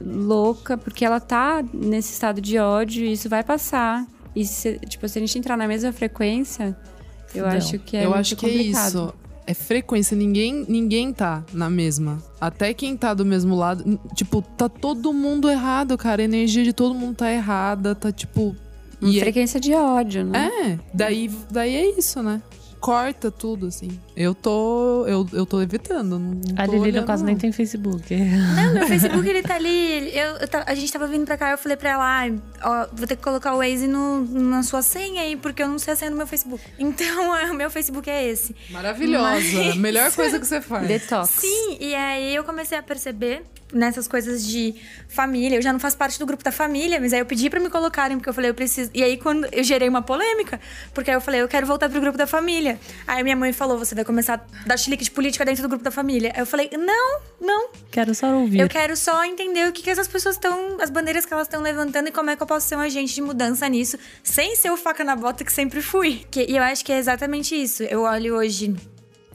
[0.00, 4.06] louca, porque ela tá nesse estado de ódio e isso vai passar.
[4.36, 6.76] E se, tipo, se a gente entrar na mesma frequência,
[7.34, 7.46] eu Fudeu.
[7.58, 8.88] acho que é eu muito acho que é complicado.
[8.88, 9.14] isso.
[9.46, 12.22] É frequência, ninguém, ninguém tá na mesma.
[12.40, 16.22] Até quem tá do mesmo lado, tipo, tá todo mundo errado, cara.
[16.22, 18.54] A energia de todo mundo tá errada, tá tipo.
[19.00, 20.50] Uma E é, frequência de ódio, né?
[20.62, 22.40] é, daí, daí é isso, né?
[22.80, 24.00] Corta tudo, assim.
[24.16, 25.04] Eu tô.
[25.06, 26.18] Eu, eu tô evitando.
[26.18, 27.26] Não, A tô Lili, no caso, não.
[27.28, 28.16] nem tem Facebook.
[28.16, 30.16] Não, meu Facebook ele tá ali.
[30.16, 33.06] Eu, eu a gente tava vindo pra cá, eu falei pra ela, "Ai, ó, vou
[33.06, 35.96] ter que colocar o Waze no, na sua senha aí, porque eu não sei a
[35.96, 36.64] senha do meu Facebook.
[36.78, 38.56] Então, o meu Facebook é esse.
[38.70, 39.28] Maravilhosa.
[39.64, 40.88] Mas- Melhor coisa que você faz.
[40.88, 41.28] Detox.
[41.30, 43.42] Sim, e aí eu comecei a perceber
[43.72, 44.74] nessas coisas de
[45.08, 45.56] família.
[45.56, 47.70] Eu já não faço parte do grupo da família, mas aí eu pedi pra me
[47.70, 48.90] colocarem, porque eu falei, eu preciso.
[48.94, 50.60] E aí, quando eu gerei uma polêmica,
[50.94, 52.78] porque aí eu falei, eu quero voltar pro grupo da família.
[53.06, 55.84] Aí minha mãe falou, você vai começar a dar chilique de política dentro do grupo
[55.84, 56.32] da família.
[56.34, 58.60] Aí eu falei, não, não, Quero só ouvir.
[58.60, 60.80] eu quero só entender o que, que essas pessoas estão.
[60.80, 63.14] as bandeiras que elas estão levantando e como é que eu posso ser um agente
[63.14, 66.24] de mudança nisso, sem ser o faca na bota que sempre fui.
[66.30, 67.82] Que- e eu acho que é exatamente isso.
[67.84, 68.74] Eu olho hoje.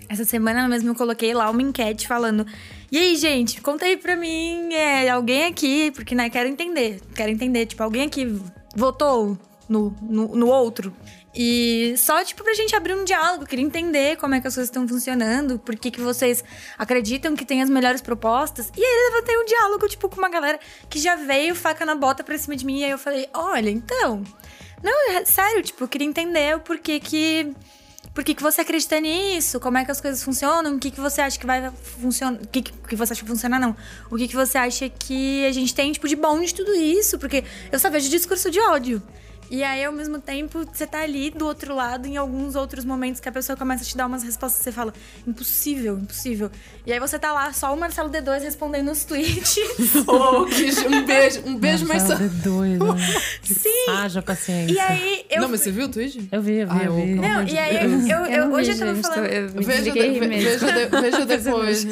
[0.07, 2.45] Essa semana mesmo eu coloquei lá uma enquete falando.
[2.91, 7.01] E aí, gente, conta aí pra mim, é, alguém aqui, porque né, quero entender.
[7.15, 8.39] Quero entender, tipo, alguém aqui
[8.75, 9.37] votou
[9.67, 10.95] no, no, no outro.
[11.35, 14.69] E só, tipo, pra gente abrir um diálogo, queria entender como é que as coisas
[14.69, 16.41] estão funcionando, por que, que vocês
[16.77, 18.71] acreditam que tem as melhores propostas.
[18.75, 20.57] E aí eu levantei um diálogo, tipo, com uma galera
[20.89, 22.79] que já veio faca na bota pra cima de mim.
[22.79, 24.23] E aí eu falei, olha, então.
[24.81, 27.53] Não, é sério, tipo, eu queria entender o porquê que.
[28.15, 29.59] Por que, que você acredita nisso?
[29.59, 30.77] Como é que as coisas funcionam?
[30.77, 32.39] O que, que você acha que vai funcionar?
[32.41, 33.75] O que, que você acha que funciona, não?
[34.09, 37.19] O que, que você acha que a gente tem, tipo, de bom de tudo isso?
[37.19, 39.03] Porque eu só vejo discurso de ódio.
[39.49, 43.19] E aí, ao mesmo tempo, você tá ali do outro lado, em alguns outros momentos
[43.21, 44.93] que a pessoa começa a te dar umas respostas, você fala,
[45.27, 46.49] impossível, impossível.
[46.85, 49.55] E aí você tá lá, só o Marcelo D2 respondendo os tweets.
[50.07, 52.23] Oh, que um beijo, um beijo, Nossa, Marcelo.
[52.25, 52.85] é doido.
[53.43, 53.89] Sim.
[53.89, 54.73] Haja paciência.
[54.73, 55.41] E aí, eu.
[55.41, 56.27] Não, mas você viu o tweet?
[56.31, 57.15] Eu vi, eu vi, Ai, eu vi.
[57.15, 57.75] Não, e aí,
[58.09, 59.25] eu, eu- Eu hoje vi, eu tava gente, falando.
[59.25, 61.85] eu desliguei de- de- veja depois.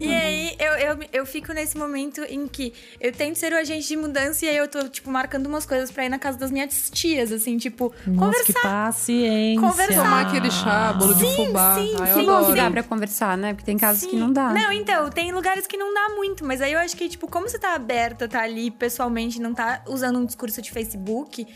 [0.00, 3.86] E aí, eu, eu, eu fico nesse momento em que eu tento ser o agente
[3.88, 6.50] de mudança e aí eu tô, tipo, marcando umas coisas pra ir na casa das
[6.50, 8.86] minhas tias, assim, tipo, Nossa, que conversar.
[8.86, 9.60] paciência.
[9.60, 10.02] Conversar.
[10.04, 11.74] Tomar aquele chá, bolo de fubá.
[11.76, 13.52] sim, Ai, sim, Bom, que dá pra conversar, né?
[13.54, 14.18] Porque tem casos que Sim.
[14.20, 14.50] não dá.
[14.52, 17.48] Não, então, tem lugares que não dá muito, mas aí eu acho que, tipo, como
[17.48, 21.46] você tá aberta, tá ali pessoalmente, não tá usando um discurso de Facebook.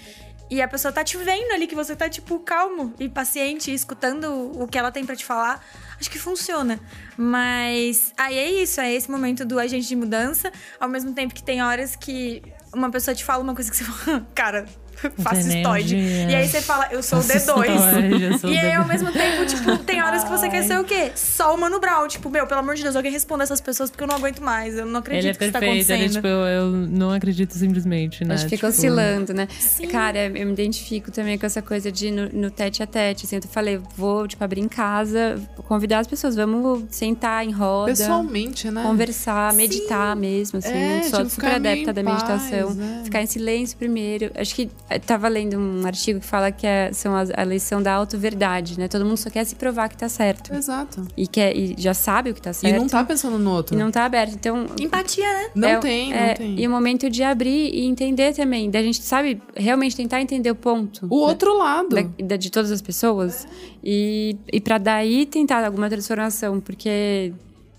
[0.51, 4.51] E a pessoa tá te vendo ali, que você tá, tipo, calmo e paciente, escutando
[4.59, 5.63] o que ela tem pra te falar.
[6.01, 6.81] Acho que funciona.
[7.19, 10.51] Mas aí é isso, é esse momento do agente de mudança.
[10.81, 12.43] Ao mesmo tempo que tem horas que
[12.73, 14.65] uma pessoa te fala uma coisa que você fala, cara,
[15.19, 15.95] faço Tem estoide.
[15.97, 16.31] energia.
[16.31, 17.69] E aí você fala, eu sou o Faço D2.
[17.69, 18.79] estoide, eu sou E aí, D2.
[18.79, 21.13] ao mesmo tempo, tipo, tem horas que você quer ser o quê?
[21.15, 22.07] Só o Mano Brown.
[22.09, 24.77] Tipo, meu, pelo amor de Deus, alguém responda essas pessoas porque eu não aguento mais.
[24.77, 26.15] Eu não acredito Ele é que isso tá perfeito, ele, acontecendo.
[26.23, 28.35] tipo, eu, eu não acredito simplesmente, né?
[28.35, 29.49] Acho que fica Tipo, oscilando, né?
[29.91, 33.25] Cara, eu me identifico também com essa coisa de ir no, no tete a tete.
[33.27, 37.87] Assim, eu falei, vou, tipo, abrir em casa, convidar as pessoas, vamos sentar em roda.
[37.93, 38.83] Pessoalmente, né?
[38.83, 40.69] Conversar, meditar mesmo, assim.
[40.73, 42.67] É, sou tipo, super adepta da meditação.
[42.69, 43.01] paz, né?
[43.05, 44.31] Ficar em silêncio primeiro.
[44.35, 47.83] Acho que eh, tava lendo um artigo que fala que é, são as- a lição
[47.83, 48.89] da auto-verdade, né?
[48.89, 50.55] Todo mundo só quer se provar que tá certo.
[50.55, 51.07] Exato.
[51.17, 52.75] E, quer, e já sabe o que tá certo.
[52.75, 53.75] E não tá pensando no outro.
[53.75, 54.35] E não tá aberto.
[54.35, 55.51] Então, Empatia, né?
[55.55, 56.59] Não é- tem, não é, tem.
[56.61, 58.71] E o momento de abrir e entender também.
[58.71, 61.07] Da gente, sabe, realmente tentar entender o ponto.
[61.11, 61.89] O outro lado.
[61.95, 63.47] da- da- de todas as pessoas.
[63.85, 66.61] E, e para daí tentar alguma transformação.
[66.61, 67.33] Porque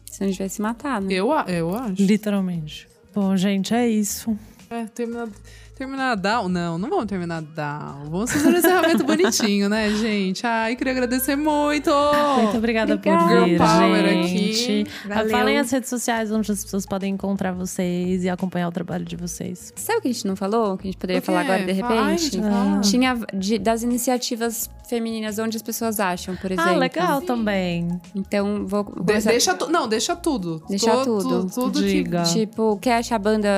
[0.06, 1.14] senão a gente vai se matar, né?
[1.14, 2.02] Eu, a- eu acho.
[2.02, 2.88] Literalmente.
[3.14, 4.38] Bom, gente, é isso.
[4.70, 5.28] É, terminar,
[5.80, 6.50] terminar down?
[6.50, 8.06] Não, não vamos terminar down.
[8.12, 10.46] Vamos fazer um encerramento bonitinho, né, gente?
[10.46, 11.90] Ai, queria agradecer muito!
[11.90, 13.46] Muito obrigada por Obrigada.
[13.46, 14.62] vir, Girl power gente.
[14.84, 15.08] aqui.
[15.08, 15.30] Valeu.
[15.32, 19.16] Falem as redes sociais onde as pessoas podem encontrar vocês e acompanhar o trabalho de
[19.16, 19.72] vocês.
[19.76, 20.78] Sabe o que a gente não falou?
[20.78, 21.76] Que a gente poderia falar agora de Ai,
[22.16, 22.42] repente?
[22.42, 22.82] fala.
[22.82, 26.72] Tinha de- das iniciativas femininas onde as pessoas acham, por exemplo.
[26.72, 27.88] Ah, legal também.
[28.16, 30.62] Então, vou De- deixa tu- não, deixa tudo.
[30.68, 31.46] Deixa tudo.
[31.46, 32.24] tu- tudo Diga.
[32.24, 33.50] Tipo, quer achar banda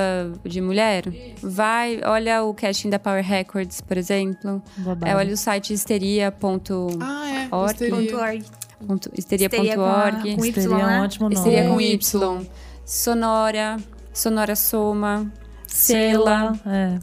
[0.44, 1.04] de mulher?
[1.42, 4.62] Vai, olha o casting da Power Records, por exemplo.
[5.04, 6.98] É, olha o site histeria.org.
[7.00, 7.48] Ah, é.
[7.68, 8.44] Histeria.org.
[8.86, 11.00] com Y, Histeria é um né?
[11.02, 11.34] ótimo nome.
[11.36, 12.46] Histeria com Y.
[12.84, 13.76] Sonora.
[14.12, 15.32] Sonora Soma.
[15.66, 16.52] Sela.
[16.66, 16.98] É.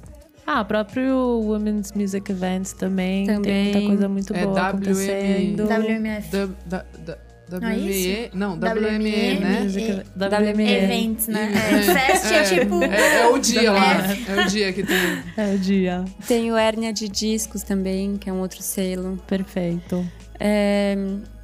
[0.45, 3.26] Ah, próprio Women's Music Events também.
[3.26, 3.64] Tem Também.
[3.74, 4.68] muita coisa muito É boa WM.
[4.68, 5.64] acontecendo.
[5.68, 6.32] WMF.
[6.32, 7.18] Da- da- da-
[7.58, 8.30] WME?
[8.34, 9.62] Não, WME, WME, né?
[9.62, 10.54] WME.
[10.54, 10.72] WME.
[10.72, 11.52] Events, né?
[11.54, 11.76] É.
[11.76, 12.84] É, Fest é, tipo.
[12.84, 13.95] É, é o dia lá.
[14.28, 15.24] É o dia que tem.
[15.36, 16.06] É o dia.
[16.28, 19.18] Tem o Hérnia de Discos também, que é um outro selo.
[19.28, 20.06] Perfeito.
[20.39, 20.95] É,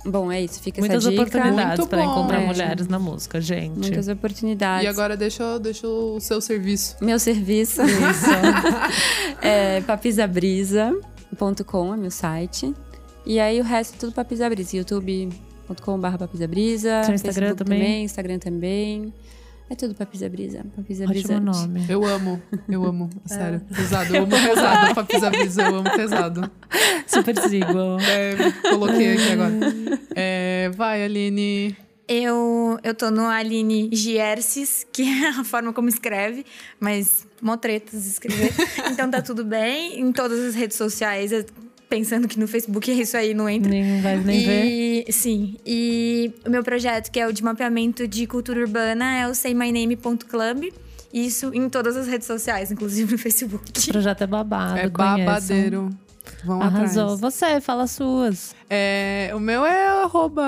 [0.06, 0.62] Bom, é isso.
[0.62, 1.24] Fica Muitas essa dica.
[1.24, 2.45] oportunidades para encontrar É.
[2.45, 3.80] mulheres na música, gente.
[3.80, 4.86] Muitas oportunidades.
[4.86, 6.95] E agora deixa, deixa o seu serviço.
[7.01, 7.82] Meu serviço
[9.41, 12.72] é papisabrisa.com, é meu site.
[13.26, 14.86] E aí o resto é tudo papisabrisa.
[15.66, 17.03] youtube.com.br papisabrisa.
[17.03, 18.03] Seu Instagram Facebook também?
[18.03, 19.13] Instagram também.
[19.68, 20.59] É tudo papisabrisa.
[20.59, 21.39] Ótimo Papisabrisa.
[21.39, 21.86] nome.
[21.89, 22.39] Eu amo,
[22.70, 23.61] eu amo, sério.
[23.76, 24.93] Pesado, eu amo pesado.
[24.93, 26.51] Pra pisar brisa, eu amo pesado.
[27.07, 27.99] Super sigo.
[28.07, 29.53] É, coloquei aqui agora.
[30.16, 31.76] É, vai, Aline.
[32.07, 36.45] Eu, eu tô no Aline Gierces, que é a forma como escreve,
[36.80, 38.53] mas mó tretas escrever.
[38.91, 39.99] então tá tudo bem.
[39.99, 41.32] Em todas as redes sociais,
[41.89, 43.69] pensando que no Facebook é isso aí, não entra.
[43.69, 45.05] Nem vai nem ver.
[45.07, 45.55] e, Sim.
[45.65, 50.71] E o meu projeto, que é o de mapeamento de cultura urbana, é o saymyname.club.
[51.13, 53.71] Isso em todas as redes sociais, inclusive no Facebook.
[53.79, 54.77] O projeto é babado.
[54.79, 55.25] É conheçam.
[55.25, 55.89] babadeiro.
[56.43, 57.13] Vão Arrasou.
[57.13, 57.19] atrás.
[57.21, 58.55] Você, fala as suas.
[58.69, 60.43] É, o meu é arroba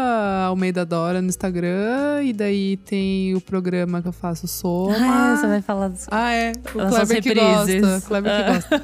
[0.48, 2.24] Almeida Dora no Instagram.
[2.24, 4.96] E daí tem o programa que eu faço Soma.
[5.00, 6.08] Ah, você vai falar dos...
[6.12, 6.52] Ah, é.
[6.76, 8.08] O As Kleber que gosta.
[8.08, 8.54] Kleber que Ah.
[8.54, 8.84] gosta.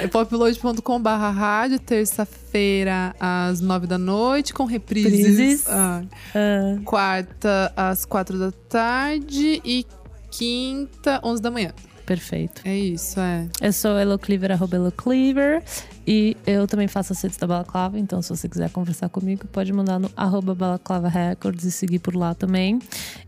[0.00, 5.26] É popload.com.br rádio, terça-feira às nove da noite, com reprises.
[5.26, 5.68] Reprises.
[5.68, 6.02] Ah,
[6.34, 9.86] Ah, quarta às quatro da tarde e
[10.30, 11.72] quinta, onze da manhã.
[12.04, 12.62] perfeito.
[12.64, 13.46] É isso, é.
[13.60, 15.62] Eu sou Elo Cleaver, arroba Elo Cleaver.
[16.06, 19.98] E eu também faço redes da Balaclava, então se você quiser conversar comigo, pode mandar
[19.98, 22.78] no arroba Balaclava Records e seguir por lá também.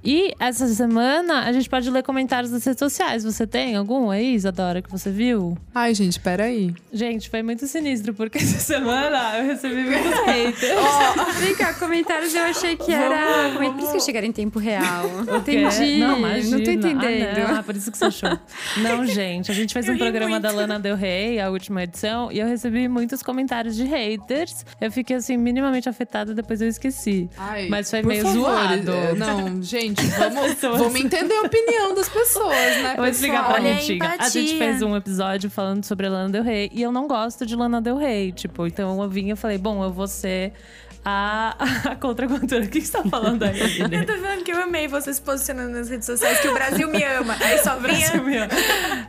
[0.04, 3.24] E essa semana a gente pode ler comentários das redes sociais.
[3.24, 5.58] Você tem algum aí, Isadora, que você viu?
[5.74, 6.72] Ai, gente, peraí.
[6.92, 11.38] Gente, foi muito sinistro, porque essa semana eu recebi muitos haters.
[11.40, 13.52] Vem cá, comentários eu achei que era.
[13.54, 15.04] Como é- Por isso que eu chegaram em tempo real.
[15.40, 15.98] Entendi.
[15.98, 16.56] Não, imagina.
[16.58, 17.38] Não tô entendendo.
[17.38, 18.38] Ah, não, ah, por isso que você achou.
[18.76, 22.38] Não, gente, a gente fez um programa da Lana Del Rey, a última edição, e
[22.38, 24.64] eu recebi muitos comentários de haters.
[24.80, 27.28] Eu fiquei assim, minimamente afetada, depois eu esqueci.
[27.36, 28.90] Ai, Mas foi meio favor, zoado.
[28.92, 32.92] é, Não, gente, vamos, Pessoas- vamos entender a opinião das pessoas, né?
[32.92, 33.54] Eu vou explicar pra?
[33.54, 34.24] Olha a.
[34.24, 37.44] A gente fez um episódio falando sobre a Lana Del Rey e eu não gosto
[37.46, 38.32] de Lana Del Rey.
[38.32, 40.52] Tipo, então eu vim e falei, bom, eu vou ser
[41.08, 42.64] a, a contracultura.
[42.64, 43.58] O que você tá falando aí,
[43.90, 46.88] Eu tô falando que eu amei você se posicionando nas redes sociais, que o Brasil
[46.88, 47.36] me ama.
[47.40, 48.48] Aí só vinha.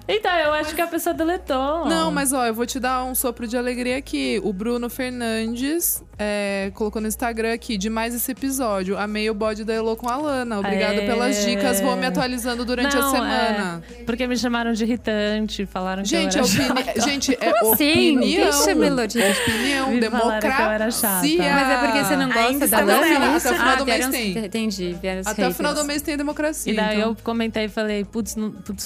[0.07, 1.85] Então, eu acho que a pessoa deletou.
[1.85, 4.39] Não, mas ó, eu vou te dar um sopro de alegria aqui.
[4.43, 8.97] O Bruno Fernandes é, colocou no Instagram aqui, demais esse episódio.
[8.97, 10.59] Amei o bode da Elo com a Lana.
[10.59, 11.05] Obrigada Aê.
[11.05, 13.83] pelas dicas, vou me atualizando durante Não, a semana.
[13.99, 17.01] é, porque me chamaram de irritante, falaram Gente, que é eu era opini...
[17.11, 18.17] gente, é Como assim?
[18.17, 18.43] opinião.
[18.51, 19.31] Deixa a melodia.
[19.31, 21.21] Opinião, Me falaram que eu era chata.
[21.21, 21.53] democracia.
[21.53, 23.47] Mas é porque você não gosta Ainda da é isso?
[23.47, 24.38] Até o final ah, do mês tem.
[24.38, 26.72] Entendi, Até o final do mês tem democracia.
[26.72, 27.09] E daí então.
[27.09, 28.35] eu comentei e falei, putz,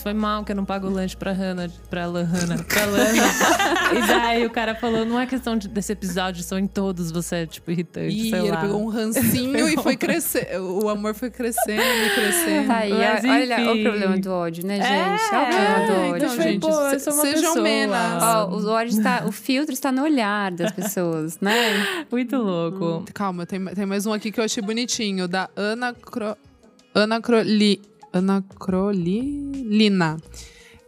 [0.01, 3.23] foi mal que eu não pago lanche pra Hannah, pra Lana, pra Lana.
[3.95, 7.35] e daí o cara falou, não é questão de- desse episódio, são em todos você
[7.35, 8.61] é, tipo, irritante, E sei ele lá.
[8.61, 10.59] pegou um rancinho e foi crescer.
[10.59, 12.67] O amor foi crescendo e crescendo.
[12.67, 14.87] Tá aí, Mas, olha o problema do ódio, né, gente?
[14.87, 16.15] É, Olha o problema do ódio.
[16.17, 17.53] então, gente, sou uma sejam.
[18.21, 21.53] Ó, o ódio está, o filtro está no olhar das pessoas, né?
[22.11, 22.82] Muito louco.
[23.13, 26.35] Calma, tem, tem mais um aqui que eu achei bonitinho, da Ana Cro...
[26.93, 27.81] Ana Croli...
[28.11, 30.17] Ana Crolina.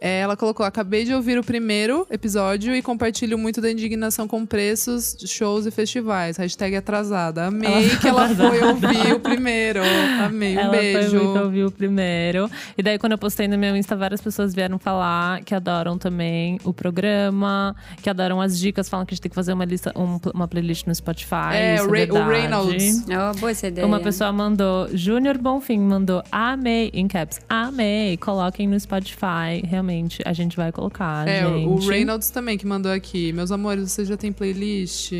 [0.00, 4.44] É, ela colocou: acabei de ouvir o primeiro episódio e compartilho muito da indignação com
[4.44, 6.36] preços, shows e festivais.
[6.36, 7.46] Hashtag atrasada.
[7.46, 9.80] Amei Ela que ela foi foi ouvir o primeiro.
[10.24, 11.10] Amei, um Ela beijo.
[11.10, 12.50] foi muito ouvir o primeiro.
[12.76, 16.58] E daí, quando eu postei no meu Insta, várias pessoas vieram falar que adoram também
[16.64, 19.92] o programa, que adoram as dicas, falam que a gente tem que fazer uma lista,
[19.96, 21.54] um- uma playlist no Spotify.
[21.54, 22.30] É, isso o, Ray- o verdade.
[22.30, 23.04] Reynolds.
[23.06, 23.86] Oh, boa essa ideia.
[23.86, 29.62] Uma pessoa mandou, Júnior Bonfim mandou, amei, em caps, amei, coloquem no Spotify.
[29.64, 29.85] Realmente,
[30.24, 31.66] a gente vai colocar, É, gente.
[31.66, 33.32] o Reynolds também que mandou aqui.
[33.32, 35.12] Meus amores, você já tem playlist?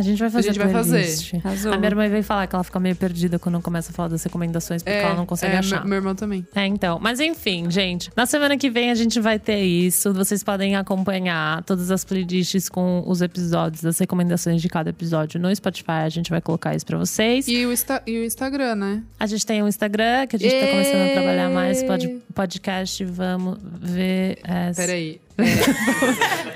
[0.00, 1.40] A gente vai fazer gente vai fazer.
[1.44, 1.72] Arrasou.
[1.72, 4.22] A minha irmã veio falar que ela fica meio perdida quando começa a falar das
[4.24, 5.84] recomendações, porque ela não consegue é, achar.
[5.84, 6.46] Meu, irmão também.
[6.54, 6.98] É, então.
[7.00, 8.10] Mas enfim, gente.
[8.16, 10.12] Na semana que vem a gente vai ter isso.
[10.14, 15.54] Vocês podem acompanhar todas as playlists com os episódios, as recomendações de cada episódio no
[15.54, 15.90] Spotify.
[16.04, 17.46] A gente vai colocar isso pra vocês.
[17.46, 19.02] E o, Insta- e o Instagram, né?
[19.18, 20.70] A gente tem um Instagram que a gente tá Ê!
[20.70, 21.82] começando a trabalhar mais.
[21.82, 24.38] Pod, podcast, vamos ver.
[24.74, 25.20] Peraí.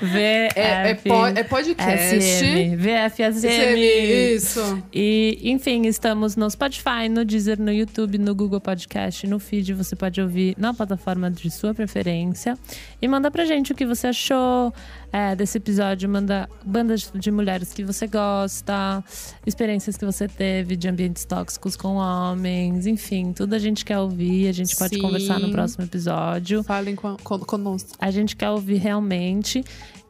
[0.01, 0.15] VF.
[0.15, 2.21] É, é, é podcast.
[2.21, 4.35] SM, VFSM.
[4.35, 4.83] Isso.
[4.93, 9.73] E, enfim, estamos no Spotify, no Deezer, no YouTube, no Google Podcast, no feed.
[9.73, 12.57] Você pode ouvir na plataforma de sua preferência.
[13.01, 14.73] E manda pra gente o que você achou
[15.15, 16.09] é, desse episódio.
[16.09, 19.01] Manda bandas de mulheres que você gosta,
[19.45, 22.85] experiências que você teve de ambientes tóxicos com homens.
[22.85, 24.49] Enfim, tudo a gente quer ouvir.
[24.49, 25.01] A gente pode Sim.
[25.01, 26.63] conversar no próximo episódio.
[26.63, 27.91] Falem com, com, conosco.
[27.97, 29.63] A gente quer ouvir realmente.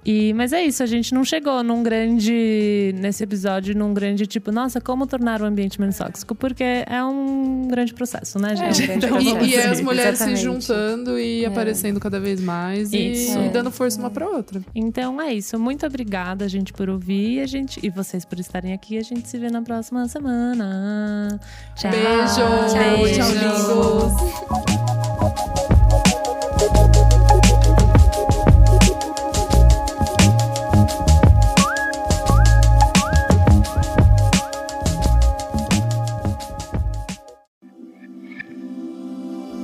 [0.05, 2.93] E, mas é isso, a gente não chegou num grande.
[2.99, 6.35] Nesse episódio, num grande tipo, nossa, como tornar o ambiente menos tóxico?
[6.35, 8.85] Porque é um grande processo, né, É um gente?
[8.87, 9.49] grande Então, E, processo.
[9.49, 10.43] e é as mulheres se exatamente.
[10.43, 13.39] juntando e aparecendo cada vez mais e, Isso.
[13.39, 14.61] e dando força uma pra outra.
[14.75, 15.57] Então é isso.
[15.57, 17.39] Muito obrigada, gente, por ouvir.
[17.41, 18.97] A gente, e vocês por estarem aqui.
[18.99, 21.39] A gente se vê na próxima semana.
[21.75, 21.89] Tchau.
[21.91, 22.35] Beijo.
[22.35, 22.69] Tchau,
[23.15, 24.15] Tchau, lindos.